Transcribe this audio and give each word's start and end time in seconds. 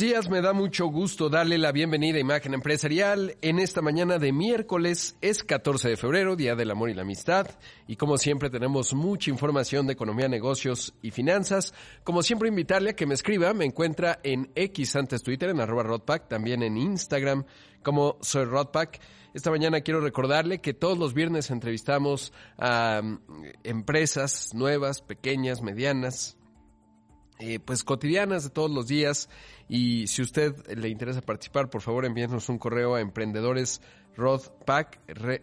Días, 0.00 0.30
me 0.30 0.40
da 0.40 0.54
mucho 0.54 0.86
gusto 0.86 1.28
darle 1.28 1.58
la 1.58 1.72
bienvenida 1.72 2.16
a 2.16 2.20
Imagen 2.20 2.54
Empresarial 2.54 3.36
en 3.42 3.58
esta 3.58 3.82
mañana 3.82 4.18
de 4.18 4.32
miércoles, 4.32 5.14
es 5.20 5.44
14 5.44 5.90
de 5.90 5.96
febrero, 5.98 6.36
Día 6.36 6.54
del 6.54 6.70
Amor 6.70 6.88
y 6.88 6.94
la 6.94 7.02
Amistad, 7.02 7.46
y 7.86 7.96
como 7.96 8.16
siempre 8.16 8.48
tenemos 8.48 8.94
mucha 8.94 9.28
información 9.28 9.86
de 9.86 9.92
economía, 9.92 10.26
negocios 10.26 10.94
y 11.02 11.10
finanzas. 11.10 11.74
Como 12.02 12.22
siempre 12.22 12.48
invitarle 12.48 12.90
a 12.90 12.96
que 12.96 13.04
me 13.04 13.12
escriba, 13.12 13.52
me 13.52 13.66
encuentra 13.66 14.20
en 14.22 14.50
X 14.54 14.96
antes 14.96 15.22
Twitter, 15.22 15.50
en 15.50 15.60
arroba 15.60 15.82
Rodpack, 15.82 16.28
también 16.28 16.62
en 16.62 16.78
Instagram 16.78 17.44
como 17.82 18.16
soy 18.22 18.46
Rodpack. 18.46 19.00
Esta 19.34 19.50
mañana 19.50 19.82
quiero 19.82 20.00
recordarle 20.00 20.62
que 20.62 20.72
todos 20.72 20.98
los 20.98 21.12
viernes 21.12 21.50
entrevistamos 21.50 22.32
a 22.56 23.02
mm, 23.02 23.18
empresas 23.64 24.54
nuevas, 24.54 25.02
pequeñas, 25.02 25.60
medianas, 25.60 26.38
eh, 27.40 27.58
pues 27.58 27.84
cotidianas 27.84 28.44
de 28.44 28.50
todos 28.50 28.70
los 28.70 28.86
días. 28.86 29.28
Y 29.68 30.06
si 30.06 30.22
usted 30.22 30.54
le 30.76 30.88
interesa 30.88 31.20
participar, 31.20 31.70
por 31.70 31.80
favor 31.80 32.04
envíenos 32.04 32.48
un 32.48 32.58
correo 32.58 32.94
a 32.94 33.00
emprendedores 33.00 33.80
rodpac, 34.16 35.00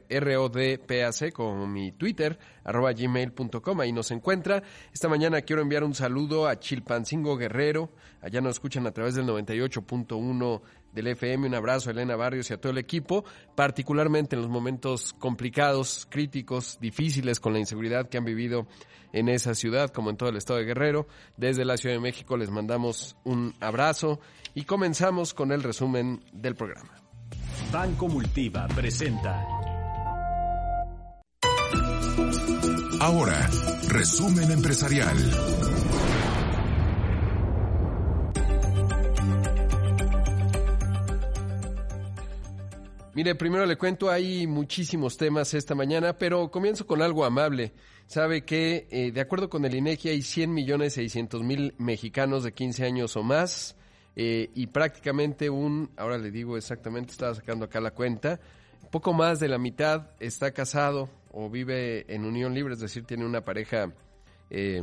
R-O-D-P-A-C, 0.09 1.31
como 1.31 1.67
mi 1.67 1.91
Twitter, 1.91 2.37
arroba 2.63 2.93
gmail.com, 2.93 3.79
ahí 3.79 3.91
nos 3.91 4.11
encuentra. 4.11 4.63
Esta 4.93 5.07
mañana 5.07 5.41
quiero 5.41 5.61
enviar 5.61 5.83
un 5.83 5.93
saludo 5.93 6.47
a 6.47 6.59
Chilpancingo 6.59 7.37
Guerrero, 7.37 7.91
allá 8.21 8.41
nos 8.41 8.55
escuchan 8.55 8.85
a 8.87 8.91
través 8.91 9.15
del 9.15 9.25
98.1 9.25 10.61
del 10.93 11.07
FM, 11.07 11.47
un 11.47 11.55
abrazo 11.55 11.89
a 11.89 11.93
Elena 11.93 12.15
Barrios 12.15 12.49
y 12.49 12.53
a 12.53 12.61
todo 12.61 12.71
el 12.71 12.77
equipo, 12.77 13.23
particularmente 13.55 14.35
en 14.35 14.41
los 14.41 14.49
momentos 14.49 15.13
complicados, 15.13 16.07
críticos, 16.09 16.79
difíciles 16.79 17.39
con 17.39 17.53
la 17.53 17.59
inseguridad 17.59 18.09
que 18.09 18.17
han 18.17 18.25
vivido 18.25 18.67
en 19.13 19.29
esa 19.29 19.53
ciudad, 19.55 19.89
como 19.89 20.09
en 20.09 20.17
todo 20.17 20.29
el 20.29 20.37
estado 20.37 20.59
de 20.59 20.65
Guerrero. 20.65 21.07
Desde 21.37 21.65
la 21.65 21.77
Ciudad 21.77 21.95
de 21.95 22.01
México 22.01 22.37
les 22.37 22.49
mandamos 22.49 23.15
un 23.23 23.53
abrazo 23.59 24.19
y 24.53 24.63
comenzamos 24.63 25.33
con 25.33 25.51
el 25.51 25.63
resumen 25.63 26.23
del 26.33 26.55
programa. 26.55 27.06
Banco 27.71 28.07
Multiva 28.07 28.67
presenta. 28.67 29.45
Ahora, 32.99 33.49
resumen 33.87 34.51
empresarial. 34.51 35.17
Mire, 43.13 43.33
primero 43.33 43.65
le 43.65 43.77
cuento, 43.77 44.11
hay 44.11 44.45
muchísimos 44.45 45.17
temas 45.17 45.53
esta 45.53 45.73
mañana, 45.73 46.19
pero 46.19 46.51
comienzo 46.51 46.85
con 46.85 47.01
algo 47.01 47.25
amable. 47.25 47.73
Sabe 48.05 48.45
que, 48.45 48.87
eh, 48.91 49.11
de 49.11 49.21
acuerdo 49.21 49.49
con 49.49 49.65
el 49.65 49.73
INEGI, 49.73 50.09
hay 50.09 50.21
100 50.21 50.53
millones 50.53 50.93
600 50.93 51.43
mil 51.43 51.73
mexicanos 51.77 52.43
de 52.43 52.53
15 52.53 52.85
años 52.85 53.17
o 53.17 53.23
más, 53.23 53.76
eh, 54.19 54.49
y 54.55 54.65
prácticamente 54.65 55.47
un, 55.47 55.91
ahora 55.95 56.17
le 56.17 56.31
digo 56.31 56.57
exactamente, 56.57 57.11
estaba 57.11 57.35
sacando 57.35 57.65
acá 57.65 57.79
la 57.79 57.91
cuenta, 57.91 58.39
poco 58.89 59.13
más 59.13 59.39
de 59.39 59.47
la 59.47 59.59
mitad 59.59 60.09
está 60.19 60.49
casado 60.49 61.07
o 61.31 61.51
vive 61.51 62.11
en 62.11 62.25
unión 62.25 62.55
libre, 62.55 62.73
es 62.73 62.79
decir, 62.79 63.03
tiene 63.03 63.27
una 63.27 63.41
pareja 63.41 63.93
eh, 64.49 64.81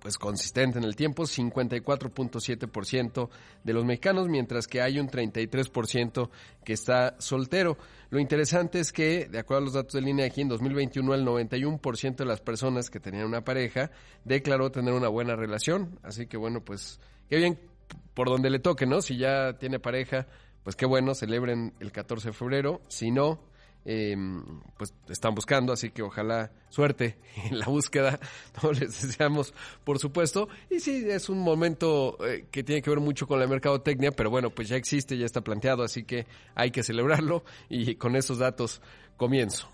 pues 0.00 0.16
consistente 0.16 0.78
en 0.78 0.84
el 0.84 0.96
tiempo, 0.96 1.24
54.7% 1.24 3.28
de 3.64 3.72
los 3.74 3.84
mexicanos, 3.84 4.28
mientras 4.28 4.66
que 4.66 4.80
hay 4.80 4.98
un 4.98 5.10
33% 5.10 6.30
que 6.64 6.72
está 6.72 7.16
soltero. 7.18 7.76
Lo 8.08 8.18
interesante 8.18 8.80
es 8.80 8.92
que, 8.92 9.26
de 9.26 9.40
acuerdo 9.40 9.60
a 9.60 9.64
los 9.64 9.74
datos 9.74 9.92
del 9.92 10.08
INEGI, 10.08 10.40
en 10.40 10.48
2021 10.48 11.14
el 11.14 11.26
91% 11.26 12.16
de 12.16 12.24
las 12.24 12.40
personas 12.40 12.88
que 12.88 12.98
tenían 12.98 13.26
una 13.26 13.44
pareja 13.44 13.90
declaró 14.24 14.70
tener 14.70 14.94
una 14.94 15.08
buena 15.08 15.36
relación, 15.36 15.98
así 16.02 16.26
que 16.26 16.38
bueno, 16.38 16.64
pues 16.64 16.98
qué 17.28 17.36
bien 17.36 17.58
por 18.14 18.28
donde 18.28 18.50
le 18.50 18.58
toque, 18.58 18.86
¿no? 18.86 19.00
Si 19.00 19.16
ya 19.16 19.58
tiene 19.58 19.78
pareja, 19.78 20.26
pues 20.64 20.76
qué 20.76 20.86
bueno, 20.86 21.14
celebren 21.14 21.74
el 21.80 21.92
14 21.92 22.28
de 22.28 22.32
febrero, 22.32 22.80
si 22.88 23.10
no, 23.10 23.40
eh, 23.84 24.16
pues 24.76 24.92
están 25.08 25.34
buscando, 25.34 25.72
así 25.72 25.90
que 25.90 26.02
ojalá 26.02 26.50
suerte 26.68 27.16
en 27.50 27.58
la 27.58 27.66
búsqueda, 27.66 28.18
no 28.62 28.72
les 28.72 29.02
deseamos, 29.02 29.54
por 29.84 29.98
supuesto. 29.98 30.48
Y 30.70 30.80
sí, 30.80 31.04
es 31.08 31.28
un 31.28 31.38
momento 31.38 32.18
eh, 32.26 32.46
que 32.50 32.62
tiene 32.62 32.82
que 32.82 32.90
ver 32.90 33.00
mucho 33.00 33.26
con 33.26 33.40
la 33.40 33.46
mercadotecnia, 33.46 34.10
pero 34.12 34.30
bueno, 34.30 34.50
pues 34.50 34.68
ya 34.68 34.76
existe, 34.76 35.16
ya 35.16 35.26
está 35.26 35.40
planteado, 35.40 35.82
así 35.82 36.04
que 36.04 36.26
hay 36.54 36.70
que 36.70 36.82
celebrarlo 36.82 37.44
y 37.68 37.94
con 37.94 38.16
esos 38.16 38.38
datos 38.38 38.82
comienzo. 39.16 39.68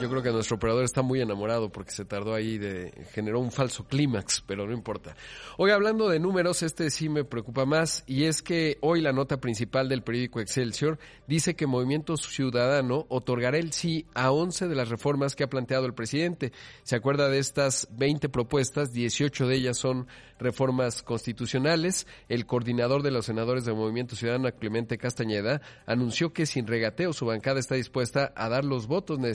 Yo 0.00 0.08
creo 0.08 0.22
que 0.22 0.30
nuestro 0.30 0.56
operador 0.56 0.84
está 0.84 1.02
muy 1.02 1.20
enamorado 1.20 1.70
porque 1.70 1.90
se 1.90 2.06
tardó 2.06 2.34
ahí 2.34 2.56
de 2.56 3.06
generó 3.12 3.38
un 3.38 3.52
falso 3.52 3.84
clímax, 3.84 4.42
pero 4.46 4.66
no 4.66 4.72
importa. 4.72 5.14
Hoy 5.58 5.72
hablando 5.72 6.08
de 6.08 6.18
números, 6.18 6.62
este 6.62 6.88
sí 6.90 7.10
me 7.10 7.24
preocupa 7.24 7.66
más 7.66 8.02
y 8.06 8.24
es 8.24 8.40
que 8.40 8.78
hoy 8.80 9.02
la 9.02 9.12
nota 9.12 9.38
principal 9.40 9.90
del 9.90 10.02
periódico 10.02 10.40
Excelsior 10.40 10.98
dice 11.26 11.54
que 11.54 11.66
Movimiento 11.66 12.16
Ciudadano 12.16 13.04
otorgará 13.10 13.58
el 13.58 13.72
sí 13.72 14.06
a 14.14 14.30
11 14.30 14.68
de 14.68 14.74
las 14.74 14.88
reformas 14.88 15.36
que 15.36 15.44
ha 15.44 15.50
planteado 15.50 15.84
el 15.84 15.92
presidente. 15.92 16.52
Se 16.82 16.96
acuerda 16.96 17.28
de 17.28 17.38
estas 17.38 17.86
20 17.90 18.30
propuestas, 18.30 18.92
18 18.92 19.48
de 19.48 19.54
ellas 19.54 19.76
son 19.76 20.06
reformas 20.38 21.02
constitucionales. 21.02 22.06
El 22.30 22.46
coordinador 22.46 23.02
de 23.02 23.10
los 23.10 23.26
senadores 23.26 23.66
de 23.66 23.74
Movimiento 23.74 24.16
Ciudadano, 24.16 24.50
Clemente 24.58 24.96
Castañeda, 24.96 25.60
anunció 25.84 26.32
que 26.32 26.46
sin 26.46 26.66
regateo 26.66 27.12
su 27.12 27.26
bancada 27.26 27.60
está 27.60 27.74
dispuesta 27.74 28.32
a 28.34 28.48
dar 28.48 28.64
los 28.64 28.86
votos 28.86 29.18
necesarios 29.18 29.29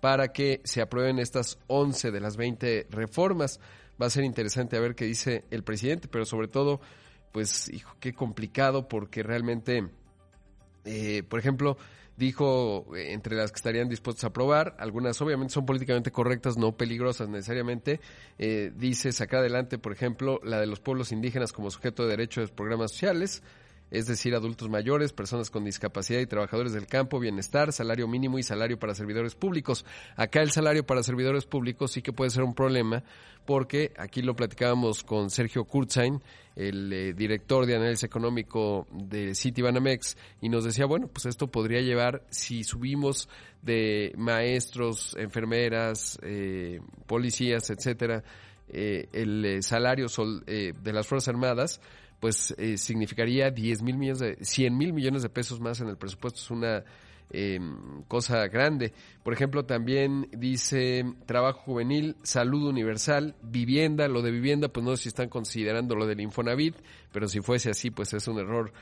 para 0.00 0.32
que 0.32 0.60
se 0.64 0.80
aprueben 0.80 1.18
estas 1.18 1.58
11 1.66 2.10
de 2.10 2.20
las 2.20 2.36
20 2.36 2.86
reformas. 2.90 3.60
Va 4.00 4.06
a 4.06 4.10
ser 4.10 4.24
interesante 4.24 4.76
a 4.76 4.80
ver 4.80 4.94
qué 4.94 5.04
dice 5.04 5.44
el 5.50 5.62
presidente, 5.62 6.08
pero 6.08 6.24
sobre 6.24 6.48
todo, 6.48 6.80
pues, 7.32 7.68
hijo, 7.68 7.96
qué 8.00 8.14
complicado 8.14 8.88
porque 8.88 9.22
realmente, 9.22 9.88
eh, 10.84 11.22
por 11.28 11.38
ejemplo, 11.38 11.76
dijo 12.20 12.94
eh, 12.94 13.12
entre 13.12 13.34
las 13.34 13.50
que 13.50 13.56
estarían 13.56 13.88
dispuestos 13.88 14.24
a 14.24 14.28
aprobar, 14.28 14.76
algunas 14.78 15.20
obviamente 15.20 15.54
son 15.54 15.66
políticamente 15.66 16.12
correctas, 16.12 16.56
no 16.56 16.76
peligrosas 16.76 17.28
necesariamente, 17.28 18.00
eh, 18.38 18.72
dice 18.76 19.10
sacar 19.10 19.40
adelante, 19.40 19.78
por 19.78 19.92
ejemplo, 19.92 20.38
la 20.44 20.60
de 20.60 20.66
los 20.66 20.80
pueblos 20.80 21.12
indígenas 21.12 21.52
como 21.52 21.70
sujeto 21.70 22.04
de 22.04 22.10
derechos 22.10 22.50
de 22.50 22.54
programas 22.54 22.92
sociales, 22.92 23.42
es 23.90 24.06
decir, 24.06 24.34
adultos 24.34 24.68
mayores, 24.68 25.12
personas 25.12 25.50
con 25.50 25.64
discapacidad 25.64 26.20
y 26.20 26.26
trabajadores 26.26 26.72
del 26.72 26.86
campo, 26.86 27.18
bienestar, 27.18 27.72
salario 27.72 28.06
mínimo 28.06 28.38
y 28.38 28.42
salario 28.42 28.78
para 28.78 28.94
servidores 28.94 29.34
públicos. 29.34 29.84
Acá 30.16 30.42
el 30.42 30.50
salario 30.50 30.86
para 30.86 31.02
servidores 31.02 31.44
públicos 31.46 31.92
sí 31.92 32.02
que 32.02 32.12
puede 32.12 32.30
ser 32.30 32.42
un 32.42 32.54
problema 32.54 33.02
porque 33.46 33.92
aquí 33.96 34.22
lo 34.22 34.36
platicábamos 34.36 35.02
con 35.02 35.30
Sergio 35.30 35.64
Kurzain, 35.64 36.22
el 36.54 36.92
eh, 36.92 37.12
director 37.14 37.66
de 37.66 37.76
análisis 37.76 38.04
económico 38.04 38.86
de 38.92 39.34
Citibanamex, 39.34 40.16
y 40.40 40.48
nos 40.48 40.64
decía, 40.64 40.86
bueno, 40.86 41.08
pues 41.08 41.26
esto 41.26 41.48
podría 41.48 41.80
llevar, 41.80 42.22
si 42.30 42.64
subimos 42.64 43.28
de 43.62 44.12
maestros, 44.16 45.16
enfermeras, 45.18 46.18
eh, 46.22 46.80
policías, 47.06 47.70
etcétera, 47.70 48.22
eh, 48.68 49.08
el 49.12 49.62
salario 49.62 50.08
sol, 50.08 50.44
de 50.46 50.92
las 50.92 51.06
Fuerzas 51.08 51.28
Armadas, 51.28 51.80
pues 52.20 52.54
eh, 52.58 52.76
significaría 52.76 53.50
10 53.50 53.82
mil 53.82 53.96
millones 53.96 54.20
de, 54.20 54.36
100 54.44 54.76
mil 54.76 54.92
millones 54.92 55.22
de 55.22 55.30
pesos 55.30 55.58
más 55.58 55.80
en 55.80 55.88
el 55.88 55.96
presupuesto. 55.96 56.38
Es 56.38 56.50
una 56.50 56.84
eh, 57.30 57.58
cosa 58.06 58.46
grande. 58.48 58.92
Por 59.22 59.32
ejemplo, 59.32 59.64
también 59.64 60.28
dice 60.32 61.04
trabajo 61.26 61.60
juvenil, 61.62 62.16
salud 62.22 62.68
universal, 62.68 63.34
vivienda. 63.42 64.06
Lo 64.06 64.20
de 64.20 64.30
vivienda, 64.30 64.68
pues 64.68 64.84
no 64.84 64.96
sé 64.96 65.04
si 65.04 65.08
están 65.08 65.30
considerando 65.30 65.94
lo 65.94 66.06
del 66.06 66.20
Infonavit, 66.20 66.76
pero 67.10 67.26
si 67.26 67.40
fuese 67.40 67.70
así, 67.70 67.90
pues 67.90 68.12
es 68.12 68.28
un 68.28 68.38
error 68.38 68.72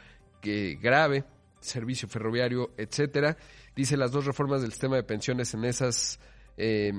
que, 0.40 0.76
grave. 0.82 1.24
Servicio 1.60 2.08
ferroviario, 2.08 2.70
etcétera. 2.76 3.36
Dice 3.74 3.96
las 3.96 4.12
dos 4.12 4.24
reformas 4.24 4.62
del 4.62 4.70
sistema 4.70 4.96
de 4.96 5.02
pensiones 5.02 5.54
en 5.54 5.64
esas 5.64 6.20
eh, 6.60 6.92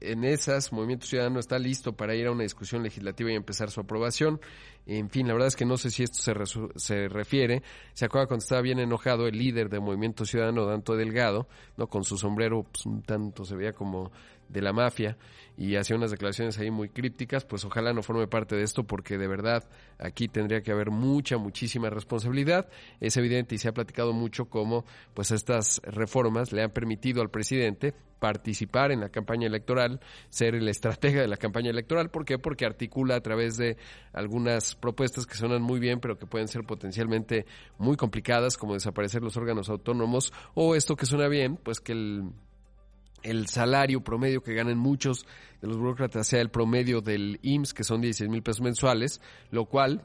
en 0.00 0.24
esas, 0.24 0.72
Movimiento 0.72 1.06
Ciudadano 1.06 1.38
está 1.38 1.58
listo 1.58 1.92
para 1.92 2.14
ir 2.14 2.26
a 2.26 2.32
una 2.32 2.44
discusión 2.44 2.82
legislativa 2.82 3.30
y 3.30 3.34
empezar 3.34 3.70
su 3.70 3.80
aprobación. 3.80 4.40
En 4.86 5.10
fin, 5.10 5.28
la 5.28 5.34
verdad 5.34 5.48
es 5.48 5.56
que 5.56 5.66
no 5.66 5.76
sé 5.76 5.90
si 5.90 6.02
esto 6.02 6.18
se, 6.18 6.32
se 6.76 7.08
refiere. 7.08 7.62
Se 7.92 8.06
acuerda 8.06 8.26
cuando 8.26 8.42
estaba 8.42 8.62
bien 8.62 8.78
enojado 8.78 9.26
el 9.26 9.36
líder 9.36 9.68
de 9.68 9.80
Movimiento 9.80 10.24
Ciudadano, 10.24 10.64
Danto 10.64 10.96
Delgado, 10.96 11.46
no 11.76 11.88
con 11.88 12.04
su 12.04 12.16
sombrero, 12.16 12.62
pues 12.62 12.86
un 12.86 13.02
tanto 13.02 13.44
se 13.44 13.54
veía 13.54 13.74
como 13.74 14.10
de 14.52 14.62
la 14.62 14.72
mafia 14.72 15.16
y 15.56 15.76
hacía 15.76 15.96
unas 15.96 16.10
declaraciones 16.10 16.58
ahí 16.58 16.70
muy 16.70 16.88
crípticas, 16.88 17.44
pues 17.44 17.64
ojalá 17.64 17.92
no 17.92 18.02
forme 18.02 18.26
parte 18.26 18.56
de 18.56 18.62
esto 18.62 18.84
porque 18.84 19.18
de 19.18 19.28
verdad 19.28 19.68
aquí 19.98 20.28
tendría 20.28 20.62
que 20.62 20.72
haber 20.72 20.90
mucha, 20.90 21.36
muchísima 21.36 21.90
responsabilidad. 21.90 22.68
Es 23.00 23.16
evidente 23.16 23.54
y 23.54 23.58
se 23.58 23.68
ha 23.68 23.72
platicado 23.72 24.12
mucho 24.12 24.46
cómo 24.46 24.84
pues 25.14 25.30
estas 25.30 25.80
reformas 25.84 26.52
le 26.52 26.62
han 26.62 26.70
permitido 26.70 27.22
al 27.22 27.30
presidente 27.30 27.94
participar 28.22 28.92
en 28.92 29.00
la 29.00 29.08
campaña 29.08 29.48
electoral, 29.48 29.98
ser 30.28 30.54
el 30.54 30.68
estratega 30.68 31.22
de 31.22 31.26
la 31.26 31.36
campaña 31.36 31.70
electoral. 31.70 32.08
¿Por 32.08 32.24
qué? 32.24 32.38
Porque 32.38 32.64
articula 32.64 33.16
a 33.16 33.20
través 33.20 33.56
de 33.56 33.76
algunas 34.12 34.76
propuestas 34.76 35.26
que 35.26 35.34
suenan 35.34 35.60
muy 35.60 35.80
bien, 35.80 35.98
pero 35.98 36.16
que 36.16 36.26
pueden 36.26 36.46
ser 36.46 36.62
potencialmente 36.62 37.46
muy 37.78 37.96
complicadas, 37.96 38.56
como 38.56 38.74
desaparecer 38.74 39.22
los 39.22 39.36
órganos 39.36 39.68
autónomos, 39.68 40.32
o 40.54 40.76
esto 40.76 40.94
que 40.94 41.04
suena 41.04 41.26
bien, 41.26 41.56
pues 41.56 41.80
que 41.80 41.92
el 41.92 42.30
el 43.22 43.46
salario 43.46 44.02
promedio 44.02 44.42
que 44.42 44.54
ganan 44.54 44.78
muchos 44.78 45.26
de 45.60 45.68
los 45.68 45.76
burócratas 45.76 46.26
sea 46.26 46.40
el 46.40 46.50
promedio 46.50 47.00
del 47.00 47.38
IMSS, 47.42 47.74
que 47.74 47.84
son 47.84 48.00
16 48.00 48.30
mil 48.30 48.42
pesos 48.42 48.60
mensuales, 48.60 49.20
lo 49.50 49.66
cual 49.66 50.04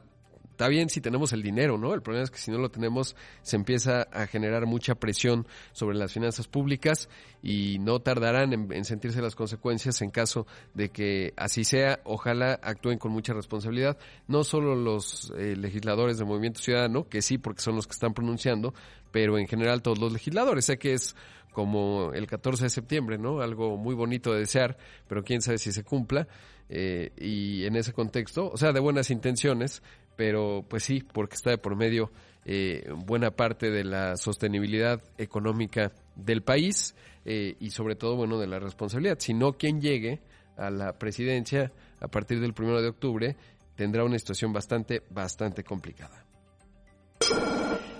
está 0.58 0.66
bien 0.66 0.90
si 0.90 1.00
tenemos 1.00 1.32
el 1.32 1.40
dinero, 1.40 1.78
¿no? 1.78 1.94
El 1.94 2.02
problema 2.02 2.24
es 2.24 2.32
que 2.32 2.38
si 2.38 2.50
no 2.50 2.58
lo 2.58 2.68
tenemos 2.68 3.14
se 3.42 3.54
empieza 3.54 4.02
a 4.10 4.26
generar 4.26 4.66
mucha 4.66 4.96
presión 4.96 5.46
sobre 5.70 5.96
las 5.96 6.12
finanzas 6.12 6.48
públicas 6.48 7.08
y 7.44 7.78
no 7.78 8.00
tardarán 8.00 8.52
en, 8.52 8.84
sentirse 8.84 9.22
las 9.22 9.36
consecuencias 9.36 10.02
en 10.02 10.10
caso 10.10 10.48
de 10.74 10.88
que 10.88 11.32
así 11.36 11.62
sea. 11.62 12.00
Ojalá 12.02 12.58
actúen 12.60 12.98
con 12.98 13.12
mucha 13.12 13.34
responsabilidad, 13.34 13.98
no 14.26 14.42
solo 14.42 14.74
los 14.74 15.32
eh, 15.38 15.54
legisladores 15.56 16.18
del 16.18 16.26
Movimiento 16.26 16.58
Ciudadano, 16.58 17.08
que 17.08 17.22
sí, 17.22 17.38
porque 17.38 17.62
son 17.62 17.76
los 17.76 17.86
que 17.86 17.92
están 17.92 18.12
pronunciando, 18.12 18.74
pero 19.12 19.38
en 19.38 19.46
general 19.46 19.80
todos 19.80 20.00
los 20.00 20.12
legisladores. 20.12 20.64
Sé 20.64 20.76
que 20.76 20.92
es 20.92 21.14
como 21.52 22.10
el 22.14 22.26
14 22.26 22.64
de 22.64 22.70
septiembre, 22.70 23.16
¿no? 23.16 23.42
Algo 23.42 23.76
muy 23.76 23.94
bonito 23.94 24.32
de 24.32 24.40
desear, 24.40 24.76
pero 25.06 25.22
quién 25.22 25.40
sabe 25.40 25.58
si 25.58 25.70
se 25.70 25.84
cumpla. 25.84 26.26
Eh, 26.68 27.12
y 27.16 27.64
en 27.64 27.76
ese 27.76 27.92
contexto, 27.92 28.50
o 28.50 28.56
sea, 28.56 28.72
de 28.72 28.80
buenas 28.80 29.10
intenciones, 29.10 29.82
pero 30.18 30.64
pues 30.68 30.82
sí, 30.82 31.00
porque 31.12 31.36
está 31.36 31.50
de 31.50 31.58
por 31.58 31.76
medio 31.76 32.10
eh, 32.44 32.90
buena 33.06 33.30
parte 33.30 33.70
de 33.70 33.84
la 33.84 34.16
sostenibilidad 34.16 35.00
económica 35.16 35.92
del 36.16 36.42
país 36.42 36.96
eh, 37.24 37.54
y 37.60 37.70
sobre 37.70 37.94
todo, 37.94 38.16
bueno, 38.16 38.36
de 38.36 38.48
la 38.48 38.58
responsabilidad. 38.58 39.18
Si 39.20 39.32
no, 39.32 39.52
quien 39.52 39.80
llegue 39.80 40.20
a 40.56 40.70
la 40.70 40.98
presidencia 40.98 41.70
a 42.00 42.08
partir 42.08 42.40
del 42.40 42.52
primero 42.52 42.82
de 42.82 42.88
octubre 42.88 43.36
tendrá 43.76 44.02
una 44.02 44.18
situación 44.18 44.52
bastante, 44.52 45.04
bastante 45.08 45.62
complicada. 45.62 46.24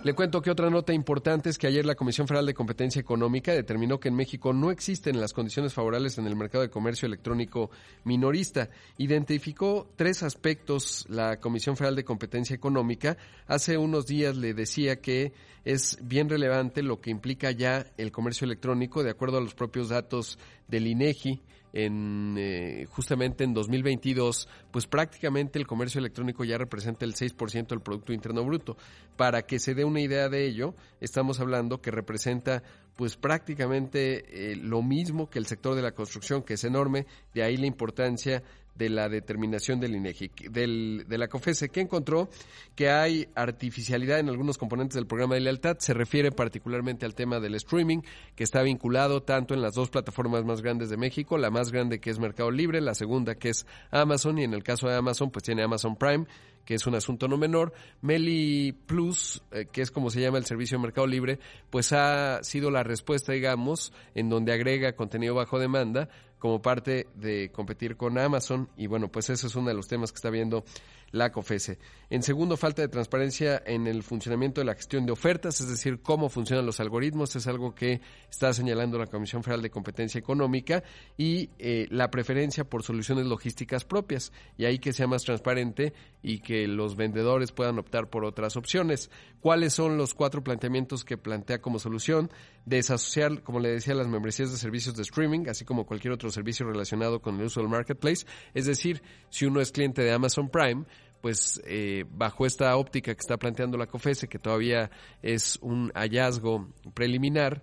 Le 0.09 0.15
cuento 0.15 0.41
que 0.41 0.51
otra 0.51 0.71
nota 0.71 0.95
importante 0.95 1.51
es 1.51 1.59
que 1.59 1.67
ayer 1.67 1.85
la 1.85 1.95
Comisión 1.95 2.27
Federal 2.27 2.47
de 2.47 2.55
Competencia 2.55 2.99
Económica 2.99 3.53
determinó 3.53 4.01
que 4.01 4.09
en 4.09 4.15
México 4.15 4.55
no 4.55 4.71
existen 4.71 5.21
las 5.21 5.35
condiciones 5.35 5.75
favorables 5.75 6.17
en 6.17 6.27
el 6.27 6.35
mercado 6.35 6.63
de 6.63 6.71
comercio 6.71 7.05
electrónico 7.05 7.71
minorista. 8.05 8.71
Identificó 8.97 9.87
tres 9.97 10.23
aspectos 10.23 11.05
la 11.11 11.39
Comisión 11.41 11.77
Federal 11.77 11.95
de 11.95 12.05
Competencia 12.05 12.57
Económica. 12.57 13.19
Hace 13.47 13.77
unos 13.77 14.07
días 14.07 14.35
le 14.35 14.55
decía 14.55 15.03
que 15.03 15.35
es 15.67 15.99
bien 16.01 16.31
relevante 16.31 16.83
lo 16.83 17.03
que 17.03 17.11
implica 17.11 17.51
ya 17.51 17.85
el 17.99 18.11
comercio 18.11 18.47
electrónico, 18.47 19.03
de 19.03 19.11
acuerdo 19.11 19.37
a 19.37 19.43
los 19.43 19.55
propios 19.55 19.91
datos 19.91 20.39
del 20.69 20.87
INEGI 20.87 21.43
en 21.85 22.35
eh, 22.37 22.87
justamente 22.91 23.45
en 23.45 23.55
2022, 23.55 24.49
pues 24.71 24.87
prácticamente 24.87 25.59
el 25.59 25.67
comercio 25.67 26.01
electrónico 26.01 26.45
ya 26.45 26.59
representa 26.59 27.05
el 27.05 27.15
6% 27.15 27.69
del 27.69 27.81
Producto 27.81 28.13
Interno 28.13 28.45
Bruto. 28.45 28.77
Para 29.17 29.43
que 29.43 29.61
se 29.61 29.75
dé 29.75 29.85
una 29.85 30.01
idea 30.01 30.29
de 30.29 30.45
ello, 30.45 30.75
estamos 31.01 31.39
hablando 31.39 31.81
que 31.81 31.91
representa 31.91 32.63
pues 32.97 33.17
prácticamente 33.17 34.51
eh, 34.51 34.57
lo 34.57 34.83
mismo 34.83 35.31
que 35.31 35.39
el 35.39 35.47
sector 35.47 35.77
de 35.77 35.83
la 35.83 35.93
construcción, 35.93 36.43
que 36.43 36.55
es 36.55 36.65
enorme, 36.65 37.07
de 37.33 37.45
ahí 37.45 37.57
la 37.57 37.67
importancia 37.67 38.43
de 38.79 38.89
la 38.89 39.09
determinación 39.09 39.81
del 39.81 39.97
INEGI, 39.97 40.31
del, 40.51 41.05
de 41.09 41.19
la 41.19 41.27
COFESE, 41.27 41.69
que 41.69 41.81
encontró 41.81 42.29
que 42.77 42.89
hay 42.89 43.29
artificialidad 43.35 44.21
en 44.21 44.29
algunos 44.29 44.57
componentes 44.57 44.95
del 44.95 45.07
programa 45.07 45.35
de 45.35 45.41
lealtad. 45.41 45.77
Se 45.81 45.93
refiere 45.93 46.31
particularmente 46.31 47.05
al 47.05 47.15
tema 47.15 47.41
del 47.41 47.57
streaming, 47.57 48.03
que 48.37 48.45
está 48.45 48.63
vinculado 48.63 49.23
tanto 49.23 49.53
en 49.55 49.61
las 49.61 49.75
dos 49.75 49.91
plataformas 49.91 50.45
más 50.45 50.63
grandes 50.63 50.91
de 50.91 50.97
México, 50.97 51.37
la 51.37 51.51
más 51.51 51.73
grande 51.73 51.99
que 51.99 52.11
es 52.11 52.21
Mercado 52.21 52.51
Libre, 52.53 52.81
la 52.81 52.95
segunda 52.95 53.35
que 53.35 53.51
es 53.51 53.67
Amazon, 53.91 54.39
y 54.39 54.45
en 54.45 54.55
el 54.55 54.63
caso 54.63 54.89
de 54.89 54.95
Amazon, 54.95 55.31
pues 55.31 55.43
tiene 55.43 55.65
Amazon 55.65 55.97
Prime, 55.97 56.27
que 56.65 56.75
es 56.75 56.87
un 56.87 56.95
asunto 56.95 57.29
no 57.29 57.39
menor. 57.39 57.73
Meli 58.03 58.73
Plus, 58.73 59.43
eh, 59.51 59.67
que 59.73 59.81
es 59.81 59.91
como 59.91 60.11
se 60.11 60.21
llama 60.21 60.39
el 60.39 60.45
servicio 60.45 60.77
de 60.77 60.83
Mercado 60.83 61.07
Libre, 61.07 61.39
pues 61.71 61.93
ha 61.93 62.43
sido 62.43 62.71
la 62.71 62.83
respuesta, 62.83 63.33
digamos, 63.33 63.93
en 64.15 64.29
donde 64.29 64.53
agrega 64.53 64.93
contenido 64.93 65.35
bajo 65.35 65.59
demanda 65.59 66.11
como 66.39 66.63
parte 66.63 67.09
de 67.15 67.51
competir 67.53 67.97
con 67.97 68.19
Amazon. 68.19 68.69
Y 68.77 68.87
bueno, 68.87 69.09
pues 69.09 69.31
ese 69.31 69.47
es 69.47 69.55
uno 69.55 69.69
de 69.69 69.75
los 69.75 69.89
temas 69.89 70.13
que 70.13 70.17
está 70.17 70.31
viendo 70.31 70.65
la 71.11 71.31
COFESE. 71.33 71.79
En 72.11 72.23
segundo, 72.23 72.57
falta 72.57 72.83
de 72.83 72.89
transparencia 72.89 73.63
en 73.67 73.87
el 73.87 74.03
funcionamiento 74.03 74.61
de 74.61 74.65
la 74.65 74.75
gestión 74.75 75.05
de 75.05 75.13
ofertas, 75.13 75.61
es 75.61 75.69
decir, 75.69 76.01
cómo 76.01 76.29
funcionan 76.29 76.65
los 76.65 76.81
algoritmos, 76.81 77.37
es 77.37 77.47
algo 77.47 77.75
que 77.75 78.01
está 78.31 78.53
señalando 78.53 78.99
la 78.99 79.07
Comisión 79.07 79.43
Federal 79.43 79.61
de 79.61 79.71
Competencia 79.71 80.19
Económica 80.19 80.83
y 81.17 81.51
eh, 81.59 81.87
la 81.91 82.11
preferencia 82.11 82.65
por 82.65 82.83
soluciones 82.83 83.27
logísticas 83.27 83.85
propias, 83.85 84.33
y 84.57 84.65
ahí 84.65 84.79
que 84.79 84.93
sea 84.93 85.07
más 85.07 85.25
transparente 85.25 85.93
y 86.23 86.41
que 86.41 86.67
los 86.67 86.97
vendedores 86.97 87.53
puedan 87.53 87.79
optar 87.79 88.09
por 88.09 88.25
otras 88.25 88.57
opciones. 88.57 89.11
¿Cuáles 89.41 89.75
son 89.75 89.97
los 89.97 90.15
cuatro 90.15 90.43
planteamientos 90.43 91.05
que 91.05 91.17
plantea 91.17 91.61
como 91.61 91.79
solución? 91.79 92.31
Desasociar, 92.65 93.43
como 93.43 93.61
le 93.61 93.71
decía, 93.71 93.95
las 93.95 94.09
membresías 94.09 94.51
de 94.51 94.57
servicios 94.57 94.97
de 94.97 95.03
streaming, 95.03 95.47
así 95.49 95.65
como 95.65 95.87
cualquier 95.87 96.13
otro 96.13 96.31
servicio 96.31 96.67
relacionado 96.67 97.21
con 97.21 97.39
el 97.39 97.47
uso 97.47 97.61
del 97.61 97.69
marketplace, 97.69 98.27
es 98.55 98.67
decir, 98.67 99.03
si 99.31 99.47
uno 99.47 99.61
es 99.61 99.73
cliente 99.73 100.03
de 100.03 100.13
Amazon 100.13 100.49
Prime, 100.49 100.85
pues 101.21 101.61
eh, 101.67 102.05
bajo 102.11 102.47
esta 102.47 102.77
óptica 102.77 103.15
que 103.15 103.21
está 103.21 103.37
planteando 103.37 103.77
la 103.77 103.87
COFESE, 103.87 104.29
que 104.29 104.39
todavía 104.39 104.91
es 105.23 105.59
un 105.61 105.91
hallazgo 105.95 106.69
preliminar, 106.95 107.63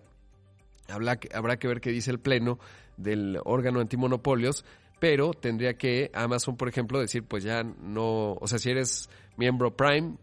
habrá 0.87 1.17
que, 1.17 1.29
habrá 1.33 1.57
que 1.57 1.67
ver 1.67 1.81
qué 1.81 1.91
dice 1.91 2.11
el 2.11 2.19
Pleno 2.19 2.59
del 2.97 3.39
órgano 3.43 3.79
antimonopolios, 3.79 4.65
pero 4.99 5.33
tendría 5.33 5.73
que 5.73 6.11
Amazon, 6.13 6.57
por 6.57 6.69
ejemplo, 6.69 6.99
decir, 6.99 7.23
pues 7.23 7.43
ya 7.43 7.63
no, 7.63 8.33
o 8.33 8.47
sea, 8.47 8.59
si 8.59 8.69
eres 8.69 9.09
miembro 9.37 9.75
Prime, 9.75 10.15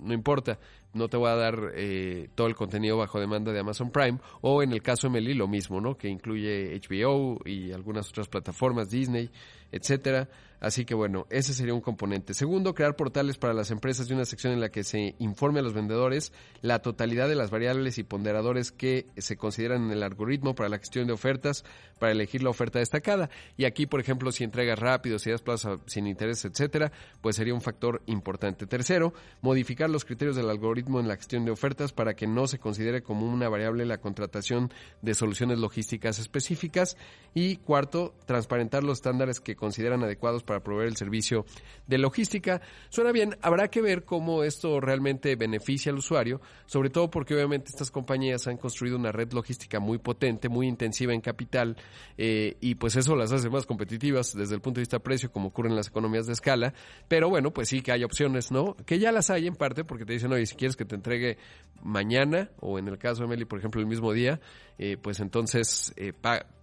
no 0.00 0.14
importa, 0.14 0.58
no 0.94 1.08
te 1.08 1.16
voy 1.16 1.28
a 1.28 1.36
dar 1.36 1.72
eh, 1.74 2.28
todo 2.34 2.46
el 2.46 2.54
contenido 2.54 2.96
bajo 2.96 3.20
demanda 3.20 3.52
de 3.52 3.60
Amazon 3.60 3.90
Prime, 3.90 4.18
o 4.40 4.62
en 4.62 4.72
el 4.72 4.82
caso 4.82 5.08
de 5.08 5.12
Meli 5.12 5.34
lo 5.34 5.48
mismo, 5.48 5.80
¿no? 5.80 5.96
Que 5.96 6.08
incluye 6.08 6.80
HBO 6.80 7.38
y 7.44 7.72
algunas 7.72 8.08
otras 8.08 8.28
plataformas, 8.28 8.90
Disney, 8.90 9.30
etcétera. 9.72 10.28
Así 10.60 10.84
que 10.84 10.94
bueno, 10.94 11.26
ese 11.30 11.54
sería 11.54 11.74
un 11.74 11.80
componente. 11.80 12.34
Segundo, 12.34 12.74
crear 12.74 12.96
portales 12.96 13.38
para 13.38 13.54
las 13.54 13.70
empresas 13.70 14.10
y 14.10 14.12
una 14.12 14.24
sección 14.24 14.52
en 14.52 14.60
la 14.60 14.70
que 14.70 14.82
se 14.82 15.14
informe 15.20 15.60
a 15.60 15.62
los 15.62 15.72
vendedores 15.72 16.32
la 16.62 16.80
totalidad 16.80 17.28
de 17.28 17.36
las 17.36 17.50
variables 17.50 17.98
y 17.98 18.02
ponderadores 18.02 18.72
que 18.72 19.06
se 19.16 19.36
consideran 19.36 19.84
en 19.84 19.92
el 19.92 20.02
algoritmo 20.02 20.56
para 20.56 20.68
la 20.68 20.78
gestión 20.78 21.06
de 21.06 21.12
ofertas, 21.12 21.64
para 22.00 22.10
elegir 22.10 22.42
la 22.42 22.50
oferta 22.50 22.80
destacada. 22.80 23.30
Y 23.56 23.66
aquí, 23.66 23.86
por 23.86 24.00
ejemplo, 24.00 24.32
si 24.32 24.42
entregas 24.42 24.78
rápido, 24.78 25.20
si 25.20 25.30
das 25.30 25.42
plaza 25.42 25.76
sin 25.86 26.08
interés, 26.08 26.44
etcétera, 26.44 26.90
pues 27.20 27.36
sería 27.36 27.54
un 27.54 27.60
factor 27.60 28.02
importante. 28.06 28.66
Tercero, 28.66 29.14
modificar 29.42 29.88
los 29.88 30.04
criterios 30.04 30.34
del 30.34 30.50
algoritmo 30.50 30.98
en 30.98 31.06
la 31.06 31.16
gestión 31.16 31.44
de 31.44 31.52
ofertas 31.52 31.92
para 31.92 32.14
que 32.14 32.26
no 32.26 32.48
se 32.48 32.58
considere 32.58 33.02
como 33.02 33.26
una 33.26 33.48
variable 33.48 33.86
la 33.86 33.98
contratación 33.98 34.72
de 35.02 35.14
soluciones 35.14 35.58
logísticas 35.58 36.18
específicas. 36.18 36.96
Y 37.32 37.56
cuarto, 37.56 38.14
transparentar 38.26 38.82
los 38.82 38.98
estándares 38.98 39.38
que 39.38 39.54
consideran 39.58 40.02
adecuados 40.02 40.42
para 40.42 40.60
proveer 40.60 40.88
el 40.88 40.96
servicio 40.96 41.44
de 41.86 41.98
logística. 41.98 42.62
Suena 42.88 43.12
bien, 43.12 43.36
habrá 43.42 43.68
que 43.68 43.82
ver 43.82 44.04
cómo 44.04 44.44
esto 44.44 44.80
realmente 44.80 45.36
beneficia 45.36 45.92
al 45.92 45.98
usuario, 45.98 46.40
sobre 46.66 46.88
todo 46.88 47.10
porque 47.10 47.34
obviamente 47.34 47.68
estas 47.68 47.90
compañías 47.90 48.46
han 48.46 48.56
construido 48.56 48.96
una 48.96 49.12
red 49.12 49.32
logística 49.32 49.80
muy 49.80 49.98
potente, 49.98 50.48
muy 50.48 50.66
intensiva 50.66 51.12
en 51.12 51.20
capital, 51.20 51.76
eh, 52.16 52.56
y 52.60 52.76
pues 52.76 52.96
eso 52.96 53.16
las 53.16 53.32
hace 53.32 53.50
más 53.50 53.66
competitivas 53.66 54.34
desde 54.34 54.54
el 54.54 54.60
punto 54.60 54.78
de 54.78 54.82
vista 54.82 54.98
precio, 55.00 55.30
como 55.30 55.48
ocurre 55.48 55.68
en 55.68 55.76
las 55.76 55.88
economías 55.88 56.26
de 56.26 56.32
escala. 56.32 56.72
Pero 57.08 57.28
bueno, 57.28 57.52
pues 57.52 57.68
sí 57.68 57.80
que 57.82 57.92
hay 57.92 58.04
opciones, 58.04 58.50
¿no? 58.50 58.76
Que 58.86 58.98
ya 58.98 59.12
las 59.12 59.30
hay 59.30 59.46
en 59.46 59.54
parte, 59.54 59.84
porque 59.84 60.04
te 60.04 60.12
dicen, 60.12 60.32
oye, 60.32 60.46
si 60.46 60.54
quieres 60.54 60.76
que 60.76 60.84
te 60.84 60.94
entregue 60.94 61.38
mañana, 61.82 62.50
o 62.60 62.78
en 62.78 62.88
el 62.88 62.98
caso 62.98 63.22
de 63.22 63.28
Meli, 63.28 63.44
por 63.44 63.58
ejemplo, 63.58 63.80
el 63.80 63.86
mismo 63.86 64.12
día, 64.12 64.40
eh, 64.78 64.96
pues 65.00 65.20
entonces 65.20 65.92
eh, 65.96 66.12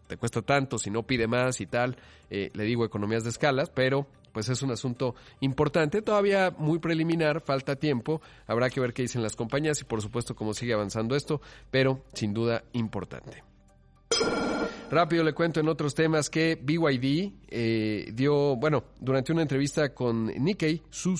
te 0.07 0.17
cuesta 0.17 0.41
tanto, 0.41 0.77
si 0.77 0.89
no 0.89 1.03
pide 1.03 1.27
más 1.27 1.61
y 1.61 1.65
tal, 1.65 1.97
eh, 2.29 2.51
le 2.53 2.63
digo 2.63 2.85
economías 2.85 3.23
de 3.23 3.29
escalas, 3.29 3.69
pero 3.69 4.07
pues 4.31 4.49
es 4.49 4.61
un 4.61 4.71
asunto 4.71 5.15
importante, 5.39 6.01
todavía 6.01 6.53
muy 6.57 6.79
preliminar, 6.79 7.41
falta 7.41 7.77
tiempo, 7.77 8.21
habrá 8.47 8.69
que 8.69 8.81
ver 8.81 8.93
qué 8.93 9.03
dicen 9.03 9.23
las 9.23 9.35
compañías 9.35 9.79
y 9.79 9.85
por 9.85 10.01
supuesto 10.01 10.35
cómo 10.35 10.53
sigue 10.53 10.73
avanzando 10.73 11.15
esto, 11.15 11.39
pero 11.71 12.03
sin 12.13 12.33
duda 12.33 12.63
importante. 12.73 13.43
Rápido 14.91 15.23
le 15.23 15.33
cuento 15.33 15.59
en 15.59 15.67
otros 15.67 15.95
temas 15.95 16.29
que 16.29 16.59
BYD 16.61 17.31
eh, 17.47 18.11
dio, 18.13 18.55
bueno, 18.55 18.83
durante 18.99 19.31
una 19.31 19.41
entrevista 19.41 19.93
con 19.93 20.25
Nikkei, 20.25 20.83
Su 20.89 21.17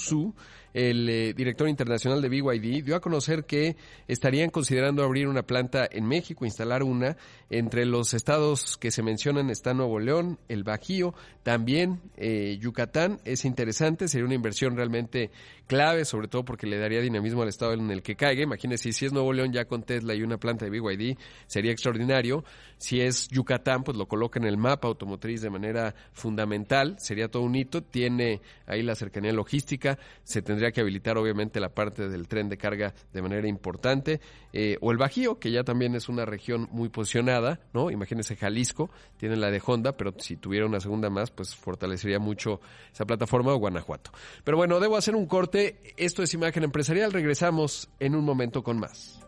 el 0.75 1.07
eh, 1.07 1.33
director 1.33 1.69
internacional 1.69 2.21
de 2.21 2.27
BYD, 2.27 2.83
dio 2.83 2.97
a 2.97 2.99
conocer 2.99 3.45
que 3.45 3.77
estarían 4.09 4.49
considerando 4.49 5.03
abrir 5.03 5.29
una 5.29 5.43
planta 5.43 5.87
en 5.89 6.05
México, 6.05 6.43
instalar 6.43 6.83
una. 6.83 7.15
Entre 7.49 7.85
los 7.85 8.13
estados 8.13 8.75
que 8.75 8.91
se 8.91 9.01
mencionan 9.01 9.49
está 9.49 9.73
Nuevo 9.73 9.99
León, 9.99 10.37
el 10.49 10.63
Bajío, 10.63 11.13
también 11.43 12.01
eh, 12.17 12.57
Yucatán. 12.59 13.19
Es 13.23 13.45
interesante, 13.45 14.09
sería 14.09 14.25
una 14.25 14.35
inversión 14.35 14.75
realmente 14.75 15.31
clave, 15.65 16.03
sobre 16.03 16.27
todo 16.27 16.43
porque 16.43 16.67
le 16.67 16.77
daría 16.77 16.99
dinamismo 16.99 17.43
al 17.43 17.49
estado 17.49 17.71
en 17.73 17.89
el 17.89 18.03
que 18.03 18.15
caiga. 18.15 18.43
Imagínese, 18.43 18.91
si 18.91 19.05
es 19.05 19.13
Nuevo 19.13 19.31
León 19.31 19.53
ya 19.53 19.65
con 19.65 19.83
Tesla 19.83 20.13
y 20.13 20.23
una 20.23 20.37
planta 20.37 20.65
de 20.65 20.71
BYD, 20.71 21.17
sería 21.47 21.71
extraordinario. 21.71 22.43
Si 22.77 22.99
es 22.99 23.29
Yucatán, 23.29 23.83
pues 23.83 23.95
lo 23.95 24.07
coloca 24.07 24.39
en 24.39 24.45
el 24.45 24.57
mapa 24.57 24.89
automotriz 24.89 25.41
de 25.41 25.49
manera 25.49 25.95
fundamental, 26.11 26.97
sería 26.99 27.29
todo 27.29 27.43
un 27.43 27.55
hito. 27.55 27.81
Tiene 27.81 28.41
ahí 28.67 28.83
la 28.83 28.95
cercanía 28.95 29.31
logística, 29.31 29.97
se 30.23 30.41
tendría 30.41 30.64
que 30.71 30.81
habilitar 30.81 31.17
obviamente 31.17 31.59
la 31.59 31.69
parte 31.69 32.09
del 32.09 32.27
tren 32.27 32.49
de 32.49 32.57
carga 32.57 32.93
de 33.13 33.21
manera 33.21 33.47
importante, 33.47 34.19
eh, 34.53 34.77
o 34.81 34.91
el 34.91 34.97
Bajío, 34.97 35.39
que 35.39 35.51
ya 35.51 35.63
también 35.63 35.95
es 35.95 36.09
una 36.09 36.25
región 36.25 36.67
muy 36.71 36.89
posicionada, 36.89 37.59
¿no? 37.73 37.91
Imagínense 37.91 38.35
Jalisco, 38.35 38.89
tiene 39.17 39.35
la 39.35 39.51
de 39.51 39.61
Honda, 39.65 39.93
pero 39.93 40.13
si 40.17 40.37
tuviera 40.37 40.65
una 40.65 40.79
segunda 40.79 41.09
más, 41.09 41.31
pues 41.31 41.55
fortalecería 41.55 42.19
mucho 42.19 42.61
esa 42.91 43.05
plataforma 43.05 43.53
o 43.53 43.57
Guanajuato. 43.57 44.11
Pero 44.43 44.57
bueno, 44.57 44.79
debo 44.79 44.97
hacer 44.97 45.15
un 45.15 45.25
corte, 45.25 45.79
esto 45.97 46.23
es 46.23 46.33
Imagen 46.33 46.63
Empresarial, 46.63 47.11
regresamos 47.11 47.89
en 47.99 48.15
un 48.15 48.23
momento 48.23 48.63
con 48.63 48.79
más. 48.79 49.19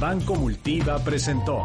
Banco 0.00 0.34
Multiva 0.34 0.98
presentó 1.04 1.62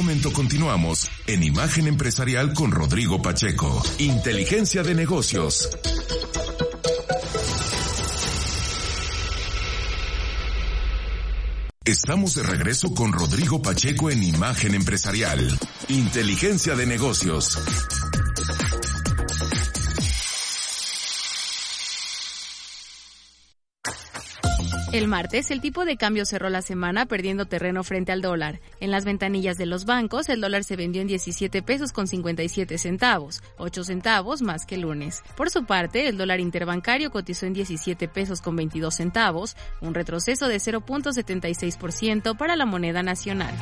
momento 0.00 0.32
continuamos 0.32 1.10
en 1.26 1.42
Imagen 1.42 1.86
Empresarial 1.86 2.54
con 2.54 2.70
Rodrigo 2.70 3.20
Pacheco. 3.20 3.82
Inteligencia 3.98 4.82
de 4.82 4.94
negocios. 4.94 5.68
Estamos 11.84 12.34
de 12.34 12.44
regreso 12.44 12.94
con 12.94 13.12
Rodrigo 13.12 13.60
Pacheco 13.60 14.10
en 14.10 14.22
Imagen 14.22 14.74
Empresarial. 14.74 15.58
Inteligencia 15.88 16.74
de 16.74 16.86
negocios. 16.86 17.58
El 24.92 25.06
martes, 25.06 25.52
el 25.52 25.60
tipo 25.60 25.84
de 25.84 25.96
cambio 25.96 26.26
cerró 26.26 26.50
la 26.50 26.62
semana 26.62 27.06
perdiendo 27.06 27.46
terreno 27.46 27.84
frente 27.84 28.10
al 28.10 28.22
dólar. 28.22 28.60
En 28.80 28.90
las 28.90 29.04
ventanillas 29.04 29.56
de 29.56 29.66
los 29.66 29.84
bancos, 29.84 30.28
el 30.28 30.40
dólar 30.40 30.64
se 30.64 30.74
vendió 30.74 31.00
en 31.00 31.06
17 31.06 31.62
pesos 31.62 31.92
con 31.92 32.08
57 32.08 32.76
centavos, 32.76 33.40
8 33.58 33.84
centavos 33.84 34.42
más 34.42 34.66
que 34.66 34.74
el 34.74 34.80
lunes. 34.80 35.22
Por 35.36 35.48
su 35.48 35.64
parte, 35.64 36.08
el 36.08 36.18
dólar 36.18 36.40
interbancario 36.40 37.12
cotizó 37.12 37.46
en 37.46 37.52
17 37.52 38.08
pesos 38.08 38.40
con 38.40 38.56
22 38.56 38.92
centavos, 38.92 39.56
un 39.80 39.94
retroceso 39.94 40.48
de 40.48 40.56
0.76% 40.56 42.36
para 42.36 42.56
la 42.56 42.66
moneda 42.66 43.04
nacional. 43.04 43.54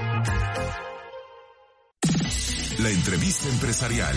La 2.79 2.91
entrevista 2.91 3.49
empresarial. 3.51 4.17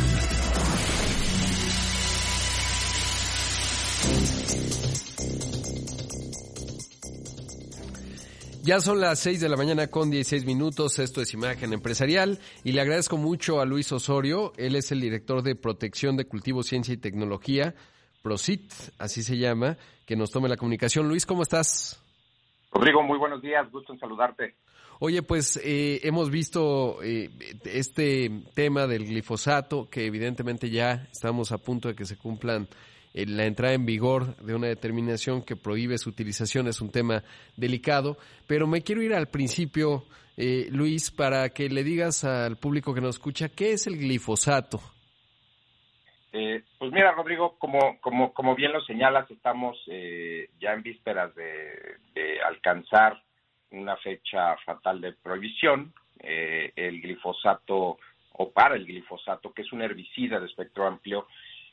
Ya 8.63 8.79
son 8.79 9.01
las 9.01 9.19
6 9.21 9.41
de 9.41 9.49
la 9.49 9.57
mañana 9.57 9.87
con 9.87 10.11
16 10.11 10.45
minutos, 10.45 10.99
esto 10.99 11.19
es 11.19 11.33
Imagen 11.33 11.73
Empresarial 11.73 12.37
y 12.63 12.73
le 12.73 12.81
agradezco 12.81 13.17
mucho 13.17 13.59
a 13.59 13.65
Luis 13.65 13.91
Osorio, 13.91 14.53
él 14.55 14.75
es 14.75 14.91
el 14.91 15.01
director 15.01 15.41
de 15.41 15.55
Protección 15.55 16.15
de 16.15 16.25
Cultivo, 16.25 16.61
Ciencia 16.61 16.93
y 16.93 16.97
Tecnología, 16.97 17.73
PROCIT, 18.21 18.71
así 18.99 19.23
se 19.23 19.39
llama, 19.39 19.77
que 20.05 20.15
nos 20.15 20.29
tome 20.29 20.47
la 20.47 20.57
comunicación. 20.57 21.07
Luis, 21.07 21.25
¿cómo 21.25 21.41
estás? 21.41 22.03
Rodrigo, 22.71 23.01
muy 23.01 23.17
buenos 23.17 23.41
días, 23.41 23.69
gusto 23.71 23.93
en 23.93 23.99
saludarte. 23.99 24.55
Oye, 24.99 25.23
pues 25.23 25.59
eh, 25.63 26.01
hemos 26.03 26.29
visto 26.29 27.01
eh, 27.01 27.31
este 27.65 28.29
tema 28.53 28.85
del 28.85 29.07
glifosato, 29.07 29.89
que 29.89 30.05
evidentemente 30.05 30.69
ya 30.69 31.07
estamos 31.11 31.51
a 31.51 31.57
punto 31.57 31.87
de 31.87 31.95
que 31.95 32.05
se 32.05 32.15
cumplan 32.15 32.67
la 33.13 33.45
entrada 33.45 33.73
en 33.73 33.85
vigor 33.85 34.35
de 34.37 34.55
una 34.55 34.67
determinación 34.67 35.43
que 35.43 35.55
prohíbe 35.55 35.97
su 35.97 36.09
utilización 36.09 36.67
es 36.67 36.81
un 36.81 36.91
tema 36.91 37.23
delicado, 37.57 38.17
pero 38.47 38.67
me 38.67 38.81
quiero 38.81 39.01
ir 39.01 39.13
al 39.13 39.27
principio, 39.27 40.05
eh, 40.37 40.67
Luis, 40.71 41.11
para 41.11 41.49
que 41.49 41.69
le 41.69 41.83
digas 41.83 42.23
al 42.23 42.57
público 42.57 42.93
que 42.93 43.01
nos 43.01 43.15
escucha 43.15 43.49
qué 43.49 43.73
es 43.73 43.87
el 43.87 43.97
glifosato. 43.97 44.79
Eh, 46.33 46.63
pues 46.77 46.91
mira, 46.93 47.11
Rodrigo, 47.11 47.57
como, 47.59 47.99
como, 47.99 48.33
como 48.33 48.55
bien 48.55 48.71
lo 48.71 48.81
señalas, 48.81 49.29
estamos 49.29 49.77
ya 49.85 50.73
en 50.73 50.81
vísperas 50.81 51.35
de, 51.35 52.39
alcanzar 52.47 53.21
una 53.71 53.97
fecha 53.97 54.55
fatal 54.65 55.01
de 55.01 55.13
prohibición. 55.13 55.93
el 56.21 57.01
glifosato, 57.01 57.97
o 58.33 58.51
para 58.51 58.75
el 58.75 58.85
glifosato, 58.85 59.51
que 59.51 59.63
es 59.63 59.73
un 59.73 59.81
herbicida 59.81 60.39
de 60.39 60.45
espectro 60.45 60.87
amplio, 60.87 61.27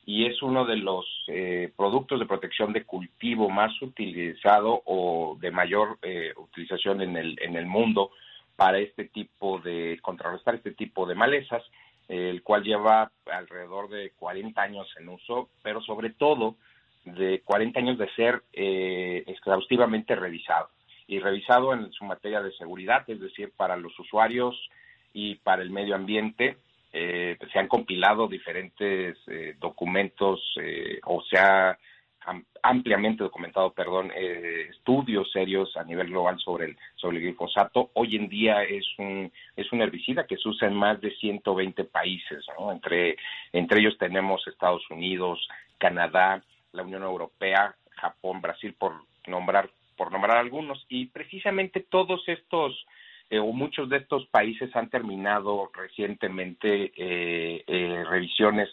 y 0.08 0.24
es 0.24 0.42
uno 0.42 0.64
de 0.64 0.76
los 0.76 1.04
eh, 1.26 1.70
productos 1.76 2.18
de 2.18 2.24
protección 2.24 2.72
de 2.72 2.84
cultivo 2.84 3.50
más 3.50 3.70
utilizado 3.82 4.80
o 4.86 5.36
de 5.38 5.50
mayor 5.50 5.98
eh, 6.00 6.32
utilización 6.34 7.02
en 7.02 7.14
el, 7.18 7.38
en 7.42 7.56
el 7.56 7.66
mundo 7.66 8.12
para 8.56 8.78
este 8.78 9.04
tipo 9.04 9.58
de 9.58 9.98
contrarrestar 10.00 10.54
este 10.54 10.70
tipo 10.70 11.04
de 11.04 11.14
malezas, 11.14 11.62
el 12.08 12.42
cual 12.42 12.62
lleva 12.62 13.12
alrededor 13.30 13.90
de 13.90 14.12
40 14.18 14.62
años 14.62 14.88
en 14.98 15.10
uso, 15.10 15.50
pero 15.62 15.82
sobre 15.82 16.08
todo 16.08 16.56
de 17.04 17.42
40 17.44 17.78
años 17.78 17.98
de 17.98 18.08
ser 18.14 18.42
eh, 18.54 19.24
exhaustivamente 19.26 20.16
revisado. 20.16 20.70
Y 21.06 21.18
revisado 21.18 21.74
en 21.74 21.92
su 21.92 22.06
materia 22.06 22.40
de 22.40 22.52
seguridad, 22.52 23.04
es 23.08 23.20
decir, 23.20 23.52
para 23.54 23.76
los 23.76 23.92
usuarios 23.98 24.56
y 25.12 25.34
para 25.34 25.60
el 25.60 25.68
medio 25.68 25.94
ambiente 25.94 26.56
eh, 26.92 27.36
se 27.52 27.58
han 27.58 27.68
compilado 27.68 28.28
diferentes 28.28 29.18
eh, 29.26 29.54
documentos 29.58 30.40
eh, 30.60 31.00
o 31.04 31.22
se 31.22 31.38
ha 31.38 31.78
ampliamente 32.62 33.22
documentado, 33.22 33.72
perdón, 33.72 34.12
estudios 34.14 35.30
serios 35.32 35.74
a 35.78 35.84
nivel 35.84 36.08
global 36.08 36.38
sobre 36.38 36.66
el 36.66 36.76
sobre 36.94 37.18
el 37.18 37.22
glifosato. 37.22 37.90
Hoy 37.94 38.16
en 38.16 38.28
día 38.28 38.64
es 38.64 38.84
un 38.98 39.32
es 39.56 39.72
un 39.72 39.80
herbicida 39.80 40.26
que 40.26 40.36
se 40.36 40.46
usa 40.46 40.68
en 40.68 40.74
más 40.74 41.00
de 41.00 41.10
120 41.16 41.84
países, 41.84 42.44
Entre 42.70 43.16
entre 43.52 43.80
ellos 43.80 43.96
tenemos 43.96 44.46
Estados 44.46 44.82
Unidos, 44.90 45.48
Canadá, 45.78 46.42
la 46.72 46.82
Unión 46.82 47.02
Europea, 47.02 47.74
Japón, 47.92 48.42
Brasil 48.42 48.74
por 48.78 48.92
nombrar 49.26 49.70
por 49.96 50.12
nombrar 50.12 50.36
algunos 50.36 50.84
y 50.90 51.06
precisamente 51.06 51.80
todos 51.80 52.22
estos 52.28 52.84
eh, 53.30 53.38
o 53.38 53.52
muchos 53.52 53.88
de 53.88 53.98
estos 53.98 54.26
países 54.26 54.74
han 54.74 54.88
terminado 54.88 55.70
recientemente 55.74 56.92
eh, 56.96 57.62
eh, 57.66 58.04
revisiones 58.08 58.68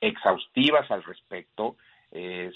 exhaustivas 0.00 0.90
al 0.90 1.02
respecto 1.04 1.76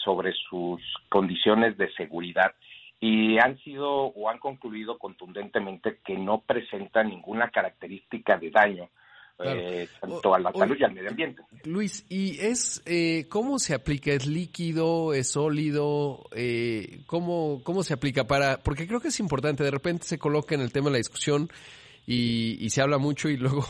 sobre 0.04 0.32
sus 0.32 0.80
condiciones 1.10 1.76
de 1.76 1.92
seguridad 1.92 2.54
y 2.98 3.36
han 3.38 3.58
sido 3.58 3.90
o 3.90 4.30
han 4.30 4.38
concluido 4.38 4.96
contundentemente 4.96 5.98
que 6.02 6.16
no 6.16 6.40
presenta 6.40 7.02
ninguna 7.02 7.50
característica 7.50 8.38
de 8.38 8.50
daño 8.50 8.88
eh, 9.44 9.88
tanto 10.00 10.34
a 10.34 10.38
la 10.38 10.52
salud 10.52 10.76
y 10.78 10.84
al 10.84 10.92
medio 10.92 11.10
ambiente. 11.10 11.42
Luis, 11.64 12.04
¿y 12.08 12.38
es 12.40 12.82
eh, 12.86 13.26
cómo 13.28 13.58
se 13.58 13.74
aplica? 13.74 14.12
¿Es 14.12 14.26
líquido? 14.26 15.14
¿Es 15.14 15.30
sólido? 15.30 16.24
Eh, 16.32 17.02
¿cómo, 17.06 17.62
¿Cómo 17.64 17.82
se 17.82 17.94
aplica 17.94 18.26
para...? 18.26 18.58
Porque 18.58 18.86
creo 18.86 19.00
que 19.00 19.08
es 19.08 19.20
importante, 19.20 19.64
de 19.64 19.70
repente 19.70 20.06
se 20.06 20.18
coloca 20.18 20.54
en 20.54 20.60
el 20.60 20.72
tema 20.72 20.86
de 20.86 20.92
la 20.92 20.98
discusión 20.98 21.50
y, 22.10 22.56
y 22.58 22.70
se 22.70 22.82
habla 22.82 22.98
mucho 22.98 23.28
y 23.28 23.36
luego 23.36 23.64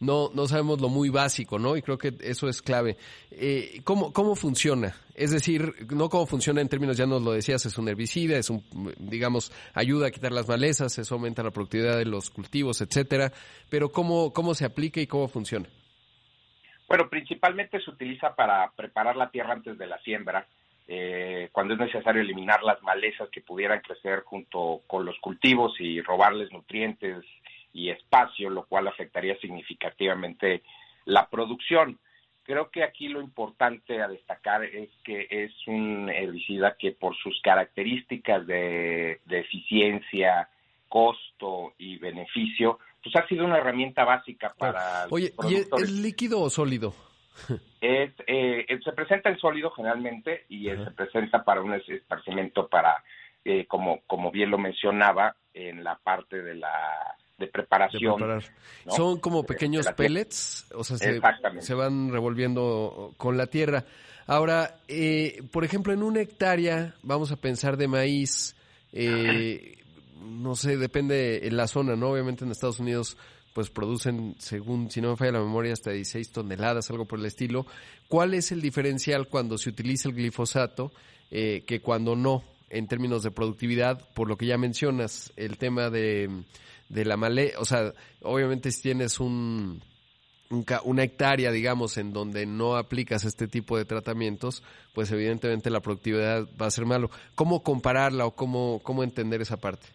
no, 0.00 0.30
no 0.34 0.46
sabemos 0.46 0.80
lo 0.80 0.88
muy 0.88 1.10
básico, 1.10 1.58
¿no? 1.58 1.76
Y 1.76 1.82
creo 1.82 1.96
que 1.96 2.12
eso 2.20 2.48
es 2.48 2.60
clave. 2.60 2.96
Eh, 3.30 3.80
¿cómo, 3.84 4.12
¿Cómo 4.12 4.34
funciona? 4.34 4.94
Es 5.14 5.30
decir, 5.30 5.72
no 5.94 6.08
cómo 6.08 6.26
funciona 6.26 6.60
en 6.60 6.68
términos, 6.68 6.96
ya 6.96 7.06
nos 7.06 7.22
lo 7.22 7.32
decías, 7.32 7.64
es 7.66 7.78
un 7.78 7.88
herbicida, 7.88 8.36
es 8.36 8.50
un, 8.50 8.64
digamos, 8.98 9.52
ayuda 9.74 10.08
a 10.08 10.10
quitar 10.10 10.32
las 10.32 10.48
malezas, 10.48 10.98
eso 10.98 11.14
aumenta 11.14 11.44
la 11.44 11.52
productividad 11.52 11.96
de 11.96 12.06
los 12.06 12.30
cultivos, 12.30 12.80
etcétera, 12.80 13.30
pero 13.70 13.90
¿cómo, 13.90 14.32
cómo 14.32 14.54
se 14.54 14.64
aplica 14.64 15.00
y 15.00 15.06
cómo 15.06 15.28
funciona? 15.28 15.68
Bueno, 16.88 17.08
principalmente 17.08 17.80
se 17.80 17.90
utiliza 17.90 18.34
para 18.34 18.70
preparar 18.72 19.16
la 19.16 19.30
tierra 19.30 19.52
antes 19.52 19.78
de 19.78 19.86
la 19.86 19.98
siembra 20.00 20.46
eh, 20.86 21.48
cuando 21.52 21.74
es 21.74 21.80
necesario 21.80 22.20
eliminar 22.20 22.62
las 22.62 22.82
malezas 22.82 23.30
que 23.30 23.40
pudieran 23.40 23.80
crecer 23.80 24.20
junto 24.20 24.82
con 24.86 25.06
los 25.06 25.18
cultivos 25.20 25.72
y 25.78 26.02
robarles 26.02 26.52
nutrientes 26.52 27.24
y 27.74 27.90
espacio, 27.90 28.48
lo 28.48 28.64
cual 28.64 28.88
afectaría 28.88 29.36
significativamente 29.40 30.62
la 31.04 31.28
producción. 31.28 31.98
Creo 32.44 32.70
que 32.70 32.84
aquí 32.84 33.08
lo 33.08 33.20
importante 33.20 34.00
a 34.00 34.08
destacar 34.08 34.64
es 34.64 34.90
que 35.02 35.26
es 35.28 35.52
un 35.66 36.08
herbicida 36.08 36.76
que 36.78 36.92
por 36.92 37.16
sus 37.16 37.40
características 37.42 38.46
de, 38.46 39.20
eficiencia, 39.28 40.48
costo 40.88 41.74
y 41.78 41.98
beneficio, 41.98 42.78
pues 43.02 43.16
ha 43.16 43.26
sido 43.26 43.44
una 43.44 43.58
herramienta 43.58 44.04
básica 44.04 44.54
para... 44.56 45.06
Oye, 45.10 45.32
¿y 45.48 45.54
es, 45.54 45.90
líquido 45.90 46.40
o 46.40 46.48
sólido? 46.48 46.94
Es, 47.80 48.12
eh, 48.26 48.64
se 48.82 48.92
presenta 48.92 49.28
en 49.28 49.38
sólido 49.38 49.70
generalmente 49.72 50.46
y 50.48 50.70
se 50.70 50.90
presenta 50.92 51.44
para 51.44 51.60
un 51.60 51.74
esparcimiento 51.74 52.66
para, 52.66 53.04
eh, 53.44 53.66
como, 53.66 54.00
como 54.06 54.30
bien 54.30 54.50
lo 54.50 54.56
mencionaba, 54.56 55.36
en 55.52 55.84
la 55.84 55.96
parte 55.96 56.40
de 56.42 56.54
la 56.54 57.14
de 57.38 57.46
preparación. 57.48 58.42
Son 58.88 59.18
como 59.18 59.44
pequeños 59.44 59.86
pellets, 59.96 60.66
o 60.74 60.84
sea, 60.84 60.98
se, 60.98 61.74
van 61.74 62.12
revolviendo 62.12 63.14
con 63.16 63.36
la 63.36 63.46
tierra. 63.46 63.84
Ahora, 64.26 64.76
eh, 64.88 65.42
por 65.50 65.64
ejemplo, 65.64 65.92
en 65.92 66.02
una 66.02 66.20
hectárea, 66.20 66.94
vamos 67.02 67.32
a 67.32 67.36
pensar 67.36 67.76
de 67.76 67.88
maíz, 67.88 68.56
eh, 68.92 69.78
no 70.20 70.54
sé, 70.54 70.76
depende 70.76 71.46
en 71.46 71.56
la 71.56 71.66
zona, 71.66 71.96
¿no? 71.96 72.10
Obviamente 72.10 72.44
en 72.44 72.50
Estados 72.50 72.80
Unidos 72.80 73.16
pues 73.54 73.70
producen, 73.70 74.34
según, 74.38 74.90
si 74.90 75.00
no 75.00 75.10
me 75.10 75.16
falla 75.16 75.32
la 75.32 75.40
memoria, 75.40 75.72
hasta 75.72 75.92
16 75.92 76.32
toneladas, 76.32 76.90
algo 76.90 77.04
por 77.04 77.20
el 77.20 77.26
estilo. 77.26 77.66
¿Cuál 78.08 78.34
es 78.34 78.50
el 78.50 78.60
diferencial 78.60 79.28
cuando 79.28 79.58
se 79.58 79.70
utiliza 79.70 80.08
el 80.08 80.16
glifosato 80.16 80.90
eh, 81.30 81.62
que 81.64 81.80
cuando 81.80 82.16
no, 82.16 82.42
en 82.68 82.88
términos 82.88 83.22
de 83.22 83.30
productividad, 83.30 84.08
por 84.14 84.28
lo 84.28 84.36
que 84.36 84.46
ya 84.46 84.58
mencionas, 84.58 85.32
el 85.36 85.56
tema 85.56 85.88
de 85.88 86.28
de 86.88 87.04
la 87.04 87.16
male, 87.16 87.52
o 87.58 87.64
sea, 87.64 87.92
obviamente 88.22 88.70
si 88.70 88.82
tienes 88.82 89.20
un, 89.20 89.82
una 90.84 91.02
hectárea, 91.02 91.50
digamos, 91.50 91.96
en 91.98 92.12
donde 92.12 92.46
no 92.46 92.76
aplicas 92.76 93.24
este 93.24 93.48
tipo 93.48 93.76
de 93.76 93.84
tratamientos, 93.84 94.62
pues 94.94 95.10
evidentemente 95.12 95.70
la 95.70 95.80
productividad 95.80 96.46
va 96.60 96.66
a 96.66 96.70
ser 96.70 96.86
malo. 96.86 97.10
¿Cómo 97.34 97.62
compararla 97.62 98.26
o 98.26 98.34
cómo, 98.34 98.80
cómo 98.82 99.02
entender 99.02 99.40
esa 99.40 99.56
parte? 99.56 99.86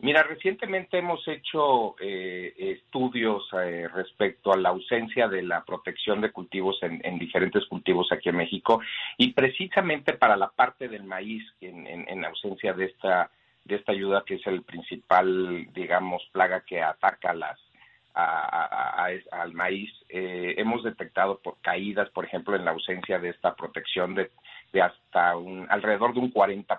Mira, 0.00 0.24
recientemente 0.24 0.98
hemos 0.98 1.26
hecho 1.28 1.94
eh, 2.00 2.52
estudios 2.56 3.44
eh, 3.52 3.86
respecto 3.86 4.52
a 4.52 4.56
la 4.56 4.70
ausencia 4.70 5.28
de 5.28 5.42
la 5.42 5.64
protección 5.64 6.20
de 6.20 6.32
cultivos 6.32 6.76
en, 6.82 7.18
diferentes 7.20 7.64
cultivos 7.66 8.10
aquí 8.10 8.28
en 8.28 8.36
México 8.36 8.80
y 9.16 9.32
precisamente 9.32 10.14
para 10.14 10.36
la 10.36 10.48
parte 10.48 10.88
del 10.88 11.04
maíz, 11.04 11.44
en, 11.60 11.86
en 11.86 12.24
ausencia 12.24 12.72
de 12.72 12.86
esta 12.86 13.30
de 13.64 13.76
esta 13.76 13.92
ayuda 13.92 14.24
que 14.26 14.34
es 14.34 14.46
el 14.46 14.62
principal, 14.62 15.68
digamos, 15.72 16.22
plaga 16.32 16.62
que 16.62 16.82
ataca 16.82 17.32
las 17.34 17.58
al 18.14 19.52
maíz. 19.52 19.90
Eh, 20.08 20.54
hemos 20.58 20.82
detectado 20.82 21.40
por 21.40 21.60
caídas, 21.60 22.10
por 22.10 22.24
ejemplo, 22.24 22.56
en 22.56 22.64
la 22.64 22.72
ausencia 22.72 23.18
de 23.18 23.30
esta 23.30 23.54
protección 23.54 24.14
de, 24.14 24.30
de 24.72 24.82
hasta 24.82 25.36
un, 25.36 25.66
alrededor 25.70 26.14
de 26.14 26.20
un 26.20 26.32
40%. 26.32 26.76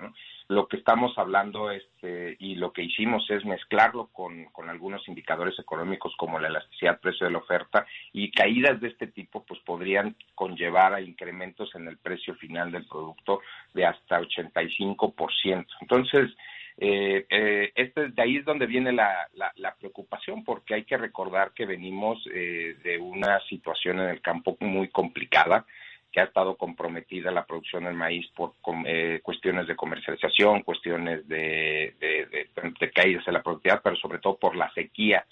¿no? 0.00 0.14
Lo 0.48 0.68
que 0.68 0.76
estamos 0.76 1.16
hablando 1.16 1.70
este, 1.70 2.36
y 2.38 2.56
lo 2.56 2.72
que 2.72 2.82
hicimos 2.82 3.28
es 3.30 3.44
mezclarlo 3.44 4.08
con, 4.12 4.44
con 4.46 4.68
algunos 4.68 5.06
indicadores 5.08 5.58
económicos 5.58 6.14
como 6.18 6.38
la 6.38 6.48
elasticidad 6.48 7.00
precio 7.00 7.26
de 7.26 7.32
la 7.32 7.38
oferta 7.38 7.86
y 8.12 8.30
caídas 8.30 8.80
de 8.80 8.88
este 8.88 9.06
tipo 9.06 9.44
pues 9.44 9.60
podrían 9.60 10.14
conllevar 10.34 10.94
a 10.94 11.00
incrementos 11.00 11.74
en 11.74 11.88
el 11.88 11.96
precio 11.96 12.34
final 12.34 12.70
del 12.70 12.86
producto 12.86 13.40
de 13.72 13.86
hasta 13.86 14.20
85%. 14.20 15.66
Entonces, 15.80 16.30
eh, 16.78 17.26
eh, 17.28 17.72
este, 17.74 18.08
de 18.08 18.22
ahí 18.22 18.36
es 18.38 18.44
donde 18.44 18.66
viene 18.66 18.92
la, 18.92 19.28
la, 19.34 19.74
preocupación, 19.74 20.44
porque 20.44 20.74
hay 20.74 20.84
que 20.84 20.96
recordar 20.96 21.52
que 21.52 21.66
venimos 21.66 22.24
eh, 22.32 22.76
de 22.82 22.98
una 22.98 23.40
situación 23.48 24.00
en 24.00 24.08
el 24.08 24.20
campo 24.20 24.56
muy 24.60 24.88
complicada, 24.88 25.66
que 26.10 26.20
ha 26.20 26.24
estado 26.24 26.56
comprometida 26.56 27.30
la 27.30 27.46
producción 27.46 27.84
del 27.84 27.94
maíz 27.94 28.26
por 28.36 28.52
eh, 28.86 29.20
cuestiones 29.22 29.66
de 29.66 29.76
comercialización, 29.76 30.62
cuestiones 30.62 31.26
de, 31.26 31.94
de, 31.98 32.48
de, 32.78 32.90
caídas 32.90 33.26
en 33.26 33.34
la 33.34 33.42
productividad, 33.42 33.80
pero 33.82 33.96
sobre 33.96 34.18
todo 34.18 34.36
por 34.36 34.54
la 34.54 34.70
sequía 34.74 35.24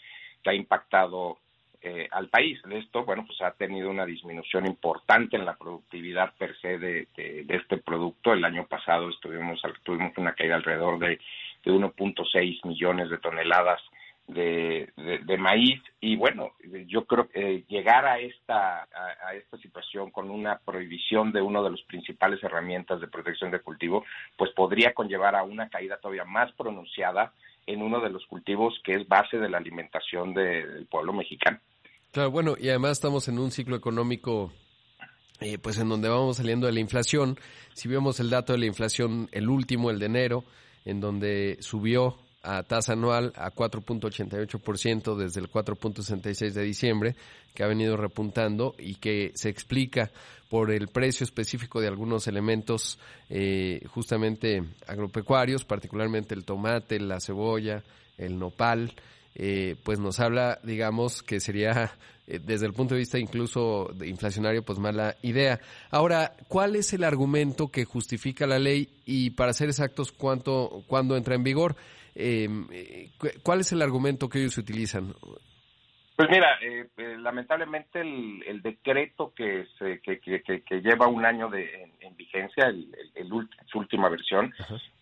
que 0.42 0.50
ha 0.50 0.54
impactado 0.54 1.38
eh, 1.82 2.08
al 2.10 2.28
país. 2.28 2.60
Esto, 2.70 3.04
bueno, 3.04 3.24
pues 3.26 3.40
ha 3.40 3.52
tenido 3.52 3.88
una 3.90 4.04
disminución 4.04 4.66
importante 4.66 5.36
en 5.36 5.46
la 5.46 5.56
productividad 5.56 6.34
per 6.36 6.54
se 6.60 6.78
de, 6.78 7.08
este 7.48 7.78
producto. 7.78 8.32
El 8.32 8.44
año 8.44 8.66
pasado 8.66 9.08
estuvimos, 9.08 9.62
tuvimos 9.82 10.12
una 10.18 10.34
caída 10.34 10.56
alrededor 10.56 10.98
de, 10.98 11.18
de 11.64 11.72
1.6 11.72 12.66
millones 12.66 13.08
de 13.08 13.18
toneladas 13.18 13.80
de, 14.34 15.36
maíz 15.38 15.80
y 16.00 16.16
bueno 16.16 16.52
yo 16.86 17.04
creo 17.06 17.28
que 17.28 17.64
llegar 17.68 18.04
a 18.04 18.18
esta 18.18 18.82
a, 18.82 19.34
esta 19.34 19.56
situación 19.58 20.10
con 20.10 20.30
una 20.30 20.58
prohibición 20.58 21.32
de 21.32 21.40
una 21.40 21.62
de 21.62 21.70
las 21.70 21.82
principales 21.82 22.42
herramientas 22.42 23.00
de 23.00 23.08
protección 23.08 23.50
de 23.50 23.60
cultivo 23.60 24.04
pues 24.36 24.50
podría 24.52 24.92
conllevar 24.92 25.34
a 25.34 25.42
una 25.42 25.68
caída 25.68 25.96
todavía 25.96 26.24
más 26.24 26.52
pronunciada 26.52 27.32
en 27.66 27.82
uno 27.82 28.00
de 28.00 28.10
los 28.10 28.24
cultivos 28.26 28.80
que 28.84 28.94
es 28.94 29.08
base 29.08 29.38
de 29.38 29.48
la 29.48 29.58
alimentación 29.58 30.34
del 30.34 30.86
pueblo 30.86 31.12
mexicano 31.12 31.58
claro 32.12 32.30
bueno 32.30 32.56
y 32.58 32.68
además 32.68 32.92
estamos 32.92 33.28
en 33.28 33.38
un 33.38 33.50
ciclo 33.50 33.76
económico 33.76 34.52
eh, 35.40 35.56
pues 35.56 35.78
en 35.78 35.88
donde 35.88 36.08
vamos 36.08 36.36
saliendo 36.36 36.66
de 36.66 36.72
la 36.74 36.80
inflación. 36.80 37.38
Si 37.72 37.88
vemos 37.88 38.20
el 38.20 38.28
dato 38.28 38.52
de 38.52 38.58
la 38.58 38.66
inflación 38.66 39.28
el 39.32 39.48
último 39.48 39.90
el 39.90 39.98
de 39.98 40.06
enero 40.06 40.44
en 40.84 41.00
donde 41.00 41.56
subió 41.60 42.18
a 42.42 42.62
tasa 42.62 42.92
anual 42.92 43.32
a 43.36 43.50
4.88% 43.50 45.16
desde 45.16 45.40
el 45.40 45.50
4.66 45.50 46.52
de 46.52 46.62
diciembre, 46.62 47.16
que 47.54 47.62
ha 47.62 47.66
venido 47.66 47.96
repuntando 47.96 48.74
y 48.78 48.94
que 48.94 49.32
se 49.34 49.48
explica 49.48 50.10
por 50.48 50.70
el 50.70 50.88
precio 50.88 51.24
específico 51.24 51.80
de 51.80 51.88
algunos 51.88 52.26
elementos 52.26 52.98
eh, 53.28 53.82
justamente 53.88 54.62
agropecuarios, 54.86 55.64
particularmente 55.64 56.34
el 56.34 56.44
tomate, 56.44 56.98
la 56.98 57.20
cebolla, 57.20 57.82
el 58.16 58.38
nopal, 58.38 58.92
eh, 59.34 59.76
pues 59.84 59.98
nos 59.98 60.20
habla, 60.20 60.58
digamos, 60.62 61.22
que 61.22 61.40
sería 61.40 61.92
eh, 62.26 62.38
desde 62.38 62.66
el 62.66 62.72
punto 62.72 62.94
de 62.94 63.00
vista 63.00 63.18
incluso 63.18 63.90
de 63.94 64.08
inflacionario, 64.08 64.64
pues 64.64 64.78
mala 64.78 65.16
idea. 65.22 65.60
Ahora, 65.90 66.32
¿cuál 66.48 66.76
es 66.76 66.92
el 66.92 67.04
argumento 67.04 67.68
que 67.68 67.84
justifica 67.84 68.46
la 68.46 68.58
ley 68.58 68.88
y 69.04 69.30
para 69.30 69.52
ser 69.52 69.68
exactos, 69.68 70.12
cuánto, 70.12 70.84
cuándo 70.86 71.16
entra 71.16 71.34
en 71.34 71.42
vigor? 71.42 71.76
Em, 72.14 72.66
eh, 72.72 73.10
¿Cuál 73.42 73.60
es 73.60 73.72
el 73.72 73.82
argumento 73.82 74.28
que 74.28 74.40
ellos 74.40 74.58
utilizan? 74.58 75.14
Pues 76.16 76.28
mira, 76.28 76.58
eh, 76.60 76.86
eh, 76.98 77.16
lamentablemente 77.18 78.00
el, 78.00 78.60
decreto 78.60 79.32
que, 79.34 79.66
se, 79.78 80.00
que, 80.00 80.20
que, 80.20 80.80
lleva 80.82 81.08
un 81.08 81.24
año 81.24 81.48
de, 81.48 81.90
en, 82.00 82.14
vigencia, 82.14 82.66
el, 82.66 82.92
su 83.72 83.78
última 83.78 84.10
versión, 84.10 84.52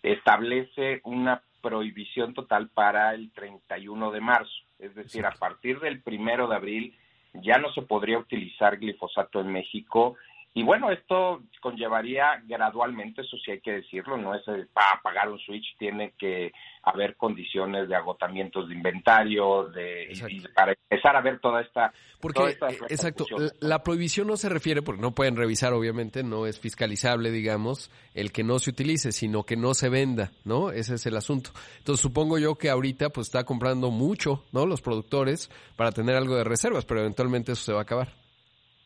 establece 0.01 1.01
una 1.03 1.43
prohibición 1.61 2.33
total 2.33 2.69
para 2.69 3.13
el 3.13 3.31
31 3.31 4.11
de 4.11 4.21
marzo. 4.21 4.51
Es 4.79 4.95
decir, 4.95 5.25
a 5.25 5.31
partir 5.31 5.79
del 5.79 6.01
primero 6.01 6.47
de 6.47 6.55
abril 6.55 6.97
ya 7.33 7.57
no 7.57 7.71
se 7.73 7.81
podría 7.81 8.17
utilizar 8.17 8.77
glifosato 8.77 9.39
en 9.41 9.51
México 9.51 10.15
y 10.59 10.63
bueno, 10.63 10.91
esto 10.91 11.41
conllevaría 11.61 12.43
gradualmente, 12.45 13.21
eso 13.21 13.37
sí 13.37 13.51
hay 13.51 13.61
que 13.61 13.75
decirlo, 13.75 14.17
no 14.17 14.35
es 14.35 14.43
para 14.73 14.91
apagar 14.91 15.29
un 15.29 15.39
switch, 15.39 15.77
tiene 15.77 16.13
que 16.19 16.51
haber 16.83 17.15
condiciones 17.15 17.87
de 17.87 17.95
agotamientos 17.95 18.67
de 18.67 18.75
inventario, 18.75 19.69
de 19.69 20.11
para 20.53 20.73
empezar 20.73 21.15
a 21.15 21.21
ver 21.21 21.39
toda 21.39 21.61
esta... 21.61 21.93
Porque, 22.19 22.41
eh, 22.43 22.57
exacto, 22.89 23.25
la 23.61 23.83
prohibición 23.83 24.27
no 24.27 24.35
se 24.35 24.49
refiere, 24.49 24.81
porque 24.81 25.01
no 25.01 25.15
pueden 25.15 25.37
revisar 25.37 25.71
obviamente, 25.71 26.23
no 26.23 26.45
es 26.45 26.59
fiscalizable, 26.59 27.31
digamos, 27.31 27.89
el 28.13 28.33
que 28.33 28.43
no 28.43 28.59
se 28.59 28.71
utilice, 28.71 29.13
sino 29.13 29.43
que 29.43 29.55
no 29.55 29.73
se 29.73 29.87
venda, 29.87 30.31
¿no? 30.43 30.71
Ese 30.71 30.95
es 30.95 31.05
el 31.05 31.15
asunto. 31.15 31.51
Entonces 31.77 32.01
supongo 32.01 32.37
yo 32.37 32.55
que 32.55 32.69
ahorita 32.69 33.11
pues 33.11 33.27
está 33.27 33.45
comprando 33.45 33.91
mucho, 33.91 34.43
¿no? 34.51 34.65
Los 34.65 34.81
productores 34.81 35.49
para 35.77 35.93
tener 35.93 36.17
algo 36.17 36.35
de 36.35 36.43
reservas, 36.43 36.83
pero 36.83 36.99
eventualmente 36.99 37.53
eso 37.53 37.63
se 37.63 37.71
va 37.71 37.79
a 37.79 37.83
acabar. 37.83 38.18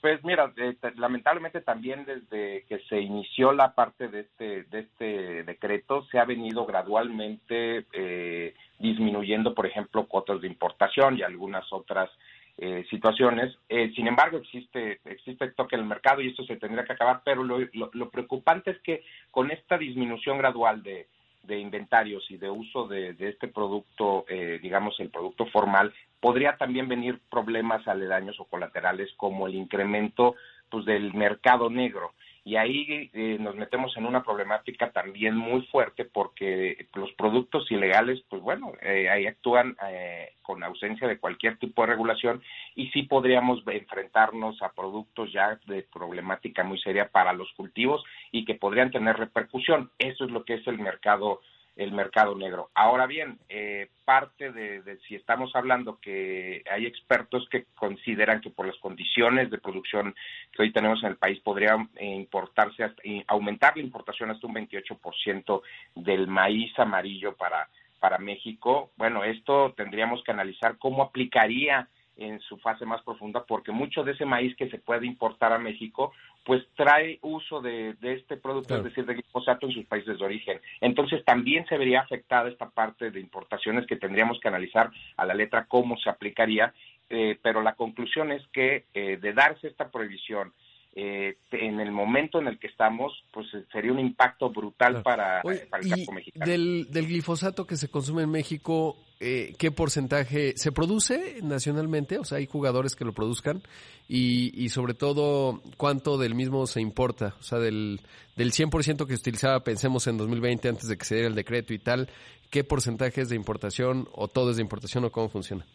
Pues 0.03 0.21
mira, 0.25 0.51
eh, 0.57 0.75
lamentablemente 0.97 1.61
también 1.61 2.03
desde 2.03 2.65
que 2.67 2.79
se 2.89 2.99
inició 2.99 3.53
la 3.53 3.73
parte 3.73 4.09
de 4.09 4.19
este 4.19 4.63
de 4.63 4.79
este 4.79 5.43
decreto 5.43 6.03
se 6.11 6.19
ha 6.19 6.25
venido 6.25 6.65
gradualmente 6.65 7.85
eh, 7.93 8.53
disminuyendo, 8.79 9.55
por 9.55 9.65
ejemplo, 9.65 10.05
cuotas 10.05 10.41
de 10.41 10.47
importación 10.47 11.17
y 11.17 11.21
algunas 11.21 11.71
otras 11.71 12.09
eh, 12.57 12.85
situaciones. 12.89 13.57
sin 13.95 14.07
embargo, 14.07 14.39
existe 14.39 14.99
existe 15.05 15.47
toque 15.51 15.77
en 15.77 15.83
el 15.83 15.87
mercado 15.87 16.19
y 16.19 16.27
esto 16.27 16.43
se 16.43 16.57
tendría 16.57 16.83
que 16.83 16.91
acabar, 16.91 17.21
pero 17.23 17.45
lo, 17.45 18.09
preocupante 18.09 18.71
es 18.71 18.79
que 18.79 19.05
con 19.31 19.51
esta 19.51 19.77
disminución 19.77 20.37
gradual 20.37 20.83
de 20.83 21.07
de 21.43 21.59
inventarios 21.59 22.29
y 22.29 22.37
de 22.37 22.49
uso 22.49 22.87
de, 22.87 23.15
este 23.19 23.49
producto, 23.49 24.25
eh, 24.29 24.59
digamos 24.61 24.97
el 24.99 25.09
producto 25.09 25.45
formal, 25.47 25.93
podría 26.23 26.55
también 26.55 26.87
venir 26.87 27.19
problemas 27.29 27.85
aledaños 27.85 28.39
o 28.39 28.45
colaterales 28.45 29.11
como 29.17 29.45
el 29.45 29.55
incremento 29.55 30.35
pues, 30.69 30.85
del 30.85 31.13
mercado 31.13 31.69
negro. 31.69 32.13
y 32.45 32.55
ahí 32.55 33.09
eh, 33.13 33.37
nos 33.41 33.55
metemos 33.55 33.95
en 33.97 34.05
una 34.05 34.23
problemática 34.23 34.89
también 34.91 35.35
muy 35.35 35.63
fuerte 35.63 36.05
porque 36.05 36.87
los 36.93 37.11
productos 37.13 37.69
ilegales, 37.71 38.23
pues 38.29 38.41
bueno, 38.41 38.71
eh, 38.81 39.09
ahí 39.09 39.27
actúan 39.27 39.75
eh, 39.89 40.35
con 40.41 40.63
ausencia 40.63 41.09
de 41.09 41.19
cualquier 41.19 41.57
tipo 41.57 41.81
de 41.81 41.87
regulación 41.87 42.41
y 42.75 42.87
sí 42.91 43.03
podríamos 43.03 43.61
enfrentarnos 43.67 44.61
a 44.61 44.71
productos 44.71 45.29
ya 45.33 45.59
de 45.67 45.83
problemática 45.83 46.63
muy 46.63 46.79
seria 46.79 47.09
para 47.09 47.33
los 47.33 47.51
cultivos 47.57 48.01
y 48.31 48.45
que 48.45 48.55
podrían 48.55 48.91
tener 48.91 49.17
repercusión. 49.17 49.91
Eso 49.99 50.23
es 50.23 50.31
lo 50.31 50.45
que 50.45 50.53
es 50.53 50.67
el 50.67 50.79
mercado 50.79 51.41
el 51.75 51.91
mercado 51.91 52.35
negro. 52.35 52.69
Ahora 52.75 53.07
bien, 53.07 53.39
eh, 53.49 53.89
parte 54.05 54.51
de, 54.51 54.97
si 55.07 55.15
estamos 55.15 55.55
hablando 55.55 55.99
que 55.99 56.63
hay 56.69 56.85
expertos 56.85 57.47
que 57.49 57.65
consideran 57.75 58.41
que 58.41 58.49
por 58.49 58.67
las 58.67 58.77
condiciones 58.77 59.49
de 59.49 59.57
producción 59.57 60.13
que 60.51 60.63
hoy 60.63 60.71
tenemos 60.71 61.01
en 61.03 61.09
el 61.09 61.17
país 61.17 61.39
podría 61.39 61.75
importarse 61.99 62.83
hasta, 62.83 63.01
aumentar 63.27 63.75
la 63.75 63.83
importación 63.83 64.29
hasta 64.29 64.45
un 64.45 64.55
28% 64.55 65.61
del 65.95 66.27
maíz 66.27 66.77
amarillo 66.77 67.35
para 67.35 67.67
para 68.03 68.17
México. 68.17 68.91
Bueno, 68.97 69.23
esto 69.23 69.73
tendríamos 69.77 70.21
que 70.25 70.33
analizar 70.33 70.77
cómo 70.77 71.03
aplicaría 71.03 71.87
en 72.17 72.39
su 72.41 72.57
fase 72.57 72.85
más 72.85 73.01
profunda, 73.01 73.43
porque 73.43 73.71
mucho 73.71 74.03
de 74.03 74.11
ese 74.11 74.25
maíz 74.25 74.55
que 74.55 74.69
se 74.69 74.77
puede 74.77 75.05
importar 75.05 75.51
a 75.53 75.57
México, 75.57 76.13
pues 76.45 76.63
trae 76.75 77.19
uso 77.21 77.61
de, 77.61 77.95
este 78.01 78.37
producto, 78.37 78.75
es 78.77 78.83
decir, 78.83 79.05
de 79.05 79.15
glifosato 79.15 79.65
en 79.65 79.73
sus 79.73 79.85
países 79.85 80.19
de 80.19 80.25
origen. 80.25 80.59
Entonces 80.81 81.23
también 81.25 81.65
se 81.67 81.77
vería 81.77 82.01
afectada 82.01 82.49
esta 82.49 82.69
parte 82.69 83.11
de 83.11 83.19
importaciones 83.19 83.87
que 83.87 83.95
tendríamos 83.95 84.39
que 84.39 84.47
analizar 84.47 84.91
a 85.17 85.25
la 85.25 85.33
letra 85.33 85.65
cómo 85.65 85.97
se 85.97 86.09
aplicaría, 86.09 86.73
eh, 87.09 87.37
pero 87.41 87.61
la 87.61 87.75
conclusión 87.75 88.31
es 88.31 88.45
que 88.47 88.85
eh, 88.93 89.17
de 89.17 89.33
darse 89.33 89.67
esta 89.67 89.89
prohibición 89.89 90.53
eh, 90.95 91.37
en 91.51 91.79
el 91.79 91.91
momento 91.91 92.39
en 92.39 92.47
el 92.47 92.59
que 92.59 92.67
estamos, 92.67 93.11
pues 93.31 93.47
eh, 93.55 93.65
sería 93.71 93.91
un 93.91 93.99
impacto 93.99 94.51
brutal 94.51 95.01
para, 95.01 95.41
el 95.41 95.89
campo 95.89 96.11
mexicano. 96.11 96.45
Del, 96.45 96.87
del, 96.91 97.07
glifosato 97.07 97.65
que 97.65 97.77
se 97.77 97.89
consume 97.89 98.21
en 98.21 98.29
México, 98.29 98.95
eh, 99.19 99.55
¿qué 99.57 99.71
porcentaje 99.71 100.53
se 100.55 100.71
produce 100.71 101.39
nacionalmente? 101.41 102.19
O 102.19 102.25
sea, 102.25 102.37
hay 102.37 102.45
jugadores 102.45 102.95
que 102.95 103.05
lo 103.05 103.13
produzcan 103.13 103.63
y, 104.07 104.51
y 104.53 104.69
sobre 104.69 104.93
todo, 104.93 105.63
¿cuánto 105.77 106.19
del 106.19 106.35
mismo 106.35 106.67
se 106.67 106.79
importa? 106.79 107.33
O 107.39 107.43
sea, 107.43 107.57
del, 107.57 107.99
del 108.35 108.51
100% 108.51 109.07
que 109.07 109.15
se 109.15 109.19
utilizaba, 109.21 109.63
pensemos 109.63 110.05
en 110.05 110.17
2020, 110.17 110.69
antes 110.69 110.87
de 110.87 110.95
que 110.95 111.05
se 111.05 111.15
diera 111.15 111.27
el 111.27 111.35
decreto 111.35 111.73
y 111.73 111.79
tal, 111.79 112.07
¿qué 112.51 112.63
porcentaje 112.63 113.21
es 113.21 113.29
de 113.29 113.35
importación 113.35 114.07
o 114.11 114.27
todo 114.27 114.51
es 114.51 114.57
de 114.57 114.61
importación 114.61 115.05
o 115.05 115.11
cómo 115.11 115.27
funciona? 115.27 115.65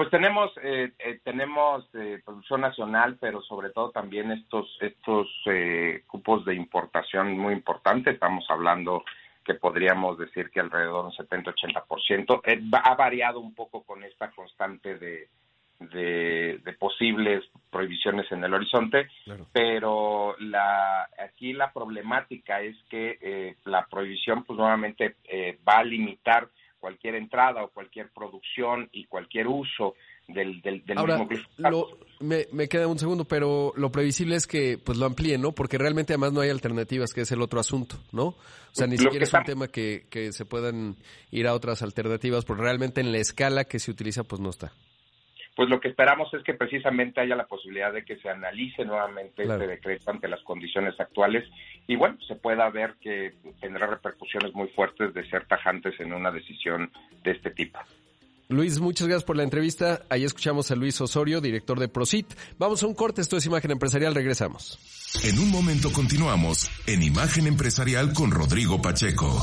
Pues 0.00 0.08
tenemos 0.08 0.50
eh, 0.62 0.92
eh, 0.98 1.20
tenemos 1.22 1.84
eh, 1.92 2.22
producción 2.24 2.62
nacional, 2.62 3.18
pero 3.20 3.42
sobre 3.42 3.68
todo 3.68 3.90
también 3.90 4.32
estos 4.32 4.78
estos 4.80 5.28
cupos 6.06 6.42
de 6.46 6.54
importación 6.54 7.36
muy 7.36 7.52
importantes. 7.52 8.14
Estamos 8.14 8.46
hablando 8.48 9.04
que 9.44 9.52
podríamos 9.52 10.16
decir 10.16 10.48
que 10.48 10.60
alrededor 10.60 11.02
de 11.02 11.22
un 11.22 11.44
70-80%. 11.44 12.80
ha 12.82 12.94
variado 12.94 13.40
un 13.40 13.54
poco 13.54 13.82
con 13.82 14.02
esta 14.02 14.30
constante 14.30 14.96
de, 14.96 15.28
de, 15.80 16.76
posibles 16.78 17.44
prohibiciones 17.68 18.32
en 18.32 18.42
el 18.42 18.54
horizonte, 18.54 19.06
pero 19.52 20.34
la, 20.38 21.10
aquí 21.22 21.52
la 21.52 21.74
problemática 21.74 22.62
es 22.62 22.76
que 22.88 23.54
la 23.66 23.84
prohibición 23.84 24.44
pues 24.44 24.58
nuevamente 24.58 25.16
va 25.68 25.80
a 25.80 25.84
limitar 25.84 26.48
cualquier 26.80 27.14
entrada 27.14 27.62
o 27.62 27.68
cualquier 27.68 28.10
producción 28.10 28.88
y 28.92 29.04
cualquier 29.04 29.46
uso 29.46 29.94
del, 30.26 30.60
del, 30.62 30.82
mismo 30.86 31.86
me, 32.20 32.46
me, 32.52 32.68
queda 32.68 32.86
un 32.86 32.98
segundo, 32.98 33.24
pero 33.24 33.72
lo 33.76 33.90
previsible 33.90 34.36
es 34.36 34.46
que 34.46 34.78
pues 34.78 34.98
lo 34.98 35.06
amplíen, 35.06 35.42
¿no? 35.42 35.52
Porque 35.52 35.78
realmente 35.78 36.12
además 36.12 36.32
no 36.32 36.40
hay 36.40 36.50
alternativas, 36.50 37.12
que 37.12 37.22
es 37.22 37.32
el 37.32 37.42
otro 37.42 37.60
asunto, 37.60 37.96
¿no? 38.12 38.24
O 38.26 38.72
sea, 38.72 38.86
ni 38.86 38.96
siquiera 38.96 39.24
es 39.24 39.32
un 39.32 39.44
tema 39.44 39.68
que, 39.68 40.06
que 40.10 40.32
se 40.32 40.44
puedan 40.44 40.96
ir 41.30 41.46
a 41.46 41.54
otras 41.54 41.82
alternativas, 41.82 42.44
porque 42.44 42.62
realmente 42.62 43.00
en 43.00 43.12
la 43.12 43.18
escala 43.18 43.64
que 43.64 43.78
se 43.78 43.90
utiliza 43.90 44.24
pues 44.24 44.40
no 44.40 44.50
está 44.50 44.72
pues 45.60 45.68
lo 45.68 45.78
que 45.78 45.88
esperamos 45.88 46.32
es 46.32 46.42
que 46.42 46.54
precisamente 46.54 47.20
haya 47.20 47.36
la 47.36 47.46
posibilidad 47.46 47.92
de 47.92 48.02
que 48.02 48.16
se 48.16 48.30
analice 48.30 48.82
nuevamente 48.82 49.42
este 49.42 49.66
decreto 49.66 50.10
ante 50.10 50.26
las 50.26 50.40
condiciones 50.40 50.98
actuales 50.98 51.44
y 51.86 51.96
bueno, 51.96 52.16
se 52.26 52.34
pueda 52.34 52.70
ver 52.70 52.94
que 52.98 53.34
tendrá 53.60 53.86
repercusiones 53.86 54.54
muy 54.54 54.68
fuertes 54.68 55.12
de 55.12 55.28
ser 55.28 55.44
tajantes 55.44 56.00
en 56.00 56.14
una 56.14 56.30
decisión 56.30 56.90
de 57.22 57.32
este 57.32 57.50
tipo. 57.50 57.78
Luis, 58.48 58.80
muchas 58.80 59.06
gracias 59.06 59.24
por 59.24 59.36
la 59.36 59.42
entrevista. 59.42 60.00
Ahí 60.08 60.24
escuchamos 60.24 60.70
a 60.70 60.76
Luis 60.76 60.98
Osorio, 60.98 61.42
director 61.42 61.78
de 61.78 61.88
Prosit. 61.88 62.32
Vamos 62.56 62.82
a 62.82 62.86
un 62.86 62.94
corte, 62.94 63.20
esto 63.20 63.36
es 63.36 63.44
Imagen 63.44 63.72
Empresarial, 63.72 64.14
regresamos. 64.14 64.78
En 65.22 65.38
un 65.38 65.50
momento 65.50 65.92
continuamos 65.92 66.70
en 66.86 67.02
Imagen 67.02 67.46
Empresarial 67.46 68.14
con 68.14 68.30
Rodrigo 68.30 68.80
Pacheco. 68.80 69.42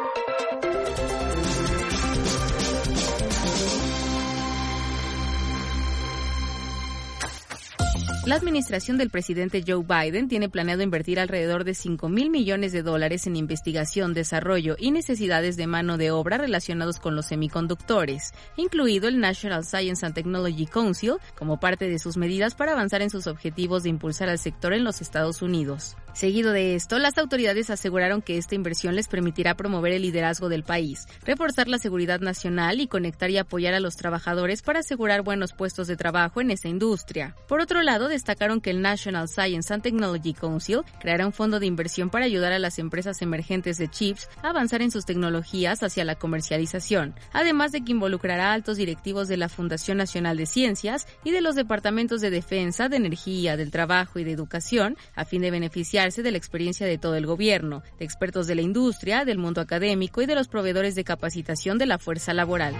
La 8.23 8.35
administración 8.35 8.99
del 8.99 9.09
presidente 9.09 9.63
Joe 9.67 9.83
Biden 9.83 10.27
tiene 10.27 10.47
planeado 10.47 10.83
invertir 10.83 11.19
alrededor 11.19 11.63
de 11.63 11.73
5 11.73 12.07
mil 12.07 12.29
millones 12.29 12.71
de 12.71 12.83
dólares 12.83 13.25
en 13.25 13.35
investigación, 13.35 14.13
desarrollo 14.13 14.75
y 14.77 14.91
necesidades 14.91 15.57
de 15.57 15.65
mano 15.65 15.97
de 15.97 16.11
obra 16.11 16.37
relacionados 16.37 16.99
con 16.99 17.15
los 17.15 17.25
semiconductores, 17.25 18.35
incluido 18.57 19.07
el 19.07 19.19
National 19.19 19.65
Science 19.65 20.05
and 20.05 20.13
Technology 20.13 20.67
Council, 20.67 21.15
como 21.35 21.59
parte 21.59 21.89
de 21.89 21.97
sus 21.97 22.15
medidas 22.15 22.53
para 22.53 22.73
avanzar 22.73 23.01
en 23.01 23.09
sus 23.09 23.25
objetivos 23.25 23.81
de 23.81 23.89
impulsar 23.89 24.29
al 24.29 24.37
sector 24.37 24.73
en 24.73 24.83
los 24.83 25.01
Estados 25.01 25.41
Unidos. 25.41 25.97
Seguido 26.13 26.51
de 26.51 26.75
esto, 26.75 26.99
las 26.99 27.17
autoridades 27.17 27.69
aseguraron 27.69 28.21
que 28.21 28.37
esta 28.37 28.53
inversión 28.53 28.95
les 28.95 29.07
permitirá 29.07 29.55
promover 29.55 29.93
el 29.93 30.01
liderazgo 30.01 30.49
del 30.49 30.63
país, 30.63 31.07
reforzar 31.25 31.69
la 31.69 31.77
seguridad 31.77 32.19
nacional 32.19 32.81
y 32.81 32.87
conectar 32.87 33.29
y 33.29 33.37
apoyar 33.37 33.73
a 33.73 33.79
los 33.79 33.95
trabajadores 33.95 34.61
para 34.61 34.79
asegurar 34.79 35.21
buenos 35.21 35.53
puestos 35.53 35.87
de 35.87 35.95
trabajo 35.95 36.41
en 36.41 36.51
esa 36.51 36.67
industria. 36.67 37.35
Por 37.47 37.61
otro 37.61 37.81
lado, 37.81 38.09
destacaron 38.09 38.59
que 38.59 38.71
el 38.71 38.81
National 38.81 39.29
Science 39.29 39.73
and 39.73 39.83
Technology 39.83 40.33
Council 40.33 40.81
creará 40.99 41.25
un 41.25 41.31
fondo 41.31 41.61
de 41.61 41.65
inversión 41.65 42.09
para 42.09 42.25
ayudar 42.25 42.51
a 42.51 42.59
las 42.59 42.77
empresas 42.77 43.21
emergentes 43.21 43.77
de 43.77 43.87
chips 43.87 44.27
a 44.43 44.49
avanzar 44.49 44.81
en 44.81 44.91
sus 44.91 45.05
tecnologías 45.05 45.81
hacia 45.81 46.03
la 46.03 46.15
comercialización, 46.15 47.15
además 47.31 47.71
de 47.71 47.85
que 47.85 47.93
involucrará 47.93 48.51
a 48.51 48.53
altos 48.53 48.75
directivos 48.75 49.29
de 49.29 49.37
la 49.37 49.47
Fundación 49.47 49.97
Nacional 49.97 50.35
de 50.35 50.45
Ciencias 50.45 51.07
y 51.23 51.31
de 51.31 51.41
los 51.41 51.55
departamentos 51.55 52.19
de 52.19 52.31
defensa, 52.31 52.89
de 52.89 52.97
energía, 52.97 53.55
del 53.55 53.71
trabajo 53.71 54.19
y 54.19 54.25
de 54.25 54.31
educación, 54.31 54.97
a 55.15 55.23
fin 55.23 55.41
de 55.41 55.51
beneficiar 55.51 56.00
de 56.01 56.31
la 56.31 56.37
experiencia 56.37 56.87
de 56.87 56.97
todo 56.97 57.15
el 57.15 57.27
gobierno, 57.27 57.83
de 57.99 58.05
expertos 58.05 58.47
de 58.47 58.55
la 58.55 58.63
industria, 58.63 59.23
del 59.23 59.37
mundo 59.37 59.61
académico 59.61 60.23
y 60.23 60.25
de 60.25 60.33
los 60.33 60.47
proveedores 60.47 60.95
de 60.95 61.03
capacitación 61.03 61.77
de 61.77 61.85
la 61.85 61.99
fuerza 61.99 62.33
laboral. 62.33 62.73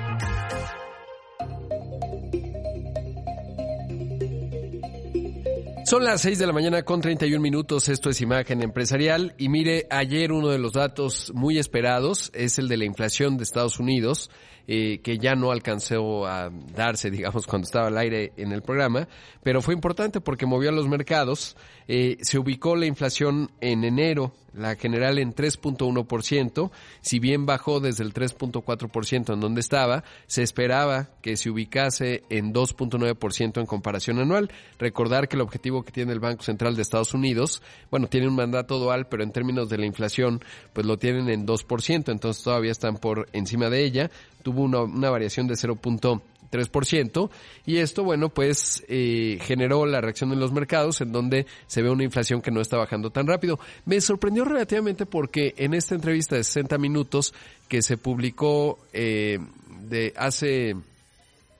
Son 5.85 6.03
las 6.03 6.21
6 6.21 6.39
de 6.39 6.47
la 6.47 6.53
mañana 6.53 6.81
con 6.83 7.01
31 7.01 7.39
minutos, 7.39 7.89
esto 7.89 8.09
es 8.09 8.21
Imagen 8.21 8.63
Empresarial. 8.63 9.35
Y 9.37 9.49
mire, 9.49 9.85
ayer 9.91 10.31
uno 10.31 10.49
de 10.49 10.57
los 10.57 10.73
datos 10.73 11.31
muy 11.35 11.59
esperados 11.59 12.31
es 12.33 12.57
el 12.57 12.69
de 12.69 12.77
la 12.77 12.85
inflación 12.85 13.37
de 13.37 13.43
Estados 13.43 13.79
Unidos, 13.79 14.31
eh, 14.67 14.99
que 15.03 15.17
ya 15.17 15.35
no 15.35 15.51
alcanzó 15.51 16.25
a 16.27 16.49
darse, 16.75 17.11
digamos, 17.11 17.47
cuando 17.47 17.65
estaba 17.65 17.87
al 17.87 17.97
aire 17.97 18.33
en 18.37 18.51
el 18.51 18.61
programa, 18.61 19.07
pero 19.43 19.61
fue 19.61 19.73
importante 19.73 20.21
porque 20.21 20.45
movió 20.45 20.69
a 20.69 20.73
los 20.73 20.87
mercados, 20.87 21.57
eh, 21.87 22.17
se 22.21 22.39
ubicó 22.39 22.75
la 22.75 22.85
inflación 22.85 23.51
en 23.59 23.83
enero 23.83 24.33
la 24.53 24.75
general 24.75 25.19
en 25.19 25.33
3.1%, 25.33 26.71
si 27.01 27.19
bien 27.19 27.45
bajó 27.45 27.79
desde 27.79 28.03
el 28.03 28.13
3.4% 28.13 29.33
en 29.33 29.39
donde 29.39 29.61
estaba, 29.61 30.03
se 30.27 30.43
esperaba 30.43 31.09
que 31.21 31.37
se 31.37 31.49
ubicase 31.49 32.23
en 32.29 32.53
2.9% 32.53 33.59
en 33.59 33.65
comparación 33.65 34.19
anual. 34.19 34.51
Recordar 34.77 35.27
que 35.27 35.35
el 35.35 35.41
objetivo 35.41 35.83
que 35.83 35.91
tiene 35.91 36.13
el 36.13 36.19
Banco 36.19 36.43
Central 36.43 36.75
de 36.75 36.81
Estados 36.81 37.13
Unidos, 37.13 37.61
bueno, 37.89 38.07
tiene 38.07 38.27
un 38.27 38.35
mandato 38.35 38.79
dual, 38.79 39.07
pero 39.07 39.23
en 39.23 39.31
términos 39.31 39.69
de 39.69 39.77
la 39.77 39.85
inflación, 39.85 40.43
pues 40.73 40.85
lo 40.85 40.97
tienen 40.97 41.29
en 41.29 41.45
2%, 41.45 42.11
entonces 42.11 42.43
todavía 42.43 42.71
están 42.71 42.97
por 42.97 43.27
encima 43.33 43.69
de 43.69 43.83
ella. 43.83 44.11
Tuvo 44.43 44.63
una, 44.63 44.81
una 44.81 45.09
variación 45.09 45.47
de 45.47 45.53
0.1 45.53 46.21
3%, 46.51 47.29
y 47.65 47.77
esto, 47.77 48.03
bueno, 48.03 48.29
pues 48.29 48.83
eh, 48.87 49.39
generó 49.41 49.85
la 49.85 50.01
reacción 50.01 50.31
en 50.33 50.39
los 50.39 50.51
mercados 50.51 51.01
en 51.01 51.11
donde 51.11 51.45
se 51.67 51.81
ve 51.81 51.89
una 51.89 52.03
inflación 52.03 52.41
que 52.41 52.51
no 52.51 52.61
está 52.61 52.77
bajando 52.77 53.09
tan 53.09 53.27
rápido. 53.27 53.59
Me 53.85 54.01
sorprendió 54.01 54.45
relativamente 54.45 55.05
porque 55.05 55.53
en 55.57 55.73
esta 55.73 55.95
entrevista 55.95 56.35
de 56.35 56.43
60 56.43 56.77
minutos 56.77 57.33
que 57.67 57.81
se 57.81 57.97
publicó 57.97 58.79
eh, 58.93 59.39
de 59.87 60.13
hace, 60.17 60.75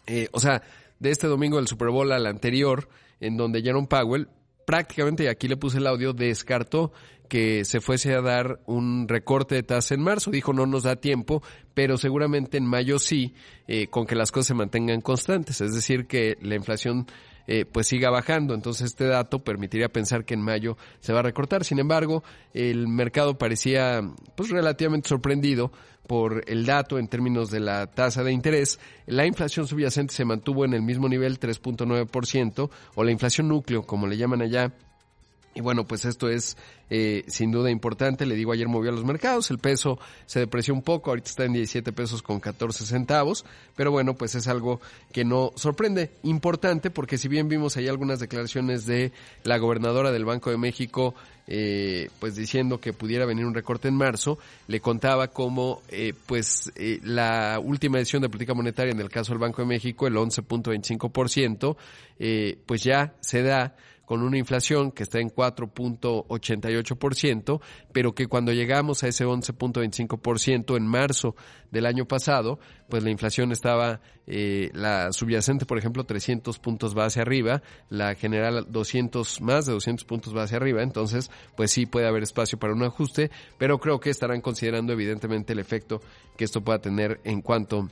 eh, 0.08 0.28
o 0.32 0.40
sea, 0.40 0.62
de 1.00 1.10
este 1.10 1.28
domingo 1.28 1.58
del 1.58 1.68
Super 1.68 1.90
Bowl 1.90 2.12
al 2.12 2.26
anterior, 2.26 2.88
en 3.20 3.38
donde 3.38 3.62
Jerome 3.62 3.88
Powell 3.88 4.28
prácticamente, 4.66 5.24
y 5.24 5.28
aquí 5.28 5.48
le 5.48 5.58
puse 5.58 5.80
el 5.80 5.88
audio, 5.88 6.14
descartó 6.14 6.92
que 7.32 7.64
se 7.64 7.80
fuese 7.80 8.14
a 8.14 8.20
dar 8.20 8.60
un 8.66 9.08
recorte 9.08 9.56
de 9.56 9.64
tasa 9.64 9.94
en 9.94 10.02
marzo. 10.02 10.32
Dijo 10.32 10.52
no 10.52 10.66
nos 10.66 10.84
da 10.84 10.98
tiempo, 10.98 11.42
pero 11.74 11.96
seguramente 11.96 12.58
en 12.58 12.66
mayo 12.66 13.00
sí, 13.00 13.36
eh, 13.70 13.88
con 13.88 14.06
que 14.06 14.16
las 14.16 14.34
cosas 14.34 14.48
se 14.48 14.54
mantengan 14.54 15.00
constantes. 15.00 15.62
Es 15.62 15.74
decir, 15.74 16.08
que 16.08 16.38
la 16.42 16.56
inflación 16.56 17.08
eh, 17.48 17.64
pues 17.64 17.88
siga 17.88 18.10
bajando. 18.10 18.54
Entonces 18.54 18.88
este 18.88 19.06
dato 19.06 19.46
permitiría 19.46 19.88
pensar 19.88 20.26
que 20.26 20.34
en 20.34 20.42
mayo 20.42 20.76
se 21.00 21.14
va 21.14 21.20
a 21.20 21.24
recortar. 21.24 21.64
Sin 21.64 21.80
embargo, 21.80 22.22
el 22.54 22.90
mercado 22.90 23.38
parecía 23.38 24.02
pues 24.36 24.50
relativamente 24.50 25.08
sorprendido 25.08 25.72
por 26.08 26.44
el 26.48 26.66
dato 26.66 27.00
en 27.00 27.08
términos 27.08 27.50
de 27.50 27.62
la 27.62 27.88
tasa 27.88 28.26
de 28.26 28.34
interés. 28.34 28.78
La 29.06 29.26
inflación 29.26 29.68
subyacente 29.68 30.14
se 30.14 30.26
mantuvo 30.26 30.66
en 30.66 30.74
el 30.74 30.82
mismo 30.82 31.08
nivel, 31.08 31.40
3.9%, 31.40 32.70
o 32.96 33.04
la 33.06 33.12
inflación 33.12 33.48
núcleo, 33.48 33.84
como 33.84 34.06
le 34.06 34.18
llaman 34.18 34.42
allá, 34.42 34.74
y 35.54 35.62
bueno, 35.62 35.86
pues 35.86 36.06
esto 36.06 36.30
es 36.30 36.58
eh, 36.90 37.24
sin 37.28 37.52
duda 37.52 37.70
importante. 37.70 38.26
Le 38.26 38.36
digo, 38.36 38.54
ayer 38.54 38.68
movió 38.68 38.92
a 38.92 38.94
los 38.94 39.04
mercados, 39.04 39.52
el 39.52 39.60
peso 39.60 40.00
se 40.26 40.40
depreció 40.40 40.74
un 40.74 40.82
poco, 40.82 41.12
ahorita 41.12 41.30
está 41.30 41.46
en 41.46 41.54
17 41.54 41.92
pesos 41.92 42.22
con 42.22 42.40
14 42.40 42.86
centavos, 42.86 43.46
pero 43.76 43.92
bueno, 43.92 44.14
pues 44.14 44.36
es 44.36 44.48
algo 44.48 44.80
que 45.12 45.26
no 45.26 45.52
sorprende. 45.56 46.12
Importante 46.24 46.90
porque 46.90 47.18
si 47.18 47.28
bien 47.28 47.48
vimos 47.50 47.78
ahí 47.78 47.88
algunas 47.88 48.20
declaraciones 48.20 48.86
de 48.86 49.12
la 49.44 49.58
gobernadora 49.58 50.12
del 50.12 50.26
Banco 50.26 50.52
de 50.52 50.58
México, 50.58 51.16
eh, 51.48 52.10
pues 52.20 52.36
diciendo 52.36 52.80
que 52.80 52.94
pudiera 52.94 53.26
venir 53.26 53.46
un 53.46 53.54
recorte 53.54 53.88
en 53.90 53.96
marzo, 53.96 54.38
le 54.68 54.80
contaba 54.80 55.28
cómo 55.28 55.82
eh, 55.90 56.14
pues 56.26 56.72
eh, 56.76 57.00
la 57.04 57.60
última 57.62 57.98
decisión 57.98 58.22
de 58.22 58.30
política 58.30 58.54
monetaria 58.54 58.94
en 58.94 59.00
el 59.00 59.10
caso 59.10 59.34
del 59.34 59.40
Banco 59.40 59.62
de 59.62 59.68
México, 59.68 60.08
el 60.08 60.16
11.25%, 60.16 61.76
eh, 62.20 62.58
pues 62.66 62.84
ya 62.84 63.14
se 63.20 63.42
da 63.44 63.76
con 64.12 64.22
una 64.24 64.38
inflación 64.38 64.92
que 64.92 65.04
está 65.04 65.22
en 65.22 65.30
4.88%, 65.30 67.62
pero 67.94 68.14
que 68.14 68.28
cuando 68.28 68.52
llegamos 68.52 69.06
a 69.06 69.08
ese 69.08 69.26
11.25% 69.26 70.76
en 70.76 70.86
marzo 70.86 71.38
del 71.72 71.86
año 71.86 72.06
pasado, 72.06 72.60
pues 72.90 73.06
la 73.06 73.10
inflación 73.10 73.54
estaba, 73.54 74.02
eh, 74.28 74.70
la 74.74 75.14
subyacente, 75.14 75.66
por 75.66 75.78
ejemplo, 75.78 76.04
300 76.04 76.60
puntos 76.60 76.94
base 76.94 77.22
arriba, 77.22 77.62
la 77.88 78.14
general 78.16 78.66
200, 78.68 79.40
más 79.40 79.66
de 79.66 79.72
200 79.72 80.04
puntos 80.04 80.34
base 80.34 80.58
arriba, 80.58 80.84
entonces, 80.84 81.32
pues 81.56 81.72
sí 81.72 81.86
puede 81.86 82.06
haber 82.06 82.24
espacio 82.24 82.60
para 82.60 82.74
un 82.74 82.84
ajuste, 82.84 83.32
pero 83.58 83.80
creo 83.80 84.02
que 84.02 84.10
estarán 84.10 84.42
considerando 84.42 84.92
evidentemente 84.92 85.54
el 85.54 85.60
efecto 85.60 86.02
que 86.36 86.44
esto 86.44 86.60
pueda 86.60 86.82
tener 86.82 87.22
en 87.24 87.42
cuanto 87.42 87.88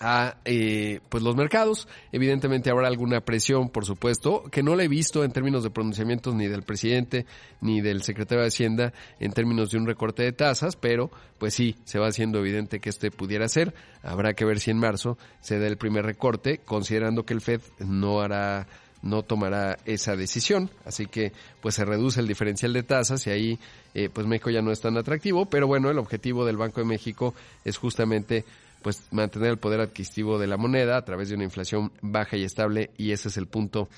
a 0.00 0.36
eh, 0.44 1.00
pues 1.08 1.22
los 1.22 1.36
mercados. 1.36 1.88
Evidentemente 2.12 2.70
habrá 2.70 2.88
alguna 2.88 3.20
presión, 3.20 3.68
por 3.68 3.84
supuesto, 3.84 4.44
que 4.50 4.62
no 4.62 4.76
la 4.76 4.84
he 4.84 4.88
visto 4.88 5.24
en 5.24 5.32
términos 5.32 5.62
de 5.62 5.70
pronunciamientos 5.70 6.34
ni 6.34 6.46
del 6.46 6.62
presidente 6.62 7.26
ni 7.60 7.80
del 7.80 8.02
secretario 8.02 8.42
de 8.42 8.48
Hacienda 8.48 8.92
en 9.20 9.32
términos 9.32 9.70
de 9.70 9.78
un 9.78 9.86
recorte 9.86 10.22
de 10.22 10.32
tasas, 10.32 10.76
pero 10.76 11.10
pues 11.38 11.54
sí, 11.54 11.76
se 11.84 11.98
va 11.98 12.08
haciendo 12.08 12.38
evidente 12.38 12.80
que 12.80 12.90
este 12.90 13.10
pudiera 13.10 13.48
ser. 13.48 13.74
Habrá 14.02 14.34
que 14.34 14.44
ver 14.44 14.60
si 14.60 14.70
en 14.70 14.78
marzo 14.78 15.18
se 15.40 15.58
da 15.58 15.66
el 15.66 15.76
primer 15.76 16.04
recorte, 16.04 16.58
considerando 16.58 17.24
que 17.24 17.34
el 17.34 17.40
Fed 17.40 17.60
no 17.78 18.20
hará 18.20 18.66
no 19.02 19.22
tomará 19.22 19.78
esa 19.84 20.16
decisión, 20.16 20.70
así 20.84 21.06
que 21.06 21.32
pues 21.60 21.76
se 21.76 21.84
reduce 21.84 22.20
el 22.20 22.26
diferencial 22.26 22.72
de 22.72 22.82
tasas 22.82 23.26
y 23.26 23.30
ahí 23.30 23.58
eh, 23.94 24.08
pues 24.12 24.26
México 24.26 24.50
ya 24.50 24.60
no 24.60 24.72
es 24.72 24.80
tan 24.80 24.96
atractivo, 24.96 25.46
pero 25.46 25.66
bueno, 25.66 25.90
el 25.90 25.98
objetivo 25.98 26.44
del 26.44 26.56
Banco 26.56 26.80
de 26.80 26.86
México 26.86 27.34
es 27.64 27.78
justamente 27.78 28.44
pues 28.82 29.02
mantener 29.10 29.50
el 29.50 29.58
poder 29.58 29.80
adquisitivo 29.80 30.38
de 30.38 30.46
la 30.46 30.56
moneda 30.56 30.96
a 30.96 31.04
través 31.04 31.28
de 31.28 31.34
una 31.34 31.44
inflación 31.44 31.92
baja 32.00 32.36
y 32.36 32.44
estable 32.44 32.90
y 32.96 33.12
ese 33.12 33.28
es 33.28 33.36
el 33.36 33.46
punto 33.46 33.88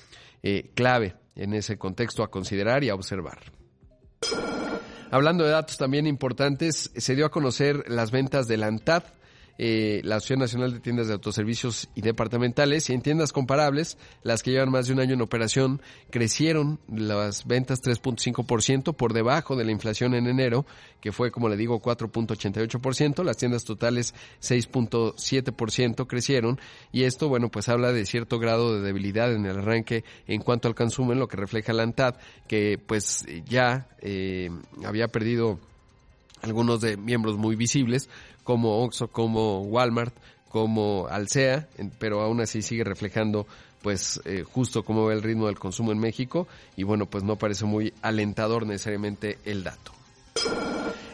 eh, 0.43 0.71
clave 0.73 1.15
en 1.35 1.53
ese 1.53 1.77
contexto 1.77 2.23
a 2.23 2.31
considerar 2.31 2.83
y 2.83 2.89
a 2.89 2.95
observar. 2.95 3.39
Hablando 5.11 5.43
de 5.43 5.51
datos 5.51 5.77
también 5.77 6.07
importantes, 6.07 6.91
se 6.95 7.15
dio 7.15 7.25
a 7.25 7.31
conocer 7.31 7.83
las 7.89 8.11
ventas 8.11 8.47
de 8.47 8.57
la 8.57 8.67
ANTAD, 8.67 9.03
eh, 9.63 10.01
la 10.03 10.15
Asociación 10.15 10.39
Nacional 10.39 10.73
de 10.73 10.79
Tiendas 10.79 11.05
de 11.05 11.13
Autoservicios 11.13 11.87
y 11.93 12.01
Departamentales, 12.01 12.89
y 12.89 12.93
en 12.93 13.03
tiendas 13.03 13.31
comparables, 13.31 13.99
las 14.23 14.41
que 14.41 14.49
llevan 14.49 14.71
más 14.71 14.87
de 14.87 14.93
un 14.93 14.99
año 14.99 15.13
en 15.13 15.21
operación, 15.21 15.83
crecieron 16.09 16.79
las 16.91 17.45
ventas 17.45 17.83
3.5% 17.83 18.95
por 18.95 19.13
debajo 19.13 19.55
de 19.55 19.63
la 19.63 19.71
inflación 19.71 20.15
en 20.15 20.25
enero, 20.25 20.65
que 20.99 21.11
fue, 21.11 21.29
como 21.29 21.47
le 21.47 21.57
digo, 21.57 21.79
4.88%, 21.79 23.23
las 23.23 23.37
tiendas 23.37 23.63
totales 23.63 24.15
6.7% 24.41 26.07
crecieron, 26.07 26.59
y 26.91 27.03
esto, 27.03 27.29
bueno, 27.29 27.49
pues 27.49 27.69
habla 27.69 27.91
de 27.91 28.07
cierto 28.07 28.39
grado 28.39 28.73
de 28.73 28.81
debilidad 28.81 29.31
en 29.31 29.45
el 29.45 29.59
arranque 29.59 30.03
en 30.25 30.41
cuanto 30.41 30.69
al 30.69 30.73
consumo, 30.73 31.13
en 31.13 31.19
lo 31.19 31.27
que 31.27 31.37
refleja 31.37 31.71
la 31.71 31.83
ANTAD, 31.83 32.15
que 32.47 32.79
pues 32.83 33.27
ya 33.45 33.89
eh, 33.99 34.49
había 34.83 35.09
perdido 35.09 35.59
algunos 36.41 36.81
de 36.81 36.97
miembros 36.97 37.37
muy 37.37 37.55
visibles, 37.55 38.09
como 38.43 38.83
Oxxo, 38.83 39.07
como 39.07 39.61
Walmart, 39.61 40.13
como 40.49 41.07
Alsea, 41.07 41.67
pero 41.99 42.21
aún 42.21 42.41
así 42.41 42.61
sigue 42.61 42.83
reflejando 42.83 43.47
pues 43.81 44.21
eh, 44.25 44.43
justo 44.43 44.83
cómo 44.83 45.05
ve 45.07 45.15
el 45.15 45.23
ritmo 45.23 45.47
del 45.47 45.57
consumo 45.57 45.91
en 45.91 45.99
México 45.99 46.47
y 46.75 46.83
bueno, 46.83 47.05
pues 47.05 47.23
no 47.23 47.37
parece 47.37 47.65
muy 47.65 47.93
alentador 48.01 48.67
necesariamente 48.67 49.39
el 49.45 49.63
dato. 49.63 49.91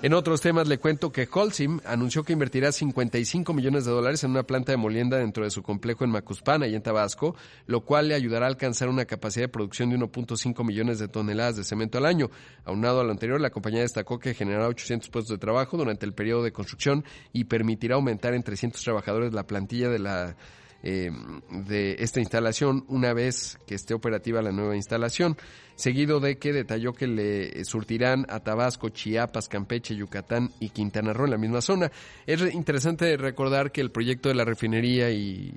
En 0.03 0.13
otros 0.13 0.41
temas 0.41 0.67
le 0.67 0.77
cuento 0.77 1.11
que 1.11 1.27
Holcim 1.31 1.79
anunció 1.83 2.23
que 2.23 2.31
invertirá 2.31 2.71
55 2.71 3.51
millones 3.51 3.83
de 3.83 3.91
dólares 3.91 4.23
en 4.23 4.29
una 4.29 4.43
planta 4.43 4.71
de 4.71 4.77
molienda 4.77 5.17
dentro 5.17 5.43
de 5.43 5.49
su 5.49 5.63
complejo 5.63 6.03
en 6.03 6.11
Macuspana 6.11 6.67
y 6.67 6.75
en 6.75 6.83
Tabasco, 6.83 7.35
lo 7.65 7.81
cual 7.81 8.07
le 8.07 8.13
ayudará 8.13 8.45
a 8.45 8.49
alcanzar 8.49 8.89
una 8.89 9.05
capacidad 9.05 9.45
de 9.45 9.49
producción 9.49 9.89
de 9.89 9.97
1.5 9.97 10.63
millones 10.63 10.99
de 10.99 11.07
toneladas 11.07 11.55
de 11.55 11.63
cemento 11.63 11.97
al 11.97 12.05
año. 12.05 12.29
Aunado 12.63 13.01
a 13.01 13.03
lo 13.03 13.11
anterior, 13.11 13.41
la 13.41 13.49
compañía 13.49 13.81
destacó 13.81 14.19
que 14.19 14.35
generará 14.35 14.67
800 14.67 15.09
puestos 15.09 15.31
de 15.31 15.39
trabajo 15.39 15.77
durante 15.77 16.05
el 16.05 16.13
periodo 16.13 16.43
de 16.43 16.51
construcción 16.51 17.03
y 17.33 17.45
permitirá 17.45 17.95
aumentar 17.95 18.35
en 18.35 18.43
300 18.43 18.81
trabajadores 18.83 19.33
la 19.33 19.47
plantilla 19.47 19.89
de 19.89 19.99
la 19.99 20.35
eh, 20.83 21.09
de 21.49 21.95
esta 21.99 22.19
instalación 22.19 22.85
una 22.87 23.13
vez 23.13 23.57
que 23.65 23.75
esté 23.75 23.93
operativa 23.93 24.41
la 24.41 24.51
nueva 24.51 24.75
instalación, 24.75 25.37
seguido 25.75 26.19
de 26.19 26.37
que 26.37 26.53
detalló 26.53 26.93
que 26.93 27.07
le 27.07 27.63
surtirán 27.65 28.25
a 28.29 28.39
Tabasco, 28.39 28.89
Chiapas, 28.89 29.47
Campeche, 29.47 29.95
Yucatán 29.95 30.51
y 30.59 30.69
Quintana 30.69 31.13
Roo 31.13 31.25
en 31.25 31.31
la 31.31 31.37
misma 31.37 31.61
zona. 31.61 31.91
Es 32.25 32.41
interesante 32.53 33.15
recordar 33.17 33.71
que 33.71 33.81
el 33.81 33.91
proyecto 33.91 34.29
de 34.29 34.35
la 34.35 34.45
refinería 34.45 35.09
y, 35.11 35.53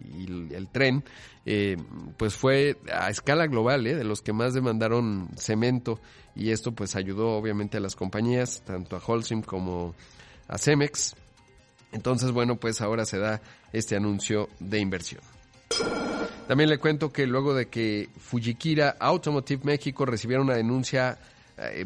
el 0.52 0.68
tren 0.68 1.04
eh, 1.46 1.76
pues 2.16 2.34
fue 2.34 2.76
a 2.92 3.08
escala 3.08 3.46
global, 3.46 3.86
eh, 3.86 3.94
de 3.94 4.04
los 4.04 4.22
que 4.22 4.32
más 4.32 4.52
demandaron 4.52 5.28
cemento 5.36 6.00
y 6.36 6.50
esto 6.50 6.72
pues 6.72 6.96
ayudó 6.96 7.36
obviamente 7.36 7.78
a 7.78 7.80
las 7.80 7.96
compañías, 7.96 8.62
tanto 8.64 8.96
a 8.96 9.02
Holcim 9.04 9.42
como 9.42 9.94
a 10.48 10.58
Cemex. 10.58 11.14
Entonces, 11.92 12.30
bueno, 12.32 12.56
pues 12.56 12.80
ahora 12.80 13.04
se 13.04 13.18
da 13.18 13.40
este 13.72 13.96
anuncio 13.96 14.48
de 14.58 14.78
inversión. 14.78 15.22
También 16.46 16.68
le 16.68 16.78
cuento 16.78 17.12
que 17.12 17.26
luego 17.26 17.54
de 17.54 17.68
que 17.68 18.08
Fujikira 18.18 18.96
Automotive 18.98 19.62
México 19.64 20.04
recibiera 20.04 20.42
una 20.42 20.54
denuncia 20.54 21.18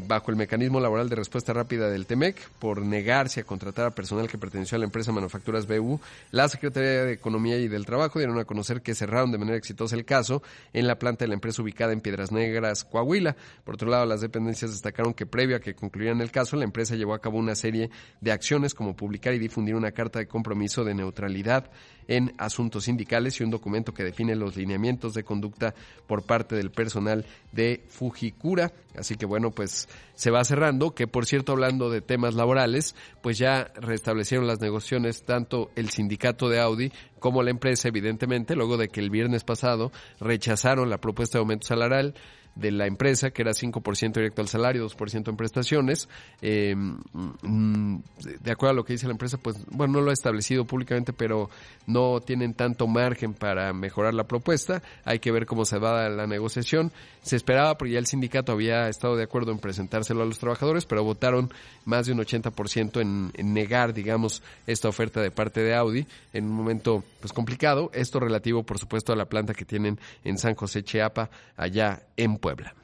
bajo 0.07 0.31
el 0.31 0.37
mecanismo 0.37 0.81
laboral 0.81 1.09
de 1.09 1.17
respuesta 1.17 1.53
rápida 1.53 1.89
del 1.89 2.07
TEMEC 2.07 2.49
por 2.59 2.81
negarse 2.83 3.41
a 3.41 3.45
contratar 3.45 3.87
a 3.87 3.95
personal 3.95 4.29
que 4.29 4.39
perteneció 4.39 4.77
a 4.77 4.79
la 4.79 4.85
empresa 4.85 5.13
Manufacturas 5.13 5.67
BU, 5.67 6.01
la 6.31 6.49
Secretaría 6.49 7.05
de 7.05 7.13
Economía 7.13 7.59
y 7.59 7.69
del 7.69 7.87
Trabajo 7.87 8.19
dieron 8.19 8.39
a 8.39 8.45
conocer 8.45 8.83
que 8.83 8.95
cerraron 8.95 9.33
de 9.33 9.39
manera 9.39 9.57
exitosa 9.57 9.97
el 9.97 10.05
caso 10.05 10.43
en 10.73 10.87
la 10.87 10.99
planta 10.99 11.25
de 11.25 11.29
la 11.29 11.35
empresa 11.35 11.63
ubicada 11.63 11.93
en 11.93 12.01
Piedras 12.01 12.33
Negras, 12.33 12.85
Coahuila. 12.85 13.37
Por 13.65 13.75
otro 13.75 13.89
lado, 13.89 14.07
las 14.07 14.21
dependencias 14.21 14.71
destacaron 14.71 15.15
que 15.15 15.27
previo 15.27 15.57
a 15.57 15.61
que 15.61 15.75
concluyeran 15.75 16.21
el 16.21 16.31
caso, 16.31 16.57
la 16.57 16.65
empresa 16.65 16.95
llevó 16.95 17.15
a 17.15 17.21
cabo 17.21 17.39
una 17.39 17.55
serie 17.55 17.91
de 18.21 18.33
acciones 18.33 18.75
como 18.75 18.95
publicar 18.95 19.35
y 19.35 19.39
difundir 19.39 19.75
una 19.75 19.93
carta 19.93 20.19
de 20.19 20.27
compromiso 20.27 20.85
de 20.85 20.95
neutralidad 20.95 21.71
en 22.09 22.35
asuntos 22.39 22.85
sindicales 22.85 23.41
y 23.41 23.45
un 23.45 23.51
documento 23.51 23.95
que 23.95 24.05
define 24.05 24.37
los 24.37 24.57
lineamientos 24.57 25.15
de 25.15 25.25
conducta 25.25 25.75
por 26.07 26.23
parte 26.23 26.55
del 26.55 26.71
personal 26.71 27.25
de 27.53 27.83
Fujikura. 27.89 28.73
Así 28.97 29.17
que 29.17 29.27
bueno, 29.27 29.51
pues 29.51 29.64
se 29.67 30.31
va 30.31 30.45
cerrando, 30.45 30.95
que 30.95 31.07
por 31.07 31.27
cierto, 31.27 31.53
hablando 31.53 31.91
de 31.91 32.01
temas 32.01 32.35
laborales, 32.35 32.95
pues 33.23 33.39
ya 33.39 33.73
restablecieron 33.75 34.47
las 34.47 34.61
negociaciones 34.61 35.23
tanto 35.25 35.71
el 35.77 35.91
sindicato 35.91 36.49
de 36.49 36.61
Audi 36.61 36.93
como 37.19 37.43
la 37.43 37.51
empresa, 37.51 37.89
evidentemente, 37.89 38.55
luego 38.55 38.77
de 38.77 38.89
que 38.89 39.01
el 39.01 39.11
viernes 39.11 39.45
pasado 39.45 39.93
rechazaron 40.21 40.91
la 40.91 40.99
propuesta 40.99 41.39
de 41.39 41.41
aumento 41.41 41.67
salarial 41.67 42.15
de 42.55 42.71
la 42.71 42.87
empresa, 42.87 43.31
que 43.31 43.43
era 43.43 43.53
5% 43.53 44.13
directo 44.13 44.43
al 44.43 44.49
salario, 44.49 44.89
2% 44.89 45.29
en 45.29 45.37
prestaciones. 45.37 46.09
Eh, 46.41 46.75
mm, 46.75 47.97
de 48.41 48.53
acuerdo 48.53 48.71
a 48.73 48.75
lo 48.75 48.85
que 48.85 48.93
dice 48.93 49.07
la 49.07 49.13
empresa, 49.13 49.39
pues, 49.39 49.57
bueno, 49.71 49.95
no 49.95 50.01
lo 50.01 50.11
ha 50.11 50.13
establecido 50.13 50.65
públicamente, 50.65 51.13
pero 51.13 51.51
no 51.87 52.21
tienen 52.21 52.55
tanto 52.55 52.87
margen 52.87 53.35
para 53.35 53.73
mejorar 53.73 54.15
la 54.15 54.25
propuesta. 54.25 54.83
Hay 55.05 55.19
que 55.19 55.33
ver 55.33 55.47
cómo 55.47 55.65
se 55.65 55.79
va 55.79 56.09
la 56.09 56.27
negociación. 56.27 56.93
Se 57.23 57.37
esperaba, 57.37 57.77
porque 57.77 57.95
ya 57.95 57.99
el 57.99 58.07
sindicato 58.07 58.53
había 58.53 58.89
estado 58.89 59.17
de 59.17 59.25
acuerdo 59.25 59.53
en 59.53 59.59
presentárselo 59.59 60.23
a 60.23 60.27
los 60.27 60.39
trabajadores, 60.39 60.87
pero 60.87 61.05
votaron 61.05 61.51
más 61.85 62.07
de 62.07 62.13
un 62.13 62.19
80% 62.19 63.01
en, 63.01 63.31
en 63.35 63.55
negar, 63.55 63.95
digamos, 63.95 64.43
esta 64.67 64.89
oferta 64.89 65.21
de 65.21 65.31
parte 65.31 65.61
de 65.61 65.75
Audi 65.75 66.07
en 66.33 66.45
un 66.45 66.53
momento 66.53 67.05
pues 67.21 67.33
complicado. 67.33 67.91
Esto 67.95 68.21
relativo, 68.21 68.63
por 68.63 68.79
supuesto, 68.79 69.13
a 69.13 69.17
la 69.17 69.27
planta 69.27 69.55
que 69.55 69.65
tienen 69.65 69.99
en 70.25 70.39
San 70.39 70.55
José 70.55 70.83
Chiapa, 70.83 71.31
allá 71.57 72.03
en 72.17 72.39
Puebla. 72.45 72.75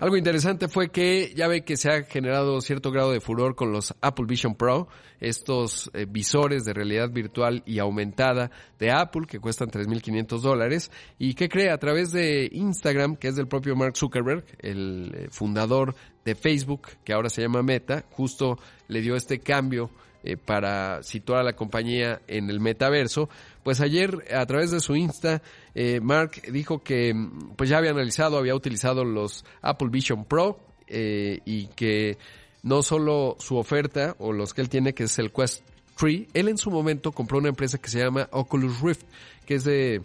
Algo 0.00 0.16
interesante 0.16 0.66
fue 0.66 0.90
que 0.90 1.32
ya 1.36 1.46
ve 1.46 1.62
que 1.62 1.76
se 1.76 1.88
ha 1.88 2.02
generado 2.02 2.60
cierto 2.60 2.90
grado 2.90 3.12
de 3.12 3.20
furor 3.20 3.54
con 3.54 3.70
los 3.70 3.94
Apple 4.00 4.26
Vision 4.26 4.56
Pro, 4.56 4.88
estos 5.20 5.92
eh, 5.94 6.06
visores 6.08 6.64
de 6.64 6.72
realidad 6.72 7.08
virtual 7.10 7.62
y 7.66 7.78
aumentada 7.78 8.50
de 8.80 8.90
Apple 8.90 9.26
que 9.28 9.38
cuestan 9.38 9.68
3.500 9.68 10.40
dólares 10.40 10.90
y 11.20 11.34
que 11.34 11.48
cree 11.48 11.70
a 11.70 11.78
través 11.78 12.10
de 12.10 12.48
Instagram, 12.50 13.14
que 13.14 13.28
es 13.28 13.36
del 13.36 13.46
propio 13.46 13.76
Mark 13.76 13.96
Zuckerberg, 13.96 14.44
el 14.58 15.12
eh, 15.14 15.28
fundador 15.30 15.94
de 16.24 16.34
Facebook, 16.34 16.88
que 17.04 17.12
ahora 17.12 17.30
se 17.30 17.42
llama 17.42 17.62
Meta, 17.62 18.04
justo 18.10 18.58
le 18.88 19.02
dio 19.02 19.14
este 19.14 19.38
cambio 19.38 19.88
eh, 20.24 20.36
para 20.36 21.02
situar 21.02 21.40
a 21.40 21.42
la 21.42 21.54
compañía 21.54 22.20
en 22.28 22.48
el 22.48 22.60
metaverso. 22.60 23.28
Pues 23.64 23.80
ayer 23.80 24.24
a 24.32 24.46
través 24.46 24.70
de 24.70 24.78
su 24.78 24.94
Insta, 24.94 25.42
eh, 25.74 25.98
Mark 26.00 26.42
dijo 26.52 26.80
que 26.80 27.12
mm, 27.12 27.54
pues 27.56 27.68
ya 27.68 27.78
había 27.78 27.90
analizado, 27.90 28.38
había 28.38 28.54
utilizado 28.54 29.04
los 29.04 29.44
Apple 29.62 29.88
Vision 29.90 30.24
Pro 30.24 30.60
eh, 30.86 31.40
y 31.44 31.66
que 31.74 32.18
no 32.62 32.82
solo 32.82 33.36
su 33.40 33.56
oferta 33.56 34.14
o 34.20 34.32
los 34.32 34.54
que 34.54 34.60
él 34.60 34.68
tiene, 34.68 34.92
que 34.92 35.04
es 35.04 35.18
el 35.18 35.32
Quest 35.32 35.64
3, 35.96 36.28
él 36.34 36.46
en 36.46 36.56
su 36.56 36.70
momento 36.70 37.10
compró 37.10 37.38
una 37.38 37.48
empresa 37.48 37.78
que 37.78 37.90
se 37.90 37.98
llama 37.98 38.28
Oculus 38.30 38.80
Rift, 38.80 39.02
que 39.44 39.56
es 39.56 39.64
de 39.64 40.02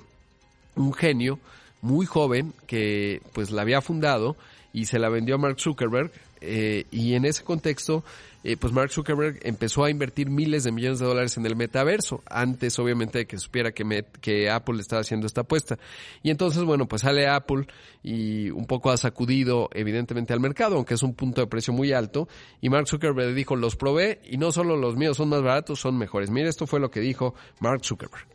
un 0.75 0.93
genio 0.93 1.37
muy 1.81 2.07
joven 2.07 2.53
que 2.65 3.21
pues 3.33 3.51
la 3.51 3.61
había 3.61 3.81
fundado 3.81 4.35
y 4.73 4.85
se 4.85 4.97
la 4.97 5.09
vendió 5.09 5.35
a 5.35 5.37
Mark 5.37 5.59
Zuckerberg 5.59 6.11
y 6.41 7.13
en 7.13 7.25
ese 7.25 7.43
contexto 7.43 8.03
eh, 8.47 8.55
pues 8.55 8.71
Mark 8.71 8.91
Zuckerberg 8.91 9.39
empezó 9.41 9.83
a 9.83 9.89
invertir 9.89 10.29
miles 10.29 10.63
de 10.63 10.71
millones 10.71 10.99
de 10.99 11.05
dólares 11.05 11.35
en 11.35 11.45
el 11.45 11.57
metaverso, 11.57 12.23
antes 12.29 12.79
obviamente 12.79 13.17
de 13.17 13.27
que 13.27 13.37
supiera 13.37 13.73
que, 13.73 14.49
Apple 14.49 14.79
estaba 14.79 15.01
haciendo 15.01 15.27
esta 15.27 15.41
apuesta. 15.41 15.77
Y 16.23 16.29
entonces, 16.29 16.63
bueno, 16.63 16.87
pues 16.87 17.01
sale 17.01 17.27
Apple 17.27 17.67
y 18.03 18.49
un 18.51 18.65
poco 18.65 18.89
ha 18.89 18.95
sacudido 18.95 19.67
evidentemente 19.73 20.31
al 20.31 20.39
mercado, 20.39 20.77
aunque 20.77 20.93
es 20.93 21.03
un 21.03 21.13
punto 21.13 21.41
de 21.41 21.47
precio 21.47 21.73
muy 21.73 21.91
alto. 21.91 22.29
Y 22.61 22.69
Mark 22.69 22.87
Zuckerberg 22.87 23.33
dijo, 23.33 23.57
los 23.57 23.75
probé 23.75 24.21
y 24.23 24.37
no 24.37 24.53
solo 24.53 24.77
los 24.77 24.95
míos 24.95 25.17
son 25.17 25.27
más 25.27 25.41
baratos, 25.41 25.81
son 25.81 25.97
mejores. 25.97 26.29
Mire, 26.29 26.47
esto 26.47 26.65
fue 26.67 26.79
lo 26.79 26.89
que 26.89 27.01
dijo 27.01 27.35
Mark 27.59 27.83
Zuckerberg. 27.83 28.27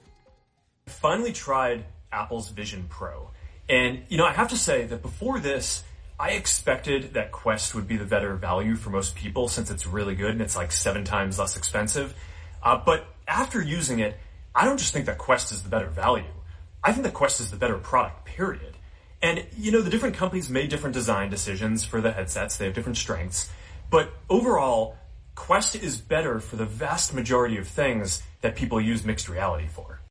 Finally 0.88 1.32
tried 1.32 1.86
Apple's 2.10 2.54
Vision 2.54 2.86
Pro. 2.86 3.30
And, 3.66 4.04
you 4.10 4.18
know, 4.18 4.26
I 4.26 4.34
have 4.34 4.48
to 4.48 4.58
say 4.58 4.86
that 4.88 5.00
before 5.00 5.40
this, 5.40 5.84
I 6.18 6.30
expected 6.30 7.14
that 7.14 7.32
Quest 7.32 7.74
would 7.74 7.88
be 7.88 7.96
the 7.96 8.04
better 8.04 8.34
value 8.34 8.76
for 8.76 8.90
most 8.90 9.14
people 9.14 9.48
since 9.48 9.70
it's 9.70 9.86
really 9.86 10.14
good 10.14 10.30
and 10.30 10.40
it's 10.40 10.56
like 10.56 10.72
seven 10.72 11.04
times 11.04 11.38
less 11.38 11.56
expensive. 11.56 12.14
Uh, 12.62 12.80
but 12.84 13.06
after 13.26 13.60
using 13.60 13.98
it, 13.98 14.16
I 14.54 14.64
don't 14.64 14.78
just 14.78 14.92
think 14.92 15.06
that 15.06 15.18
Quest 15.18 15.52
is 15.52 15.62
the 15.62 15.68
better 15.68 15.88
value. 15.88 16.24
I 16.84 16.92
think 16.92 17.04
that 17.04 17.14
Quest 17.14 17.40
is 17.40 17.50
the 17.50 17.56
better 17.56 17.78
product, 17.78 18.24
period. 18.24 18.76
And, 19.22 19.46
you 19.56 19.72
know, 19.72 19.80
the 19.80 19.90
different 19.90 20.16
companies 20.16 20.50
made 20.50 20.68
different 20.68 20.94
design 20.94 21.30
decisions 21.30 21.84
for 21.84 22.00
the 22.00 22.12
headsets. 22.12 22.56
They 22.56 22.66
have 22.66 22.74
different 22.74 22.98
strengths. 22.98 23.50
But 23.88 24.12
overall, 24.28 24.96
Quest 25.34 25.76
is 25.76 25.96
better 26.00 26.40
for 26.40 26.56
the 26.56 26.66
vast 26.66 27.14
majority 27.14 27.56
of 27.56 27.66
things 27.66 28.22
that 28.42 28.56
people 28.56 28.80
use 28.80 29.04
mixed 29.04 29.28
reality 29.28 29.68
for. 29.68 30.01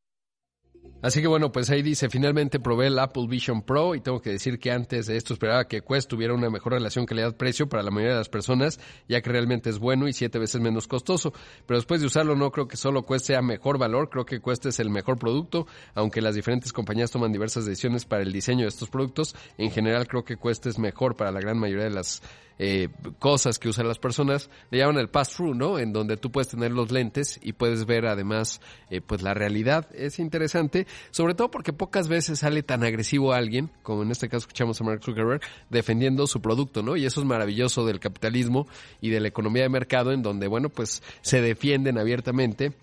Así 1.01 1.19
que 1.19 1.27
bueno, 1.27 1.51
pues 1.51 1.69
ahí 1.71 1.81
dice, 1.81 2.09
finalmente 2.09 2.59
probé 2.59 2.87
el 2.87 2.99
Apple 2.99 3.25
Vision 3.27 3.63
Pro 3.63 3.95
y 3.95 4.01
tengo 4.01 4.21
que 4.21 4.29
decir 4.29 4.59
que 4.59 4.71
antes 4.71 5.07
de 5.07 5.17
esto 5.17 5.33
esperaba 5.33 5.67
que 5.67 5.81
Quest 5.81 6.07
tuviera 6.07 6.35
una 6.35 6.51
mejor 6.51 6.73
relación 6.73 7.07
calidad-precio 7.07 7.67
para 7.67 7.81
la 7.81 7.89
mayoría 7.89 8.13
de 8.13 8.19
las 8.19 8.29
personas, 8.29 8.79
ya 9.07 9.19
que 9.21 9.31
realmente 9.31 9.71
es 9.71 9.79
bueno 9.79 10.07
y 10.07 10.13
siete 10.13 10.37
veces 10.37 10.61
menos 10.61 10.87
costoso. 10.87 11.33
Pero 11.65 11.79
después 11.79 12.01
de 12.01 12.07
usarlo 12.07 12.35
no 12.35 12.51
creo 12.51 12.67
que 12.67 12.77
solo 12.77 13.03
Quest 13.03 13.25
sea 13.25 13.41
mejor 13.41 13.79
valor, 13.79 14.09
creo 14.09 14.25
que 14.25 14.41
Quest 14.41 14.67
es 14.67 14.79
el 14.79 14.91
mejor 14.91 15.17
producto, 15.17 15.65
aunque 15.95 16.21
las 16.21 16.35
diferentes 16.35 16.71
compañías 16.71 17.09
toman 17.09 17.31
diversas 17.31 17.65
decisiones 17.65 18.05
para 18.05 18.21
el 18.21 18.31
diseño 18.31 18.63
de 18.63 18.69
estos 18.69 18.89
productos. 18.89 19.35
En 19.57 19.71
general 19.71 20.07
creo 20.07 20.23
que 20.23 20.37
Quest 20.37 20.67
es 20.67 20.77
mejor 20.77 21.15
para 21.15 21.31
la 21.31 21.39
gran 21.39 21.57
mayoría 21.57 21.85
de 21.85 21.91
las 21.91 22.21
eh, 22.59 22.89
cosas 23.19 23.59
que 23.59 23.69
usan 23.69 23.87
las 23.87 23.99
personas, 23.99 24.49
le 24.69 24.79
llaman 24.79 24.97
el 24.97 25.09
pass-through, 25.09 25.55
¿no? 25.55 25.79
En 25.79 25.93
donde 25.93 26.17
tú 26.17 26.31
puedes 26.31 26.49
tener 26.49 26.71
los 26.71 26.91
lentes 26.91 27.39
y 27.41 27.53
puedes 27.53 27.85
ver 27.85 28.05
además 28.05 28.61
eh, 28.89 29.01
pues 29.01 29.21
la 29.21 29.33
realidad. 29.33 29.87
Es 29.93 30.19
interesante, 30.19 30.87
sobre 31.11 31.33
todo 31.33 31.49
porque 31.49 31.73
pocas 31.73 32.07
veces 32.07 32.39
sale 32.39 32.63
tan 32.63 32.83
agresivo 32.83 33.33
alguien, 33.33 33.69
como 33.83 34.03
en 34.03 34.11
este 34.11 34.29
caso 34.29 34.39
escuchamos 34.39 34.79
a 34.79 34.83
Mark 34.83 35.03
Zuckerberg, 35.03 35.41
defendiendo 35.69 36.27
su 36.27 36.41
producto, 36.41 36.83
¿no? 36.83 36.95
Y 36.95 37.05
eso 37.05 37.21
es 37.21 37.25
maravilloso 37.25 37.85
del 37.85 37.99
capitalismo 37.99 38.67
y 39.01 39.09
de 39.09 39.19
la 39.19 39.27
economía 39.27 39.63
de 39.63 39.69
mercado, 39.69 40.11
en 40.11 40.21
donde, 40.21 40.47
bueno, 40.47 40.69
pues 40.69 41.01
se 41.21 41.41
defienden 41.41 41.97
abiertamente 41.97 42.73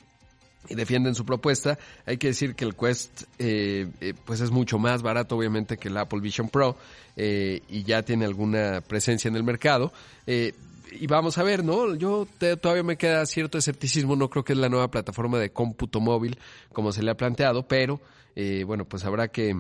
y 0.68 0.74
defienden 0.74 1.14
su 1.14 1.24
propuesta. 1.24 1.78
Hay 2.06 2.18
que 2.18 2.28
decir 2.28 2.54
que 2.54 2.64
el 2.64 2.74
Quest 2.74 3.24
eh, 3.38 3.88
eh, 4.00 4.14
pues 4.24 4.40
es 4.40 4.50
mucho 4.50 4.78
más 4.78 5.02
barato 5.02 5.36
obviamente 5.36 5.76
que 5.76 5.88
el 5.88 5.96
Apple 5.96 6.20
Vision 6.20 6.48
Pro 6.48 6.76
eh, 7.16 7.62
y 7.68 7.84
ya 7.84 8.02
tiene 8.02 8.24
alguna 8.24 8.80
presencia 8.80 9.28
en 9.28 9.36
el 9.36 9.44
mercado. 9.44 9.92
y 10.26 11.06
vamos 11.06 11.38
a 11.38 11.42
ver, 11.42 11.64
¿no? 11.64 11.94
Yo 11.94 12.26
todavía 12.60 12.82
me 12.82 12.96
queda 12.96 13.24
cierto 13.26 13.58
escepticismo, 13.58 14.16
no 14.16 14.30
creo 14.30 14.44
que 14.44 14.54
es 14.54 14.58
la 14.58 14.68
nueva 14.68 14.90
plataforma 14.90 15.38
de 15.38 15.50
cómputo 15.50 16.00
móvil 16.00 16.38
como 16.72 16.92
se 16.92 17.02
le 17.02 17.10
ha 17.10 17.16
planteado, 17.16 17.66
pero 17.66 18.00
bueno, 18.66 18.84
pues 18.84 19.04
habrá 19.04 19.28
que 19.28 19.54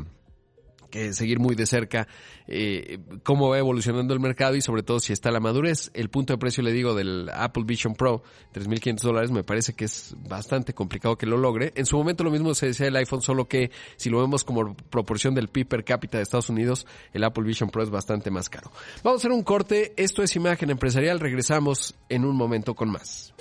que 0.90 1.12
seguir 1.12 1.38
muy 1.38 1.54
de 1.54 1.66
cerca 1.66 2.08
eh, 2.46 2.98
cómo 3.22 3.50
va 3.50 3.58
evolucionando 3.58 4.14
el 4.14 4.20
mercado 4.20 4.56
y 4.56 4.60
sobre 4.60 4.82
todo 4.82 5.00
si 5.00 5.12
está 5.12 5.30
la 5.30 5.40
madurez. 5.40 5.90
El 5.94 6.08
punto 6.08 6.32
de 6.32 6.38
precio, 6.38 6.62
le 6.62 6.72
digo, 6.72 6.94
del 6.94 7.30
Apple 7.32 7.64
Vision 7.66 7.94
Pro, 7.94 8.22
3.500 8.54 9.00
dólares, 9.00 9.30
me 9.30 9.44
parece 9.44 9.74
que 9.74 9.84
es 9.84 10.14
bastante 10.28 10.74
complicado 10.74 11.16
que 11.16 11.26
lo 11.26 11.36
logre. 11.36 11.72
En 11.76 11.86
su 11.86 11.96
momento 11.96 12.24
lo 12.24 12.30
mismo 12.30 12.54
se 12.54 12.66
decía 12.66 12.86
del 12.86 12.96
iPhone, 12.96 13.22
solo 13.22 13.46
que 13.46 13.70
si 13.96 14.10
lo 14.10 14.20
vemos 14.20 14.44
como 14.44 14.74
proporción 14.74 15.34
del 15.34 15.48
PIB 15.48 15.68
per 15.68 15.84
cápita 15.84 16.18
de 16.18 16.22
Estados 16.22 16.48
Unidos, 16.48 16.86
el 17.12 17.24
Apple 17.24 17.44
Vision 17.44 17.70
Pro 17.70 17.82
es 17.82 17.90
bastante 17.90 18.30
más 18.30 18.48
caro. 18.48 18.70
Vamos 19.02 19.18
a 19.18 19.20
hacer 19.22 19.32
un 19.32 19.42
corte, 19.42 19.92
esto 19.96 20.22
es 20.22 20.34
Imagen 20.36 20.70
Empresarial, 20.70 21.20
regresamos 21.20 21.94
en 22.08 22.24
un 22.24 22.36
momento 22.36 22.74
con 22.74 22.90
más. 22.90 23.34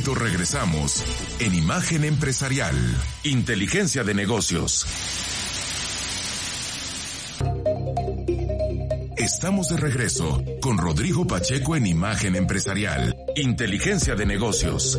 Regresamos 0.00 1.04
en 1.38 1.54
Imagen 1.54 2.04
Empresarial, 2.04 2.74
Inteligencia 3.24 4.02
de 4.02 4.14
Negocios. 4.14 4.86
Estamos 9.18 9.68
de 9.68 9.76
regreso 9.76 10.42
con 10.62 10.78
Rodrigo 10.78 11.26
Pacheco 11.26 11.76
en 11.76 11.86
Imagen 11.86 12.36
Empresarial, 12.36 13.14
Inteligencia 13.36 14.14
de 14.14 14.24
Negocios. 14.24 14.98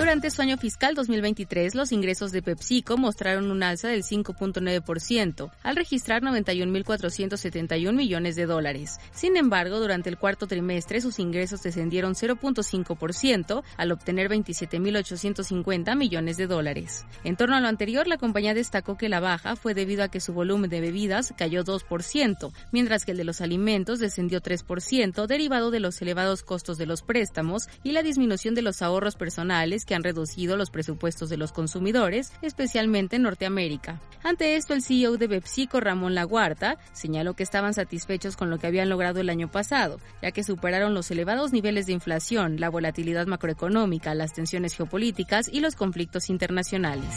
Durante 0.00 0.30
su 0.30 0.40
año 0.40 0.56
fiscal 0.56 0.94
2023, 0.94 1.74
los 1.74 1.92
ingresos 1.92 2.32
de 2.32 2.40
PepsiCo 2.40 2.96
mostraron 2.96 3.50
un 3.50 3.62
alza 3.62 3.88
del 3.88 4.02
5.9%, 4.02 5.50
al 5.62 5.76
registrar 5.76 6.22
91.471 6.22 7.92
millones 7.92 8.34
de 8.34 8.46
dólares. 8.46 8.98
Sin 9.12 9.36
embargo, 9.36 9.78
durante 9.78 10.08
el 10.08 10.16
cuarto 10.16 10.46
trimestre, 10.46 11.02
sus 11.02 11.18
ingresos 11.18 11.62
descendieron 11.62 12.14
0.5%, 12.14 13.62
al 13.76 13.92
obtener 13.92 14.30
27.850 14.30 15.94
millones 15.94 16.38
de 16.38 16.46
dólares. 16.46 17.04
En 17.22 17.36
torno 17.36 17.56
a 17.56 17.60
lo 17.60 17.68
anterior, 17.68 18.06
la 18.06 18.16
compañía 18.16 18.54
destacó 18.54 18.96
que 18.96 19.10
la 19.10 19.20
baja 19.20 19.54
fue 19.54 19.74
debido 19.74 20.02
a 20.02 20.08
que 20.08 20.20
su 20.20 20.32
volumen 20.32 20.70
de 20.70 20.80
bebidas 20.80 21.34
cayó 21.36 21.62
2%, 21.62 22.52
mientras 22.72 23.04
que 23.04 23.10
el 23.10 23.18
de 23.18 23.24
los 23.24 23.42
alimentos 23.42 23.98
descendió 23.98 24.40
3%, 24.40 25.26
derivado 25.26 25.70
de 25.70 25.80
los 25.80 26.00
elevados 26.00 26.42
costos 26.42 26.78
de 26.78 26.86
los 26.86 27.02
préstamos 27.02 27.68
y 27.82 27.92
la 27.92 28.02
disminución 28.02 28.54
de 28.54 28.62
los 28.62 28.80
ahorros 28.80 29.16
personales 29.16 29.84
que 29.90 29.96
han 29.96 30.04
reducido 30.04 30.56
los 30.56 30.70
presupuestos 30.70 31.28
de 31.30 31.36
los 31.36 31.50
consumidores, 31.50 32.32
especialmente 32.42 33.16
en 33.16 33.22
Norteamérica. 33.22 34.00
Ante 34.22 34.54
esto, 34.54 34.72
el 34.72 34.84
CEO 34.84 35.16
de 35.16 35.28
PepsiCo, 35.28 35.80
Ramón 35.80 36.14
Laguarta, 36.14 36.78
señaló 36.92 37.34
que 37.34 37.42
estaban 37.42 37.74
satisfechos 37.74 38.36
con 38.36 38.50
lo 38.50 38.58
que 38.58 38.68
habían 38.68 38.88
logrado 38.88 39.18
el 39.18 39.28
año 39.28 39.50
pasado, 39.50 39.98
ya 40.22 40.30
que 40.30 40.44
superaron 40.44 40.94
los 40.94 41.10
elevados 41.10 41.52
niveles 41.52 41.86
de 41.86 41.92
inflación, 41.92 42.60
la 42.60 42.70
volatilidad 42.70 43.26
macroeconómica, 43.26 44.14
las 44.14 44.32
tensiones 44.32 44.76
geopolíticas 44.76 45.48
y 45.52 45.58
los 45.58 45.74
conflictos 45.74 46.30
internacionales. 46.30 47.10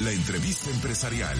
La 0.00 0.10
entrevista 0.10 0.68
empresarial. 0.70 1.38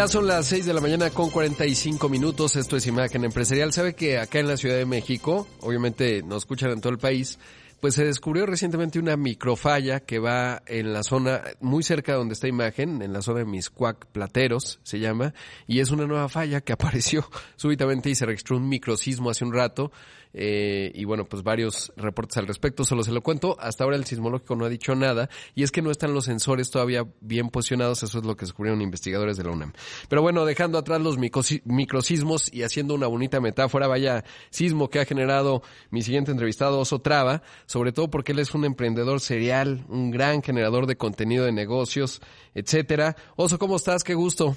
Ya 0.00 0.08
son 0.08 0.26
las 0.26 0.46
6 0.46 0.64
de 0.64 0.72
la 0.72 0.80
mañana 0.80 1.10
con 1.10 1.28
45 1.28 2.08
minutos. 2.08 2.56
Esto 2.56 2.78
es 2.78 2.86
Imagen 2.86 3.22
Empresarial. 3.22 3.70
Sabe 3.70 3.92
que 3.92 4.16
acá 4.16 4.38
en 4.38 4.48
la 4.48 4.56
Ciudad 4.56 4.76
de 4.76 4.86
México, 4.86 5.46
obviamente 5.60 6.22
nos 6.22 6.38
escuchan 6.38 6.70
en 6.70 6.80
todo 6.80 6.90
el 6.90 6.98
país, 6.98 7.38
pues 7.82 7.96
se 7.96 8.04
descubrió 8.06 8.46
recientemente 8.46 8.98
una 8.98 9.18
microfalla 9.18 10.00
que 10.00 10.18
va 10.18 10.62
en 10.64 10.94
la 10.94 11.02
zona 11.02 11.42
muy 11.60 11.82
cerca 11.82 12.12
de 12.12 12.18
donde 12.18 12.32
está 12.32 12.48
imagen, 12.48 13.02
en 13.02 13.12
la 13.12 13.20
zona 13.20 13.40
de 13.40 13.44
Miscuac 13.44 14.06
Plateros 14.06 14.80
se 14.84 15.00
llama, 15.00 15.34
y 15.66 15.80
es 15.80 15.90
una 15.90 16.06
nueva 16.06 16.30
falla 16.30 16.62
que 16.62 16.72
apareció 16.74 17.28
súbitamente 17.56 18.08
y 18.08 18.14
se 18.14 18.24
registró 18.24 18.56
un 18.56 18.70
microsismo 18.70 19.28
hace 19.28 19.44
un 19.44 19.52
rato. 19.52 19.92
Eh, 20.32 20.92
y 20.94 21.04
bueno, 21.04 21.24
pues 21.24 21.42
varios 21.42 21.92
reportes 21.96 22.36
al 22.36 22.46
respecto, 22.46 22.84
solo 22.84 23.02
se 23.02 23.12
lo 23.12 23.22
cuento. 23.22 23.56
Hasta 23.60 23.84
ahora 23.84 23.96
el 23.96 24.04
sismológico 24.04 24.56
no 24.56 24.64
ha 24.64 24.68
dicho 24.68 24.94
nada 24.94 25.28
y 25.54 25.62
es 25.62 25.70
que 25.70 25.82
no 25.82 25.90
están 25.90 26.14
los 26.14 26.26
sensores 26.26 26.70
todavía 26.70 27.04
bien 27.20 27.48
posicionados, 27.48 28.02
eso 28.02 28.18
es 28.18 28.24
lo 28.24 28.36
que 28.36 28.44
descubrieron 28.44 28.80
investigadores 28.80 29.36
de 29.36 29.44
la 29.44 29.50
UNAM. 29.50 29.72
Pero 30.08 30.22
bueno, 30.22 30.44
dejando 30.44 30.78
atrás 30.78 31.00
los 31.00 31.18
microsismos 31.18 32.52
y 32.52 32.62
haciendo 32.62 32.94
una 32.94 33.06
bonita 33.06 33.40
metáfora, 33.40 33.86
vaya 33.86 34.24
sismo 34.50 34.88
que 34.88 35.00
ha 35.00 35.04
generado 35.04 35.62
mi 35.90 36.02
siguiente 36.02 36.30
entrevistado, 36.30 36.80
Oso 36.80 37.00
Traba, 37.00 37.42
sobre 37.66 37.92
todo 37.92 38.10
porque 38.10 38.32
él 38.32 38.38
es 38.38 38.54
un 38.54 38.64
emprendedor 38.64 39.20
serial, 39.20 39.84
un 39.88 40.10
gran 40.10 40.42
generador 40.42 40.86
de 40.86 40.96
contenido 40.96 41.44
de 41.44 41.52
negocios, 41.52 42.20
etcétera. 42.54 43.16
Oso, 43.36 43.58
¿cómo 43.58 43.76
estás? 43.76 44.04
Qué 44.04 44.14
gusto. 44.14 44.56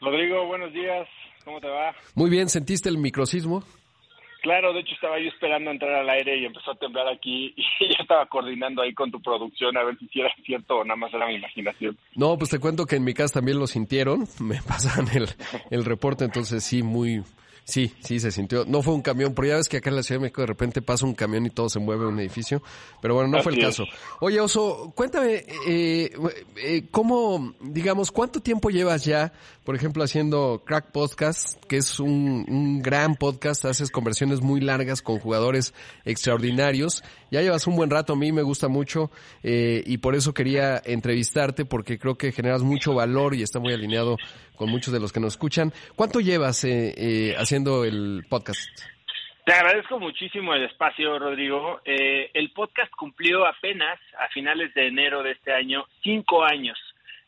Rodrigo, 0.00 0.46
buenos 0.46 0.72
días. 0.72 1.06
¿Cómo 1.44 1.60
te 1.60 1.68
va? 1.68 1.94
Muy 2.14 2.28
bien, 2.28 2.48
¿sentiste 2.48 2.88
el 2.88 2.98
microsismo? 2.98 3.62
Claro, 4.42 4.72
de 4.72 4.80
hecho 4.80 4.94
estaba 4.94 5.18
yo 5.18 5.28
esperando 5.28 5.70
entrar 5.70 5.94
al 5.94 6.08
aire 6.08 6.38
y 6.38 6.44
empezó 6.44 6.72
a 6.72 6.76
temblar 6.76 7.08
aquí 7.08 7.54
y 7.56 7.62
ya 7.62 8.02
estaba 8.02 8.26
coordinando 8.26 8.82
ahí 8.82 8.92
con 8.92 9.10
tu 9.10 9.20
producción 9.20 9.76
a 9.76 9.84
ver 9.84 9.96
si 9.98 10.20
era 10.20 10.32
cierto 10.44 10.78
o 10.78 10.84
nada 10.84 10.96
más 10.96 11.12
era 11.12 11.26
mi 11.26 11.34
imaginación. 11.34 11.96
No, 12.14 12.36
pues 12.38 12.50
te 12.50 12.58
cuento 12.58 12.86
que 12.86 12.96
en 12.96 13.04
mi 13.04 13.14
casa 13.14 13.34
también 13.34 13.58
lo 13.58 13.66
sintieron, 13.66 14.26
me 14.40 14.62
pasan 14.62 15.06
el, 15.14 15.28
el 15.70 15.84
reporte, 15.84 16.24
entonces 16.24 16.64
sí, 16.64 16.82
muy, 16.82 17.22
Sí, 17.66 17.92
sí, 17.98 18.20
se 18.20 18.30
sintió. 18.30 18.64
No 18.64 18.80
fue 18.80 18.94
un 18.94 19.02
camión, 19.02 19.34
pero 19.34 19.48
ya 19.48 19.56
ves 19.56 19.68
que 19.68 19.78
acá 19.78 19.90
en 19.90 19.96
la 19.96 20.04
Ciudad 20.04 20.20
de 20.20 20.22
México 20.22 20.40
de 20.40 20.46
repente 20.46 20.82
pasa 20.82 21.04
un 21.04 21.14
camión 21.14 21.46
y 21.46 21.50
todo 21.50 21.68
se 21.68 21.80
mueve 21.80 22.06
un 22.06 22.20
edificio. 22.20 22.62
Pero 23.02 23.14
bueno, 23.14 23.28
no 23.28 23.42
fue 23.42 23.54
el 23.54 23.60
caso. 23.60 23.82
Oye, 24.20 24.40
Oso, 24.40 24.92
cuéntame, 24.94 25.44
eh, 25.66 26.12
eh, 26.58 26.86
¿cómo, 26.92 27.54
digamos, 27.60 28.12
cuánto 28.12 28.40
tiempo 28.40 28.70
llevas 28.70 29.04
ya, 29.04 29.32
por 29.64 29.74
ejemplo, 29.74 30.04
haciendo 30.04 30.62
Crack 30.64 30.92
Podcast, 30.92 31.60
que 31.64 31.78
es 31.78 31.98
un, 31.98 32.46
un 32.48 32.82
gran 32.82 33.16
podcast, 33.16 33.64
haces 33.64 33.90
conversiones 33.90 34.42
muy 34.42 34.60
largas 34.60 35.02
con 35.02 35.18
jugadores 35.18 35.74
extraordinarios. 36.04 37.02
Ya 37.30 37.42
llevas 37.42 37.66
un 37.66 37.76
buen 37.76 37.90
rato, 37.90 38.12
a 38.12 38.16
mí 38.16 38.32
me 38.32 38.42
gusta 38.42 38.68
mucho 38.68 39.10
eh, 39.42 39.82
y 39.86 39.98
por 39.98 40.14
eso 40.14 40.32
quería 40.32 40.80
entrevistarte 40.84 41.64
porque 41.64 41.98
creo 41.98 42.16
que 42.16 42.32
generas 42.32 42.62
mucho 42.62 42.94
valor 42.94 43.34
y 43.34 43.42
está 43.42 43.58
muy 43.58 43.72
alineado 43.72 44.16
con 44.56 44.70
muchos 44.70 44.92
de 44.92 45.00
los 45.00 45.12
que 45.12 45.20
nos 45.20 45.34
escuchan. 45.34 45.72
¿Cuánto 45.96 46.20
llevas 46.20 46.64
eh, 46.64 46.94
eh, 46.96 47.34
haciendo 47.36 47.84
el 47.84 48.24
podcast? 48.28 48.68
Te 49.46 49.52
agradezco 49.52 50.00
muchísimo 50.00 50.54
el 50.54 50.64
espacio, 50.64 51.20
Rodrigo. 51.20 51.80
Eh, 51.84 52.32
el 52.34 52.50
podcast 52.50 52.90
cumplió 52.96 53.46
apenas 53.46 53.96
a 54.18 54.26
finales 54.30 54.74
de 54.74 54.88
enero 54.88 55.22
de 55.22 55.30
este 55.30 55.52
año 55.52 55.84
cinco 56.02 56.42
años 56.42 56.76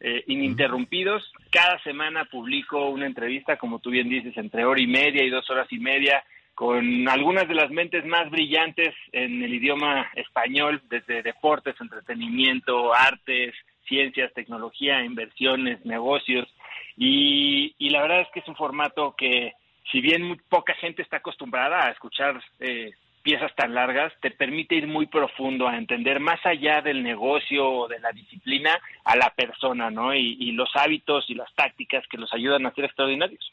eh, 0.00 0.24
ininterrumpidos. 0.26 1.22
Cada 1.52 1.80
semana 1.84 2.24
publico 2.24 2.88
una 2.88 3.06
entrevista, 3.06 3.56
como 3.56 3.78
tú 3.78 3.90
bien 3.90 4.08
dices, 4.08 4.36
entre 4.36 4.64
hora 4.64 4.80
y 4.80 4.88
media 4.88 5.24
y 5.24 5.30
dos 5.30 5.48
horas 5.48 5.68
y 5.70 5.78
media, 5.78 6.24
con 6.58 7.08
algunas 7.08 7.46
de 7.46 7.54
las 7.54 7.70
mentes 7.70 8.04
más 8.04 8.28
brillantes 8.30 8.92
en 9.12 9.40
el 9.44 9.54
idioma 9.54 10.10
español, 10.16 10.82
desde 10.90 11.22
deportes, 11.22 11.80
entretenimiento, 11.80 12.92
artes, 12.92 13.54
ciencias, 13.86 14.34
tecnología, 14.34 15.04
inversiones, 15.04 15.86
negocios. 15.86 16.48
Y, 16.96 17.76
y 17.78 17.90
la 17.90 18.02
verdad 18.02 18.22
es 18.22 18.28
que 18.34 18.40
es 18.40 18.48
un 18.48 18.56
formato 18.56 19.14
que, 19.16 19.52
si 19.92 20.00
bien 20.00 20.36
poca 20.48 20.74
gente 20.74 21.02
está 21.02 21.18
acostumbrada 21.18 21.86
a 21.86 21.90
escuchar 21.92 22.42
eh, 22.58 22.90
piezas 23.22 23.54
tan 23.54 23.72
largas, 23.72 24.12
te 24.20 24.32
permite 24.32 24.74
ir 24.74 24.88
muy 24.88 25.06
profundo 25.06 25.68
a 25.68 25.78
entender 25.78 26.18
más 26.18 26.44
allá 26.44 26.82
del 26.82 27.04
negocio 27.04 27.70
o 27.70 27.86
de 27.86 28.00
la 28.00 28.10
disciplina 28.10 28.76
a 29.04 29.14
la 29.14 29.30
persona, 29.30 29.92
¿no? 29.92 30.12
Y, 30.12 30.36
y 30.40 30.50
los 30.50 30.70
hábitos 30.74 31.30
y 31.30 31.34
las 31.34 31.54
tácticas 31.54 32.04
que 32.08 32.18
los 32.18 32.34
ayudan 32.34 32.66
a 32.66 32.74
ser 32.74 32.86
extraordinarios. 32.86 33.52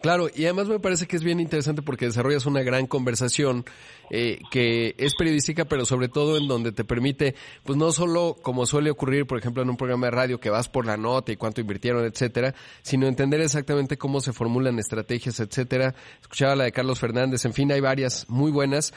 Claro, 0.00 0.28
y 0.34 0.44
además 0.44 0.66
me 0.68 0.80
parece 0.80 1.06
que 1.06 1.16
es 1.16 1.22
bien 1.22 1.40
interesante 1.40 1.82
porque 1.82 2.06
desarrollas 2.06 2.46
una 2.46 2.62
gran 2.62 2.86
conversación 2.86 3.66
eh, 4.08 4.40
que 4.50 4.94
es 4.96 5.14
periodística, 5.14 5.66
pero 5.66 5.84
sobre 5.84 6.08
todo 6.08 6.38
en 6.38 6.48
donde 6.48 6.72
te 6.72 6.84
permite, 6.84 7.34
pues 7.64 7.76
no 7.76 7.92
solo 7.92 8.38
como 8.40 8.64
suele 8.64 8.90
ocurrir, 8.90 9.26
por 9.26 9.38
ejemplo, 9.38 9.62
en 9.62 9.68
un 9.68 9.76
programa 9.76 10.06
de 10.06 10.12
radio 10.12 10.40
que 10.40 10.48
vas 10.48 10.70
por 10.70 10.86
la 10.86 10.96
nota 10.96 11.32
y 11.32 11.36
cuánto 11.36 11.60
invirtieron, 11.60 12.06
etcétera, 12.06 12.54
sino 12.80 13.06
entender 13.06 13.42
exactamente 13.42 13.98
cómo 13.98 14.22
se 14.22 14.32
formulan 14.32 14.78
estrategias, 14.78 15.38
etcétera. 15.38 15.94
Escuchaba 16.22 16.56
la 16.56 16.64
de 16.64 16.72
Carlos 16.72 16.98
Fernández, 16.98 17.44
en 17.44 17.52
fin, 17.52 17.70
hay 17.70 17.80
varias 17.80 18.24
muy 18.30 18.50
buenas. 18.50 18.94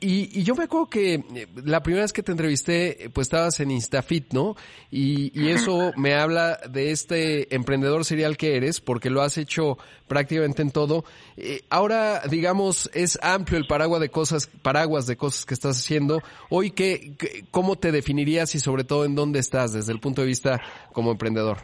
Y, 0.00 0.40
y 0.40 0.42
yo 0.42 0.54
me 0.54 0.64
acuerdo 0.64 0.88
que 0.88 1.14
eh, 1.14 1.48
la 1.66 1.82
primera 1.82 2.04
vez 2.04 2.14
que 2.14 2.22
te 2.22 2.32
entrevisté, 2.32 3.10
pues 3.12 3.26
estabas 3.26 3.60
en 3.60 3.70
Instafit, 3.70 4.32
¿no? 4.32 4.56
Y, 4.90 5.38
y 5.38 5.50
eso 5.50 5.92
me 5.96 6.14
habla 6.14 6.58
de 6.70 6.92
este 6.92 7.54
emprendedor 7.54 8.06
serial 8.06 8.38
que 8.38 8.56
eres, 8.56 8.80
porque 8.80 9.10
lo 9.10 9.20
has 9.20 9.36
hecho 9.36 9.76
prácticamente 10.08 10.29
en 10.38 10.72
todo. 10.72 11.04
Eh, 11.36 11.62
ahora, 11.70 12.20
digamos, 12.28 12.90
es 12.94 13.18
amplio 13.22 13.58
el 13.58 13.66
paraguas 13.66 14.00
de 14.00 14.10
cosas, 14.10 14.46
paraguas 14.62 15.06
de 15.06 15.16
cosas 15.16 15.44
que 15.44 15.54
estás 15.54 15.78
haciendo. 15.78 16.22
Hoy, 16.48 16.70
¿qué, 16.70 17.16
¿cómo 17.50 17.76
te 17.76 17.92
definirías 17.92 18.54
y 18.54 18.60
sobre 18.60 18.84
todo 18.84 19.04
en 19.04 19.14
dónde 19.14 19.38
estás 19.38 19.72
desde 19.72 19.92
el 19.92 20.00
punto 20.00 20.22
de 20.22 20.28
vista 20.28 20.60
como 20.92 21.10
emprendedor? 21.10 21.58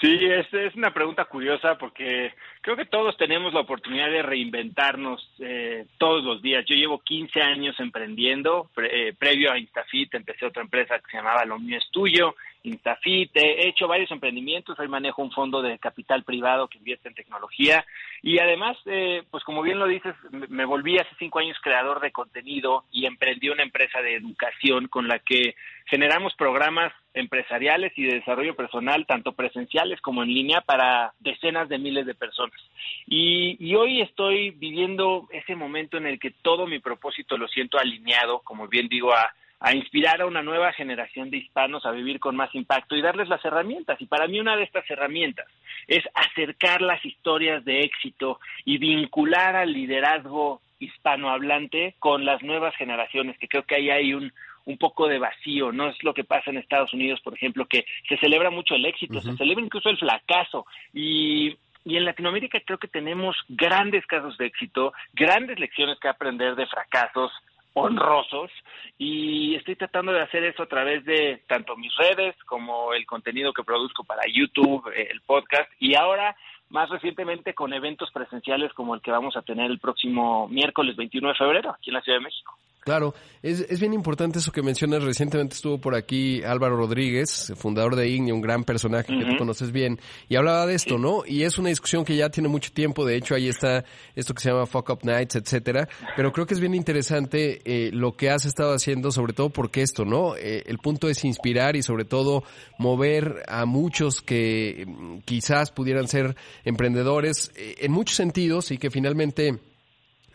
Sí, 0.00 0.16
es, 0.22 0.46
es 0.54 0.76
una 0.76 0.94
pregunta 0.94 1.24
curiosa 1.24 1.76
porque 1.76 2.32
creo 2.60 2.76
que 2.76 2.84
todos 2.84 3.16
tenemos 3.16 3.52
la 3.52 3.60
oportunidad 3.60 4.08
de 4.08 4.22
reinventarnos 4.22 5.28
eh, 5.40 5.86
todos 5.98 6.22
los 6.22 6.40
días. 6.40 6.64
Yo 6.68 6.76
llevo 6.76 7.00
15 7.00 7.42
años 7.42 7.74
emprendiendo. 7.80 8.70
Pre, 8.74 9.08
eh, 9.08 9.14
previo 9.18 9.50
a 9.50 9.58
Instafit 9.58 10.14
empecé 10.14 10.46
otra 10.46 10.62
empresa 10.62 11.00
que 11.00 11.10
se 11.10 11.16
llamaba 11.16 11.44
Lo 11.44 11.58
Mío 11.58 11.78
es 11.78 11.90
Tuyo. 11.90 12.36
Instafit, 12.62 13.30
he 13.34 13.68
hecho 13.68 13.88
varios 13.88 14.10
emprendimientos, 14.10 14.78
hoy 14.78 14.88
manejo 14.88 15.22
un 15.22 15.32
fondo 15.32 15.62
de 15.62 15.78
capital 15.78 16.24
privado 16.24 16.68
que 16.68 16.78
invierte 16.78 17.08
en 17.08 17.14
tecnología. 17.14 17.84
Y 18.22 18.38
además, 18.38 18.76
eh, 18.86 19.22
pues 19.30 19.44
como 19.44 19.62
bien 19.62 19.78
lo 19.78 19.86
dices, 19.86 20.14
me 20.30 20.64
volví 20.64 20.98
hace 20.98 21.14
cinco 21.18 21.38
años 21.38 21.56
creador 21.62 22.00
de 22.00 22.12
contenido 22.12 22.84
y 22.90 23.06
emprendí 23.06 23.48
una 23.48 23.62
empresa 23.62 24.00
de 24.00 24.16
educación 24.16 24.88
con 24.88 25.08
la 25.08 25.18
que 25.20 25.54
generamos 25.86 26.34
programas 26.34 26.92
empresariales 27.14 27.92
y 27.96 28.04
de 28.04 28.16
desarrollo 28.16 28.54
personal, 28.54 29.06
tanto 29.06 29.32
presenciales 29.32 30.00
como 30.00 30.22
en 30.22 30.28
línea, 30.28 30.60
para 30.60 31.14
decenas 31.20 31.68
de 31.68 31.78
miles 31.78 32.06
de 32.06 32.14
personas. 32.14 32.60
Y, 33.06 33.56
y, 33.58 33.74
hoy 33.74 34.02
estoy 34.02 34.50
viviendo 34.50 35.26
ese 35.30 35.56
momento 35.56 35.96
en 35.96 36.06
el 36.06 36.18
que 36.18 36.30
todo 36.30 36.66
mi 36.66 36.78
propósito 36.78 37.36
lo 37.38 37.48
siento 37.48 37.78
alineado, 37.78 38.40
como 38.40 38.68
bien 38.68 38.88
digo, 38.88 39.12
a 39.12 39.32
a 39.60 39.74
inspirar 39.74 40.20
a 40.20 40.26
una 40.26 40.42
nueva 40.42 40.72
generación 40.72 41.30
de 41.30 41.38
hispanos 41.38 41.84
a 41.84 41.90
vivir 41.90 42.20
con 42.20 42.36
más 42.36 42.54
impacto 42.54 42.96
y 42.96 43.02
darles 43.02 43.28
las 43.28 43.44
herramientas. 43.44 44.00
Y 44.00 44.06
para 44.06 44.28
mí 44.28 44.38
una 44.38 44.56
de 44.56 44.62
estas 44.64 44.88
herramientas 44.90 45.46
es 45.86 46.04
acercar 46.14 46.80
las 46.80 47.04
historias 47.04 47.64
de 47.64 47.80
éxito 47.80 48.40
y 48.64 48.78
vincular 48.78 49.56
al 49.56 49.72
liderazgo 49.72 50.60
hispanohablante 50.78 51.96
con 51.98 52.24
las 52.24 52.42
nuevas 52.42 52.74
generaciones, 52.76 53.36
que 53.38 53.48
creo 53.48 53.64
que 53.64 53.74
ahí 53.74 53.90
hay 53.90 54.14
un, 54.14 54.32
un 54.64 54.78
poco 54.78 55.08
de 55.08 55.18
vacío, 55.18 55.72
no 55.72 55.88
es 55.88 56.02
lo 56.04 56.14
que 56.14 56.22
pasa 56.22 56.50
en 56.50 56.58
Estados 56.58 56.92
Unidos, 56.92 57.20
por 57.20 57.34
ejemplo, 57.34 57.66
que 57.66 57.84
se 58.08 58.16
celebra 58.18 58.50
mucho 58.50 58.76
el 58.76 58.86
éxito, 58.86 59.18
uh 59.18 59.20
-huh. 59.20 59.32
se 59.32 59.36
celebra 59.36 59.64
incluso 59.64 59.90
el 59.90 59.98
fracaso 59.98 60.66
y 60.94 61.56
y 61.84 61.96
en 61.96 62.04
Latinoamérica 62.04 62.60
creo 62.60 62.76
que 62.76 62.88
tenemos 62.88 63.34
grandes 63.48 64.04
casos 64.06 64.36
de 64.36 64.46
éxito, 64.46 64.92
grandes 65.14 65.58
lecciones 65.58 65.98
que 65.98 66.08
aprender 66.08 66.54
de 66.54 66.66
fracasos, 66.66 67.32
honrosos 67.74 68.50
y 68.98 69.54
estoy 69.54 69.76
tratando 69.76 70.12
de 70.12 70.22
hacer 70.22 70.44
eso 70.44 70.62
a 70.62 70.68
través 70.68 71.04
de 71.04 71.42
tanto 71.46 71.76
mis 71.76 71.94
redes 71.96 72.34
como 72.44 72.92
el 72.92 73.06
contenido 73.06 73.52
que 73.52 73.64
produzco 73.64 74.04
para 74.04 74.22
YouTube, 74.32 74.90
el 74.94 75.20
podcast 75.22 75.70
y 75.78 75.94
ahora 75.94 76.36
más 76.70 76.88
recientemente 76.90 77.54
con 77.54 77.72
eventos 77.72 78.10
presenciales 78.10 78.72
como 78.74 78.94
el 78.94 79.00
que 79.00 79.10
vamos 79.10 79.36
a 79.36 79.42
tener 79.42 79.70
el 79.70 79.78
próximo 79.78 80.48
miércoles 80.48 80.96
21 80.96 81.28
de 81.28 81.34
febrero 81.34 81.70
aquí 81.70 81.90
en 81.90 81.94
la 81.94 82.02
Ciudad 82.02 82.18
de 82.18 82.24
México. 82.24 82.58
Claro, 82.80 83.14
es, 83.42 83.60
es 83.68 83.80
bien 83.80 83.92
importante 83.92 84.38
eso 84.38 84.52
que 84.52 84.62
mencionas. 84.62 85.02
Recientemente 85.02 85.54
estuvo 85.54 85.78
por 85.78 85.94
aquí 85.94 86.42
Álvaro 86.42 86.76
Rodríguez, 86.76 87.52
fundador 87.56 87.96
de 87.96 88.08
IGNI, 88.08 88.32
un 88.32 88.40
gran 88.40 88.64
personaje 88.64 89.12
uh 89.12 89.16
-huh. 89.16 89.24
que 89.24 89.30
tú 89.32 89.36
conoces 89.38 89.72
bien, 89.72 90.00
y 90.28 90.36
hablaba 90.36 90.66
de 90.66 90.74
esto. 90.74 90.98
¿no? 90.98 91.22
Y 91.26 91.42
es 91.42 91.58
una 91.58 91.68
discusión 91.68 92.04
que 92.04 92.16
ya 92.16 92.30
tiene 92.30 92.48
mucho 92.48 92.72
tiempo. 92.72 93.04
De 93.04 93.16
hecho, 93.16 93.34
ahí 93.34 93.48
está 93.48 93.84
esto 94.14 94.34
que 94.34 94.42
se 94.42 94.50
llama 94.50 94.66
Fuck 94.66 94.90
Up 94.90 95.00
Nights, 95.02 95.36
etcétera. 95.36 95.88
Pero 96.16 96.32
creo 96.32 96.46
que 96.46 96.54
es 96.54 96.60
bien 96.60 96.74
interesante 96.74 97.60
eh, 97.64 97.90
lo 97.92 98.12
que 98.16 98.30
has 98.30 98.44
estado 98.44 98.72
haciendo, 98.74 99.10
sobre 99.10 99.32
todo 99.32 99.50
porque 99.50 99.82
esto, 99.82 100.04
¿no? 100.04 100.36
Eh, 100.36 100.64
el 100.66 100.78
punto 100.78 101.08
es 101.08 101.24
inspirar 101.24 101.76
y 101.76 101.82
sobre 101.82 102.04
todo 102.04 102.44
mover 102.78 103.42
a 103.48 103.64
muchos 103.66 104.22
que 104.22 104.84
mm, 104.86 105.18
quizás 105.24 105.70
pudieran 105.70 106.08
ser 106.08 106.36
emprendedores 106.64 107.50
eh, 107.56 107.76
en 107.80 107.92
muchos 107.92 108.16
sentidos 108.16 108.70
y 108.70 108.78
que 108.78 108.90
finalmente 108.90 109.58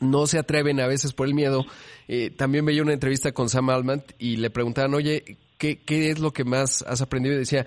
no 0.04 0.28
se 0.28 0.38
atreven 0.38 0.80
a 0.80 0.88
veces 0.88 1.14
por 1.14 1.28
el 1.28 1.34
miedo. 1.34 1.66
Eh, 2.08 2.30
también 2.30 2.66
veía 2.66 2.84
una 2.84 2.93
entrevista 2.93 3.32
con 3.32 3.49
Sam 3.49 3.70
Altman 3.70 4.04
y 4.20 4.38
le 4.38 4.49
preguntaban, 4.49 4.93
oye, 4.93 5.38
¿qué, 5.58 5.80
¿qué 5.80 6.12
es 6.12 6.20
lo 6.20 6.32
que 6.32 6.43
más 6.43 6.84
has 6.84 7.01
aprendido? 7.01 7.36
Y 7.36 7.39
decía, 7.39 7.66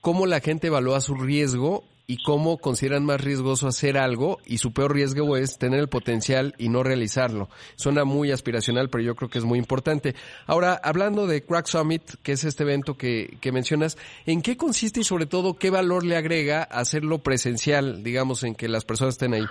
¿cómo 0.00 0.26
la 0.26 0.40
gente 0.40 0.68
evalúa 0.68 1.00
su 1.00 1.14
riesgo 1.14 1.84
y 2.06 2.22
cómo 2.22 2.58
consideran 2.58 3.04
más 3.04 3.20
riesgoso 3.20 3.66
hacer 3.66 3.98
algo 3.98 4.38
y 4.44 4.58
su 4.58 4.72
peor 4.72 4.94
riesgo 4.94 5.36
es 5.36 5.58
tener 5.58 5.80
el 5.80 5.88
potencial 5.88 6.54
y 6.58 6.68
no 6.68 6.82
realizarlo. 6.82 7.48
Suena 7.74 8.04
muy 8.04 8.30
aspiracional, 8.30 8.88
pero 8.90 9.02
yo 9.02 9.14
creo 9.16 9.28
que 9.28 9.38
es 9.38 9.44
muy 9.44 9.58
importante. 9.58 10.14
Ahora, 10.46 10.80
hablando 10.82 11.26
de 11.26 11.42
Crack 11.42 11.66
Summit, 11.66 12.02
que 12.22 12.32
es 12.32 12.44
este 12.44 12.62
evento 12.62 12.96
que, 12.96 13.36
que 13.40 13.52
mencionas, 13.52 13.98
¿en 14.24 14.42
qué 14.42 14.56
consiste 14.56 15.00
y 15.00 15.04
sobre 15.04 15.26
todo 15.26 15.54
qué 15.54 15.70
valor 15.70 16.04
le 16.04 16.16
agrega 16.16 16.62
hacerlo 16.62 17.18
presencial, 17.18 18.02
digamos, 18.02 18.44
en 18.44 18.54
que 18.54 18.68
las 18.68 18.84
personas 18.84 19.14
estén 19.14 19.34
ahí? 19.34 19.46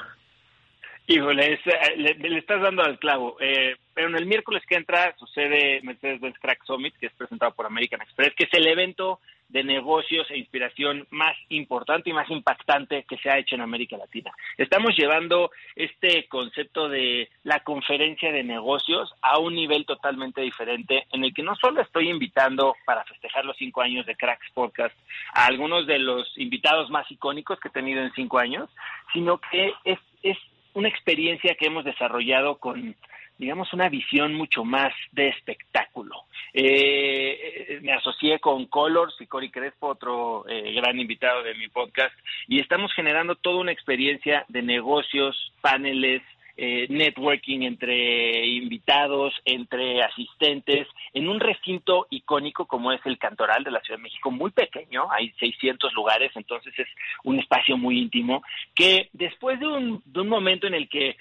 Híjole, 1.08 1.54
eh, 1.54 1.96
le, 1.98 2.38
estás 2.38 2.62
dando 2.62 2.84
al 2.84 2.98
clavo. 2.98 3.38
Eh, 3.40 3.76
pero 3.94 4.10
en 4.10 4.16
el 4.16 4.26
miércoles 4.26 4.64
que 4.68 4.76
entra 4.76 5.16
sucede 5.18 5.80
Mercedes-Benz 5.84 6.40
Crack 6.40 6.66
Summit, 6.66 6.96
que 6.98 7.08
es 7.08 7.14
presentado 7.14 7.54
por 7.54 7.68
American 7.68 8.02
Express, 8.02 8.34
que 8.36 8.46
es 8.46 8.54
el 8.54 8.68
evento 8.68 9.20
de 9.50 9.64
negocios 9.64 10.30
e 10.32 10.38
inspiración 10.40 11.06
más 11.12 11.38
importante 11.50 12.10
y 12.10 12.14
más 12.14 12.30
impactante 12.32 13.06
que 13.08 13.18
se 13.18 13.30
ha 13.30 13.38
hecho 13.38 13.54
en 13.54 13.62
América 13.62 13.96
Latina. 13.96 14.32
Estamos 14.58 14.98
llevando 14.98 15.52
este 15.76 16.28
concepto 16.28 16.90
de 16.90 17.30
la 17.44 17.60
conferencia 17.60 18.32
de 18.32 18.44
negocios 18.44 19.14
a 19.22 19.38
un 19.38 19.54
nivel 19.54 19.86
totalmente 19.86 20.42
diferente, 20.42 21.06
en 21.12 21.24
el 21.24 21.34
que 21.34 21.44
no 21.44 21.56
solo 21.56 21.82
estoy 21.82 22.10
invitando 22.10 22.76
para 22.86 23.04
festejar 23.04 23.46
los 23.46 23.56
cinco 23.58 23.82
años 23.82 24.08
de 24.08 24.16
Cracks 24.16 24.52
Podcast 24.54 24.96
a 25.34 25.46
algunos 25.46 25.86
de 25.86 26.00
los 26.00 26.36
invitados 26.38 26.90
más 26.90 27.10
icónicos 27.12 27.60
que 27.60 27.68
he 27.68 27.72
tenido 27.72 28.02
en 28.02 28.12
cinco 28.14 28.40
años, 28.40 28.70
sino 29.14 29.38
que 29.38 29.72
es, 29.84 30.00
es 30.24 30.38
una 30.76 30.90
experiencia 30.90 31.56
que 31.56 31.66
hemos 31.66 31.84
desarrollado 31.84 32.58
con 32.58 32.96
digamos, 33.38 33.74
una 33.74 33.90
visión 33.90 34.34
mucho 34.34 34.64
más 34.64 34.94
de 35.12 35.28
espectáculo. 35.30 36.16
Eh, 36.54 37.80
me 37.82 37.92
asocié 37.92 38.40
con 38.40 38.66
Colors 38.68 39.16
y 39.20 39.28
Cory 39.28 39.52
Crespo, 39.52 39.88
otro 39.88 40.46
eh, 40.48 40.74
gran 40.74 40.98
invitado 41.00 41.44
de 41.44 41.54
mi 41.56 41.68
podcast, 41.68 42.16
y 42.48 42.60
estamos 42.60 42.94
generando 42.94 43.36
toda 43.36 43.60
una 43.60 43.74
experiencia 43.74 44.46
de 44.48 44.62
negocios, 44.62 45.52
paneles, 45.62 46.22
eh, 46.58 46.88
networking 46.90 47.64
entre 47.64 48.46
invitados, 48.46 49.34
entre 49.44 50.02
asistentes, 50.04 50.88
en 51.14 51.28
un 51.28 51.40
recinto 51.40 52.08
icónico 52.10 52.66
como 52.66 52.92
es 52.92 53.02
el 53.06 53.18
Cantoral 53.18 53.64
de 53.64 53.72
la 53.72 53.82
Ciudad 53.82 53.98
de 54.00 54.04
México, 54.04 54.32
muy 54.32 54.52
pequeño, 54.52 55.12
hay 55.12 55.32
600 55.40 55.94
lugares, 55.94 56.32
entonces 56.36 56.74
es 56.78 56.88
un 57.24 57.40
espacio 57.40 57.78
muy 57.78 58.00
íntimo, 58.00 58.42
que 58.74 59.10
después 59.14 59.60
de 59.60 59.68
un, 59.68 60.02
de 60.06 60.22
un 60.22 60.30
momento 60.30 60.68
en 60.68 60.76
el 60.76 60.88
que 60.88 61.18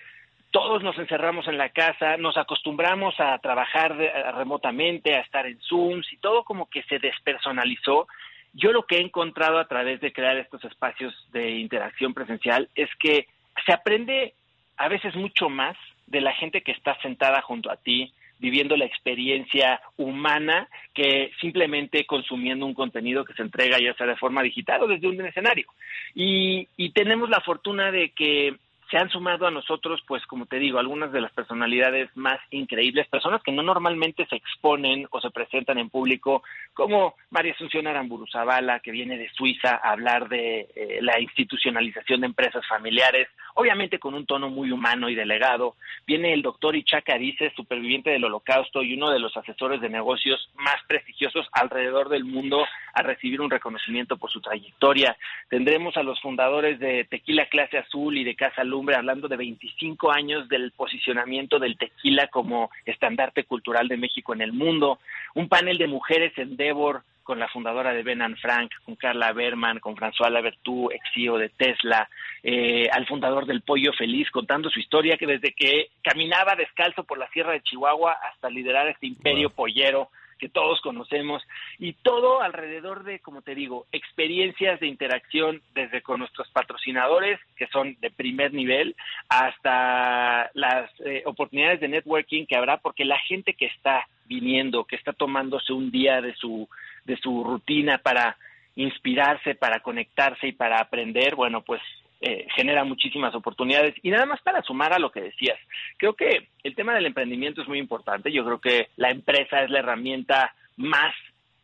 todos 0.55 0.85
nos 0.85 0.97
encerramos 0.99 1.49
en 1.49 1.59
la 1.59 1.70
casa, 1.70 2.16
nos 2.16 2.37
acostumbramos 2.37 3.18
a 3.18 3.37
trabajar 3.39 3.97
remotamente, 4.37 5.16
a 5.16 5.20
estar 5.20 5.47
en 5.47 5.59
Zooms 5.59 6.07
y 6.12 6.16
todo 6.18 6.45
como 6.45 6.70
que 6.70 6.85
se 6.85 7.01
despersonalizó. 7.01 8.07
Yo 8.53 8.70
lo 8.70 8.85
que 8.85 8.99
he 8.99 9.01
encontrado 9.01 9.59
a 9.59 9.66
través 9.66 10.01
de 10.01 10.12
crear 10.12 10.37
estos 10.37 10.64
espacios 10.64 11.12
de 11.32 11.59
interacción 11.59 12.14
presencial 12.14 12.68
es 12.76 12.89
que 13.01 13.26
se 13.66 13.72
aprende 13.72 14.35
a 14.77 14.89
veces 14.89 15.14
mucho 15.14 15.49
más 15.49 15.77
de 16.07 16.20
la 16.20 16.33
gente 16.33 16.62
que 16.62 16.72
está 16.72 17.01
sentada 17.01 17.41
junto 17.43 17.70
a 17.70 17.77
ti, 17.77 18.12
viviendo 18.39 18.77
la 18.77 18.85
experiencia 18.85 19.81
humana 19.97 20.68
que 20.93 21.31
simplemente 21.41 22.05
consumiendo 22.05 22.66
un 22.66 22.75
contenido 22.75 23.25
que 23.25 23.35
se 23.35 23.43
entrega 23.43 23.79
ya 23.79 23.95
sea 23.95 24.07
de 24.07 24.16
forma 24.16 24.43
digital 24.43 24.83
o 24.83 24.87
desde 24.87 25.09
un 25.09 25.25
escenario. 25.25 25.66
Y, 26.14 26.68
y 26.77 26.91
tenemos 26.91 27.31
la 27.31 27.41
fortuna 27.41 27.91
de 27.91 28.11
que 28.11 28.57
se 28.95 29.01
han 29.01 29.11
sumado 29.11 29.49
a 29.49 29.51
nosotros, 29.51 30.05
pues 30.07 30.24
como 30.26 30.47
te 30.47 30.57
digo, 30.61 30.78
algunas 30.78 31.11
de 31.11 31.20
las 31.20 31.32
personalidades 31.32 32.09
más 32.14 32.38
increíbles, 32.53 33.09
personas 33.09 33.42
que 33.42 33.51
no 33.51 33.64
normalmente 33.64 34.24
se 34.26 34.36
exponen 34.36 35.09
o 35.11 35.20
se 35.20 35.32
presentan 35.32 35.78
en 35.78 35.90
público, 35.90 36.45
como 36.74 37.16
María 37.30 37.55
Asunción 37.55 37.88
Aramburu 37.88 38.24
Zavala, 38.28 38.78
que 38.78 38.92
viene 38.92 39.18
de 39.18 39.28
Suiza 39.30 39.80
a 39.82 39.90
hablar 39.90 40.28
de 40.28 40.68
eh, 40.76 40.99
la 41.01 41.20
institucionalización 41.20 42.20
de 42.20 42.28
empresas 42.28 42.64
familiares, 42.68 43.26
obviamente 43.55 43.99
con 43.99 44.14
un 44.14 44.26
tono 44.26 44.49
muy 44.49 44.70
humano 44.70 45.09
y 45.09 45.16
delegado. 45.16 45.74
Viene 46.07 46.32
el 46.32 46.42
doctor 46.42 46.76
Ichak 46.76 47.11
Arice, 47.11 47.53
superviviente 47.57 48.11
del 48.11 48.26
holocausto 48.26 48.80
y 48.80 48.95
uno 48.95 49.11
de 49.11 49.18
los 49.18 49.36
asesores 49.36 49.80
de 49.80 49.88
negocios 49.88 50.49
más 50.55 50.76
prestigiosos 50.86 51.49
alrededor 51.51 52.11
del 52.11 52.24
mundo, 52.24 52.64
a 52.92 53.03
recibir 53.03 53.40
un 53.40 53.51
reconocimiento 53.51 54.16
por 54.18 54.30
su 54.30 54.40
trayectoria. 54.40 55.16
Tendremos 55.49 55.97
a 55.97 56.05
los 56.05 56.20
fundadores 56.20 56.78
de 56.78 57.03
Tequila 57.11 57.47
Clase 57.47 57.78
Azul 57.78 58.16
y 58.16 58.22
de 58.22 58.36
Casa 58.36 58.62
Lumbre 58.85 58.97
hablando 58.97 59.28
de 59.28 59.39
25 59.39 60.12
años 60.12 60.47
del 60.47 60.70
posicionamiento 60.72 61.59
del 61.59 61.78
tequila 61.78 62.28
como 62.28 62.70
estandarte 62.85 63.45
cultural 63.45 63.89
de 63.89 63.97
México 63.97 64.35
en 64.35 64.43
el 64.43 64.53
mundo. 64.53 64.99
Un 65.35 65.49
panel 65.49 65.78
de 65.78 65.87
mujeres 65.87 66.37
Endeavor 66.37 67.03
con 67.22 67.39
la 67.39 67.49
fundadora 67.49 67.95
de 67.95 68.03
Ben 68.03 68.37
Frank, 68.37 68.72
con 68.85 68.97
Carla 68.97 69.32
Berman, 69.32 69.80
con 69.80 69.97
François 69.97 70.28
Labertú, 70.28 70.91
ex 70.91 71.03
CEO 71.14 71.39
de 71.39 71.49
Tesla, 71.49 72.07
eh, 72.43 72.91
al 72.93 73.07
fundador 73.07 73.47
del 73.47 73.62
Pollo 73.62 73.95
Feliz, 73.95 74.30
contando 74.30 74.68
su 74.68 74.80
historia 74.80 75.16
que 75.16 75.26
desde 75.26 75.55
que 75.55 75.89
caminaba 76.03 76.55
descalzo 76.55 77.05
por 77.05 77.16
la 77.16 77.30
Sierra 77.30 77.53
de 77.53 77.62
Chihuahua 77.62 78.18
hasta 78.30 78.51
liderar 78.51 78.87
este 78.89 79.07
imperio 79.07 79.49
pollero 79.49 80.11
que 80.39 80.49
todos 80.49 80.80
conocemos 80.80 81.43
y 81.78 81.93
todo 81.95 82.43
alrededor 82.43 83.05
de, 83.05 83.20
como 83.20 83.43
te 83.43 83.55
digo, 83.55 83.87
experiencias 83.93 84.80
de 84.80 84.87
interacción 84.87 85.62
desde 85.74 86.03
con 86.03 86.20
nuestros 86.20 86.49
patrocinadores, 86.51 87.41
que 87.57 87.66
son 87.68 87.97
de 88.01 88.11
primer 88.11 88.53
nivel, 88.53 88.95
hasta 89.28 90.51
las 90.55 90.91
eh, 91.01 91.22
oportunidades 91.26 91.80
de 91.80 91.89
networking 91.89 92.47
que 92.47 92.57
habrá, 92.57 92.78
porque 92.78 93.05
la 93.05 93.18
gente 93.18 93.55
que 93.55 93.66
está 93.66 94.07
viniendo, 94.26 94.85
que 94.85 94.97
está 94.97 95.12
tomándose 95.12 95.72
un 95.72 95.91
día 95.91 96.20
de 96.20 96.35
su, 96.35 96.68
de 97.05 97.16
su 97.16 97.45
rutina 97.45 97.99
para 97.99 98.37
inspirarse, 98.76 99.55
para 99.55 99.80
conectarse 99.80 100.49
y 100.49 100.53
para 100.53 100.80
aprender, 100.80 101.35
bueno, 101.35 101.62
pues 101.62 101.80
eh, 102.27 102.47
genera 102.57 102.85
muchísimas 102.85 103.35
oportunidades. 103.35 103.95
Y 104.03 104.09
nada 104.11 104.25
más 104.25 104.41
para 104.41 104.62
sumar 104.62 104.95
a 104.95 104.99
lo 104.99 105.12
que 105.12 105.20
decías, 105.20 105.59
creo 105.99 106.14
que 106.14 106.49
el 106.62 106.75
tema 106.75 106.95
del 106.95 107.05
emprendimiento 107.05 107.61
es 107.61 107.68
muy 107.68 107.79
importante. 107.79 108.33
Yo 108.33 108.47
creo 108.47 108.61
que 108.62 108.89
la 108.97 109.11
empresa 109.11 109.62
es 109.62 109.68
la 109.68 109.81
herramienta 109.81 110.55
más 110.79 111.14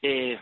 eh, 0.03 0.39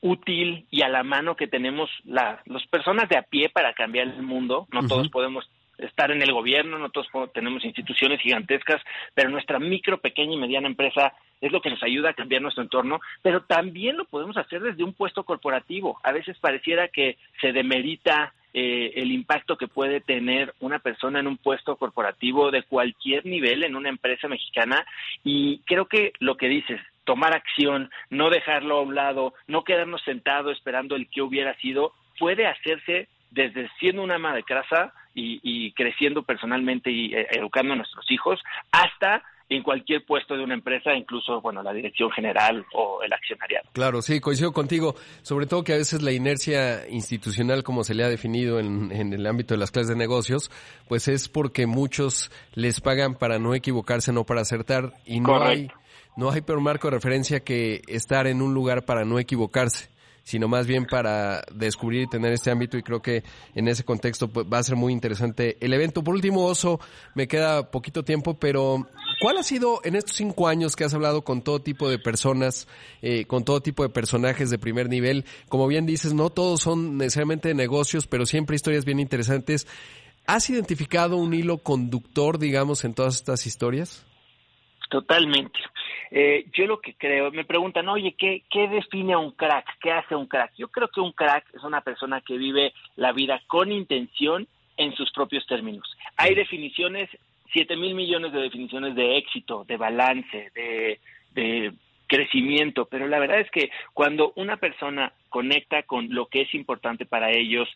útil 0.00 0.66
y 0.70 0.80
a 0.80 0.88
la 0.88 1.02
mano 1.02 1.36
que 1.36 1.46
tenemos 1.46 1.90
las 2.06 2.40
personas 2.70 3.06
de 3.10 3.18
a 3.18 3.22
pie 3.22 3.50
para 3.50 3.74
cambiar 3.74 4.06
el 4.06 4.22
mundo. 4.22 4.66
No 4.72 4.88
todos 4.88 5.10
podemos 5.10 5.46
estar 5.76 6.10
en 6.10 6.22
el 6.22 6.32
gobierno, 6.32 6.78
no 6.78 6.88
todos 6.88 7.08
tenemos 7.34 7.62
instituciones 7.62 8.18
gigantescas, 8.22 8.80
pero 9.12 9.28
nuestra 9.28 9.58
micro, 9.58 9.98
pequeña 9.98 10.32
y 10.32 10.38
mediana 10.38 10.68
empresa 10.68 11.12
es 11.42 11.52
lo 11.52 11.60
que 11.60 11.68
nos 11.68 11.82
ayuda 11.82 12.10
a 12.10 12.14
cambiar 12.14 12.40
nuestro 12.40 12.62
entorno, 12.62 12.98
pero 13.20 13.42
también 13.42 13.98
lo 13.98 14.06
podemos 14.06 14.38
hacer 14.38 14.62
desde 14.62 14.84
un 14.84 14.94
puesto 14.94 15.24
corporativo. 15.24 16.00
A 16.02 16.12
veces 16.12 16.38
pareciera 16.38 16.88
que 16.88 17.18
se 17.42 17.52
demerita 17.52 18.32
eh, 18.52 18.92
el 18.96 19.12
impacto 19.12 19.56
que 19.56 19.68
puede 19.68 20.00
tener 20.00 20.54
una 20.60 20.78
persona 20.78 21.20
en 21.20 21.26
un 21.26 21.36
puesto 21.36 21.76
corporativo 21.76 22.50
de 22.50 22.62
cualquier 22.62 23.24
nivel 23.26 23.62
en 23.62 23.76
una 23.76 23.88
empresa 23.88 24.28
mexicana. 24.28 24.84
Y 25.24 25.58
creo 25.66 25.86
que 25.86 26.12
lo 26.18 26.36
que 26.36 26.48
dices, 26.48 26.80
tomar 27.04 27.34
acción, 27.34 27.90
no 28.08 28.30
dejarlo 28.30 28.78
a 28.78 28.82
un 28.82 28.94
lado, 28.94 29.34
no 29.46 29.64
quedarnos 29.64 30.02
sentados 30.02 30.56
esperando 30.56 30.96
el 30.96 31.08
que 31.08 31.22
hubiera 31.22 31.54
sido, 31.56 31.92
puede 32.18 32.46
hacerse 32.46 33.08
desde 33.30 33.68
siendo 33.78 34.02
una 34.02 34.16
ama 34.16 34.34
de 34.34 34.42
casa 34.42 34.92
y, 35.14 35.72
creciendo 35.72 36.22
personalmente 36.22 36.90
y 36.90 37.14
eh, 37.14 37.26
educando 37.32 37.74
a 37.74 37.76
nuestros 37.76 38.10
hijos 38.10 38.40
hasta 38.72 39.22
en 39.50 39.64
cualquier 39.64 40.04
puesto 40.06 40.36
de 40.36 40.44
una 40.44 40.54
empresa, 40.54 40.94
incluso, 40.94 41.40
bueno, 41.40 41.62
la 41.62 41.72
dirección 41.72 42.08
general 42.10 42.64
o 42.72 43.02
el 43.02 43.12
accionariado. 43.12 43.68
Claro, 43.72 44.00
sí, 44.00 44.20
coincido 44.20 44.52
contigo, 44.52 44.94
sobre 45.22 45.46
todo 45.46 45.64
que 45.64 45.72
a 45.72 45.76
veces 45.76 46.02
la 46.02 46.12
inercia 46.12 46.88
institucional, 46.88 47.64
como 47.64 47.82
se 47.82 47.94
le 47.94 48.04
ha 48.04 48.08
definido 48.08 48.60
en, 48.60 48.92
en 48.92 49.12
el 49.12 49.26
ámbito 49.26 49.54
de 49.54 49.58
las 49.58 49.72
clases 49.72 49.88
de 49.88 49.96
negocios, 49.96 50.50
pues 50.88 51.08
es 51.08 51.28
porque 51.28 51.66
muchos 51.66 52.30
les 52.54 52.80
pagan 52.80 53.16
para 53.16 53.40
no 53.40 53.54
equivocarse, 53.54 54.12
no 54.12 54.24
para 54.24 54.42
acertar, 54.42 54.92
y 55.04 55.18
no 55.18 55.42
hay, 55.42 55.68
no 56.16 56.30
hay 56.30 56.42
peor 56.42 56.60
marco 56.60 56.86
de 56.86 56.94
referencia 56.94 57.40
que 57.40 57.82
estar 57.88 58.28
en 58.28 58.42
un 58.42 58.54
lugar 58.54 58.84
para 58.84 59.04
no 59.04 59.18
equivocarse 59.18 59.90
sino 60.30 60.46
más 60.46 60.68
bien 60.68 60.86
para 60.86 61.42
descubrir 61.52 62.02
y 62.02 62.06
tener 62.06 62.32
este 62.32 62.52
ámbito 62.52 62.78
y 62.78 62.84
creo 62.84 63.02
que 63.02 63.24
en 63.56 63.66
ese 63.66 63.82
contexto 63.82 64.28
pues, 64.28 64.46
va 64.46 64.58
a 64.58 64.62
ser 64.62 64.76
muy 64.76 64.92
interesante 64.92 65.56
el 65.60 65.72
evento. 65.72 66.04
Por 66.04 66.14
último, 66.14 66.44
Oso, 66.44 66.78
me 67.16 67.26
queda 67.26 67.68
poquito 67.72 68.04
tiempo, 68.04 68.38
pero 68.38 68.86
¿cuál 69.20 69.38
ha 69.38 69.42
sido 69.42 69.80
en 69.82 69.96
estos 69.96 70.14
cinco 70.14 70.46
años 70.46 70.76
que 70.76 70.84
has 70.84 70.94
hablado 70.94 71.22
con 71.22 71.42
todo 71.42 71.60
tipo 71.60 71.90
de 71.90 71.98
personas, 71.98 72.68
eh, 73.02 73.24
con 73.24 73.44
todo 73.44 73.60
tipo 73.60 73.82
de 73.82 73.88
personajes 73.88 74.50
de 74.50 74.58
primer 74.60 74.88
nivel? 74.88 75.24
Como 75.48 75.66
bien 75.66 75.84
dices, 75.84 76.14
no 76.14 76.30
todos 76.30 76.60
son 76.60 76.96
necesariamente 76.96 77.48
de 77.48 77.54
negocios, 77.54 78.06
pero 78.06 78.24
siempre 78.24 78.54
historias 78.54 78.84
bien 78.84 79.00
interesantes. 79.00 79.66
¿Has 80.26 80.48
identificado 80.48 81.16
un 81.16 81.34
hilo 81.34 81.58
conductor, 81.58 82.38
digamos, 82.38 82.84
en 82.84 82.94
todas 82.94 83.16
estas 83.16 83.48
historias? 83.48 84.04
Totalmente. 84.90 85.60
Eh, 86.10 86.46
yo 86.52 86.66
lo 86.66 86.80
que 86.80 86.94
creo, 86.94 87.30
me 87.30 87.44
preguntan, 87.44 87.88
oye, 87.88 88.16
¿qué, 88.18 88.42
¿qué 88.50 88.66
define 88.66 89.12
a 89.12 89.18
un 89.18 89.30
crack? 89.30 89.78
¿Qué 89.80 89.92
hace 89.92 90.16
un 90.16 90.26
crack? 90.26 90.52
Yo 90.58 90.66
creo 90.66 90.88
que 90.88 91.00
un 91.00 91.12
crack 91.12 91.44
es 91.54 91.62
una 91.62 91.80
persona 91.80 92.20
que 92.20 92.36
vive 92.36 92.74
la 92.96 93.12
vida 93.12 93.40
con 93.46 93.70
intención 93.70 94.48
en 94.76 94.92
sus 94.96 95.12
propios 95.12 95.46
términos. 95.46 95.96
Hay 96.16 96.34
definiciones, 96.34 97.08
siete 97.52 97.76
mil 97.76 97.94
millones 97.94 98.32
de 98.32 98.40
definiciones 98.40 98.96
de 98.96 99.16
éxito, 99.16 99.64
de 99.64 99.76
balance, 99.76 100.50
de, 100.56 100.98
de 101.34 101.72
crecimiento, 102.08 102.86
pero 102.86 103.06
la 103.06 103.20
verdad 103.20 103.38
es 103.38 103.50
que 103.52 103.70
cuando 103.94 104.32
una 104.34 104.56
persona 104.56 105.12
conecta 105.28 105.84
con 105.84 106.12
lo 106.12 106.26
que 106.26 106.40
es 106.40 106.54
importante 106.56 107.06
para 107.06 107.30
ellos, 107.30 107.68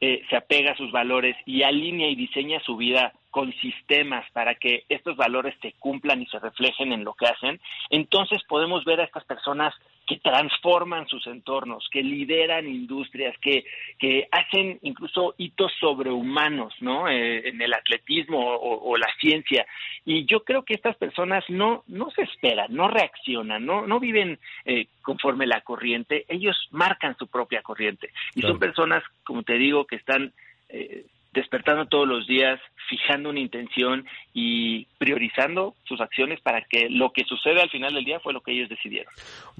eh, 0.00 0.22
se 0.30 0.36
apega 0.36 0.72
a 0.72 0.76
sus 0.76 0.90
valores 0.90 1.36
y 1.44 1.64
alinea 1.64 2.08
y 2.08 2.16
diseña 2.16 2.60
su 2.60 2.78
vida 2.78 3.12
con 3.32 3.50
sistemas 3.54 4.30
para 4.32 4.54
que 4.56 4.84
estos 4.90 5.16
valores 5.16 5.54
se 5.62 5.72
cumplan 5.78 6.20
y 6.20 6.26
se 6.26 6.38
reflejen 6.38 6.92
en 6.92 7.02
lo 7.02 7.14
que 7.14 7.26
hacen, 7.26 7.58
entonces 7.88 8.42
podemos 8.46 8.84
ver 8.84 9.00
a 9.00 9.04
estas 9.04 9.24
personas 9.24 9.74
que 10.06 10.18
transforman 10.18 11.08
sus 11.08 11.26
entornos, 11.26 11.88
que 11.90 12.02
lideran 12.02 12.68
industrias, 12.68 13.34
que, 13.38 13.64
que 13.98 14.28
hacen 14.30 14.78
incluso 14.82 15.34
hitos 15.38 15.72
sobrehumanos, 15.80 16.74
¿no? 16.80 17.08
Eh, 17.08 17.48
en 17.48 17.62
el 17.62 17.72
atletismo 17.72 18.38
o, 18.38 18.96
la 18.98 19.08
ciencia. 19.18 19.64
Y 20.04 20.26
yo 20.26 20.44
creo 20.44 20.64
que 20.64 20.74
estas 20.74 20.96
personas 20.96 21.42
no, 21.48 21.84
no 21.86 22.10
se 22.10 22.22
esperan, 22.22 22.66
no 22.74 22.88
reaccionan, 22.88 23.64
no, 23.64 23.86
no 23.86 23.98
viven 23.98 24.38
eh, 24.66 24.88
conforme 25.00 25.46
la 25.46 25.62
corriente, 25.62 26.26
ellos 26.28 26.68
marcan 26.70 27.16
su 27.16 27.28
propia 27.28 27.62
corriente. 27.62 28.10
Y 28.34 28.42
son 28.42 28.58
personas, 28.58 29.02
como 29.24 29.42
te 29.42 29.54
digo, 29.54 29.86
que 29.86 29.96
están 29.96 30.34
eh, 30.68 31.06
despertando 31.32 31.86
todos 31.86 32.06
los 32.06 32.26
días, 32.26 32.60
fijando 32.88 33.30
una 33.30 33.40
intención 33.40 34.04
y 34.34 34.86
priorizando 34.98 35.74
sus 35.84 36.00
acciones 36.00 36.40
para 36.40 36.62
que 36.62 36.88
lo 36.90 37.12
que 37.12 37.24
sucede 37.24 37.62
al 37.62 37.70
final 37.70 37.94
del 37.94 38.04
día 38.04 38.20
fue 38.20 38.32
lo 38.32 38.42
que 38.42 38.52
ellos 38.52 38.68
decidieron. 38.68 39.12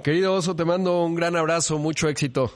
Querido 0.02 0.34
Oso, 0.34 0.54
te 0.54 0.64
mando 0.64 1.02
un 1.04 1.14
gran 1.14 1.36
abrazo, 1.36 1.78
mucho 1.78 2.08
éxito. 2.08 2.52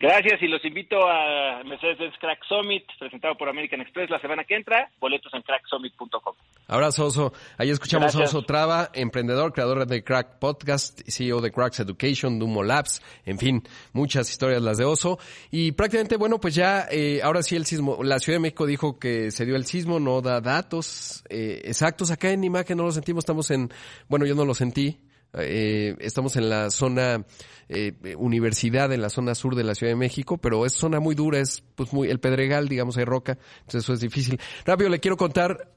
Gracias 0.00 0.42
y 0.42 0.48
los 0.48 0.64
invito 0.64 0.96
a 1.08 1.62
Mercedes 1.64 2.12
Crack 2.20 2.44
Summit, 2.48 2.84
presentado 2.98 3.36
por 3.36 3.48
American 3.48 3.80
Express 3.80 4.10
la 4.10 4.20
semana 4.20 4.44
que 4.44 4.56
entra, 4.56 4.90
boletos 4.98 5.32
en 5.32 5.42
cracksummit.com. 5.42 6.34
Abrazo, 6.66 7.06
Oso. 7.06 7.32
Ahí 7.58 7.70
escuchamos 7.70 8.14
a 8.16 8.24
Oso 8.24 8.42
Traba, 8.42 8.90
emprendedor, 8.92 9.52
creador 9.52 9.86
de 9.86 10.02
Crack 10.02 10.40
Podcast, 10.40 11.00
CEO 11.06 11.40
de 11.40 11.52
Cracks 11.52 11.78
Education, 11.78 12.40
Dumo 12.40 12.64
Labs, 12.64 13.02
en 13.24 13.38
fin, 13.38 13.62
muchas 13.92 14.28
historias 14.28 14.60
las 14.62 14.78
de 14.78 14.84
Oso. 14.84 15.18
Y 15.52 15.72
prácticamente, 15.72 16.16
bueno, 16.16 16.40
pues 16.40 16.56
ya, 16.56 16.86
eh, 16.90 17.20
ahora 17.22 17.42
sí 17.42 17.54
el 17.54 17.64
sismo, 17.64 18.02
la 18.02 18.18
Ciudad 18.18 18.36
de 18.36 18.42
México 18.42 18.66
dijo 18.66 18.98
que 18.98 19.30
se 19.30 19.46
dio 19.46 19.54
el 19.54 19.64
sismo, 19.64 20.00
no 20.00 20.20
da 20.20 20.40
datos 20.40 21.22
eh, 21.30 21.62
exactos. 21.64 22.10
Acá 22.10 22.30
en 22.30 22.42
imagen 22.42 22.76
no 22.76 22.82
lo 22.82 22.92
sentimos, 22.92 23.22
estamos 23.22 23.50
en, 23.52 23.70
bueno, 24.08 24.26
yo 24.26 24.34
no 24.34 24.44
lo 24.44 24.54
sentí, 24.54 24.98
eh, 25.38 25.96
estamos 26.00 26.36
en 26.36 26.48
la 26.48 26.70
zona 26.70 27.24
eh, 27.68 27.92
universidad, 28.16 28.92
en 28.92 29.02
la 29.02 29.08
zona 29.08 29.34
sur 29.34 29.54
de 29.54 29.64
la 29.64 29.74
Ciudad 29.74 29.92
de 29.92 29.96
México, 29.96 30.38
pero 30.38 30.66
es 30.66 30.72
zona 30.72 31.00
muy 31.00 31.14
dura, 31.14 31.38
es 31.38 31.62
pues 31.74 31.92
muy 31.92 32.08
el 32.08 32.20
Pedregal, 32.20 32.68
digamos, 32.68 32.96
hay 32.96 33.04
roca, 33.04 33.38
entonces 33.60 33.84
eso 33.84 33.92
es 33.92 34.00
difícil. 34.00 34.38
Rápido, 34.64 34.90
le 34.90 35.00
quiero 35.00 35.16
contar 35.16 35.74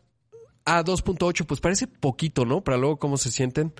a 0.65 0.83
2.8, 0.83 1.45
pues 1.45 1.61
parece 1.61 1.87
poquito, 1.87 2.45
¿no? 2.45 2.63
Para 2.63 2.77
luego 2.77 2.97
cómo 2.97 3.17
se 3.17 3.31
sienten 3.31 3.73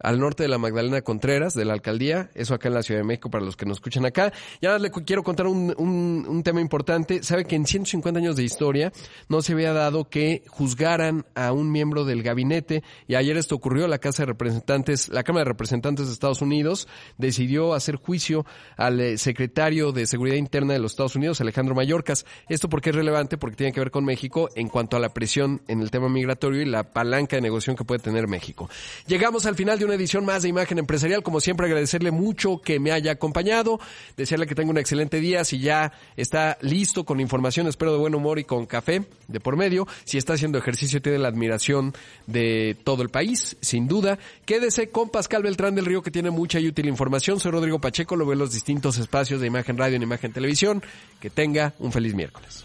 al 0.00 0.20
norte 0.20 0.44
de 0.44 0.48
la 0.48 0.58
Magdalena 0.58 1.02
Contreras, 1.02 1.54
de 1.54 1.64
la 1.64 1.72
alcaldía, 1.72 2.30
eso 2.34 2.54
acá 2.54 2.68
en 2.68 2.74
la 2.74 2.82
Ciudad 2.82 3.00
de 3.00 3.04
México 3.04 3.30
para 3.30 3.44
los 3.44 3.56
que 3.56 3.66
nos 3.66 3.78
escuchan 3.78 4.06
acá. 4.06 4.32
Y 4.60 4.66
ahora 4.66 4.78
le 4.78 4.90
quiero 4.90 5.22
contar 5.22 5.46
un, 5.46 5.74
un, 5.76 6.26
un, 6.28 6.42
tema 6.42 6.60
importante. 6.60 7.22
Sabe 7.22 7.44
que 7.44 7.56
en 7.56 7.66
150 7.66 8.18
años 8.18 8.36
de 8.36 8.44
historia 8.44 8.92
no 9.28 9.42
se 9.42 9.52
había 9.52 9.72
dado 9.72 10.08
que 10.08 10.42
juzgaran 10.48 11.26
a 11.34 11.52
un 11.52 11.70
miembro 11.70 12.04
del 12.04 12.22
gabinete 12.22 12.82
y 13.06 13.14
ayer 13.14 13.36
esto 13.36 13.54
ocurrió, 13.54 13.88
la 13.88 13.98
Casa 13.98 14.22
de 14.22 14.26
Representantes, 14.26 15.08
la 15.08 15.22
Cámara 15.22 15.44
de 15.44 15.50
Representantes 15.50 16.06
de 16.06 16.12
Estados 16.12 16.42
Unidos 16.42 16.88
decidió 17.16 17.74
hacer 17.74 17.96
juicio 17.96 18.46
al 18.76 19.00
eh, 19.00 19.18
secretario 19.18 19.92
de 19.92 20.06
Seguridad 20.06 20.36
Interna 20.36 20.72
de 20.72 20.78
los 20.78 20.92
Estados 20.92 21.16
Unidos, 21.16 21.40
Alejandro 21.40 21.74
Mayorkas. 21.74 22.24
Esto 22.48 22.68
porque 22.68 22.90
es 22.90 22.96
relevante, 22.96 23.38
porque 23.38 23.56
tiene 23.56 23.72
que 23.72 23.80
ver 23.80 23.90
con 23.90 24.04
México 24.04 24.48
en 24.54 24.68
cuanto 24.68 24.96
a 24.96 25.00
la 25.00 25.10
presión 25.10 25.62
en 25.68 25.80
el 25.80 25.90
tema 25.90 26.08
migratorio 26.08 26.62
y 26.62 26.66
la 26.66 26.84
palanca 26.84 27.36
de 27.36 27.42
negociación 27.42 27.76
que 27.76 27.84
puede 27.84 28.00
tener 28.00 28.28
México. 28.28 28.68
Llegamos 29.06 29.46
al 29.46 29.54
final 29.54 29.78
de 29.78 29.87
una 29.88 29.96
edición 29.96 30.24
más 30.26 30.42
de 30.42 30.50
Imagen 30.50 30.78
Empresarial. 30.78 31.22
Como 31.22 31.40
siempre, 31.40 31.66
agradecerle 31.66 32.10
mucho 32.10 32.60
que 32.60 32.78
me 32.78 32.92
haya 32.92 33.12
acompañado, 33.12 33.80
desearle 34.16 34.46
que 34.46 34.54
tenga 34.54 34.70
un 34.70 34.76
excelente 34.78 35.18
día. 35.18 35.44
Si 35.44 35.58
ya 35.60 35.92
está 36.16 36.58
listo 36.60 37.04
con 37.04 37.20
información, 37.20 37.66
espero 37.66 37.92
de 37.92 37.98
buen 37.98 38.14
humor 38.14 38.38
y 38.38 38.44
con 38.44 38.66
café 38.66 39.06
de 39.28 39.40
por 39.40 39.56
medio. 39.56 39.88
Si 40.04 40.18
está 40.18 40.34
haciendo 40.34 40.58
ejercicio, 40.58 41.00
tiene 41.00 41.18
la 41.18 41.28
admiración 41.28 41.94
de 42.26 42.76
todo 42.84 43.02
el 43.02 43.08
país, 43.08 43.56
sin 43.62 43.88
duda. 43.88 44.18
Quédese 44.44 44.90
con 44.90 45.08
Pascal 45.08 45.42
Beltrán 45.42 45.74
del 45.74 45.86
Río, 45.86 46.02
que 46.02 46.10
tiene 46.10 46.30
mucha 46.30 46.60
y 46.60 46.68
útil 46.68 46.86
información. 46.86 47.40
Soy 47.40 47.52
Rodrigo 47.52 47.80
Pacheco, 47.80 48.14
lo 48.14 48.26
veo 48.26 48.34
en 48.34 48.40
los 48.40 48.52
distintos 48.52 48.98
espacios 48.98 49.40
de 49.40 49.46
Imagen 49.46 49.78
Radio 49.78 49.98
y 49.98 50.02
Imagen 50.02 50.32
Televisión. 50.32 50.82
Que 51.18 51.30
tenga 51.30 51.72
un 51.78 51.92
feliz 51.92 52.14
miércoles. 52.14 52.64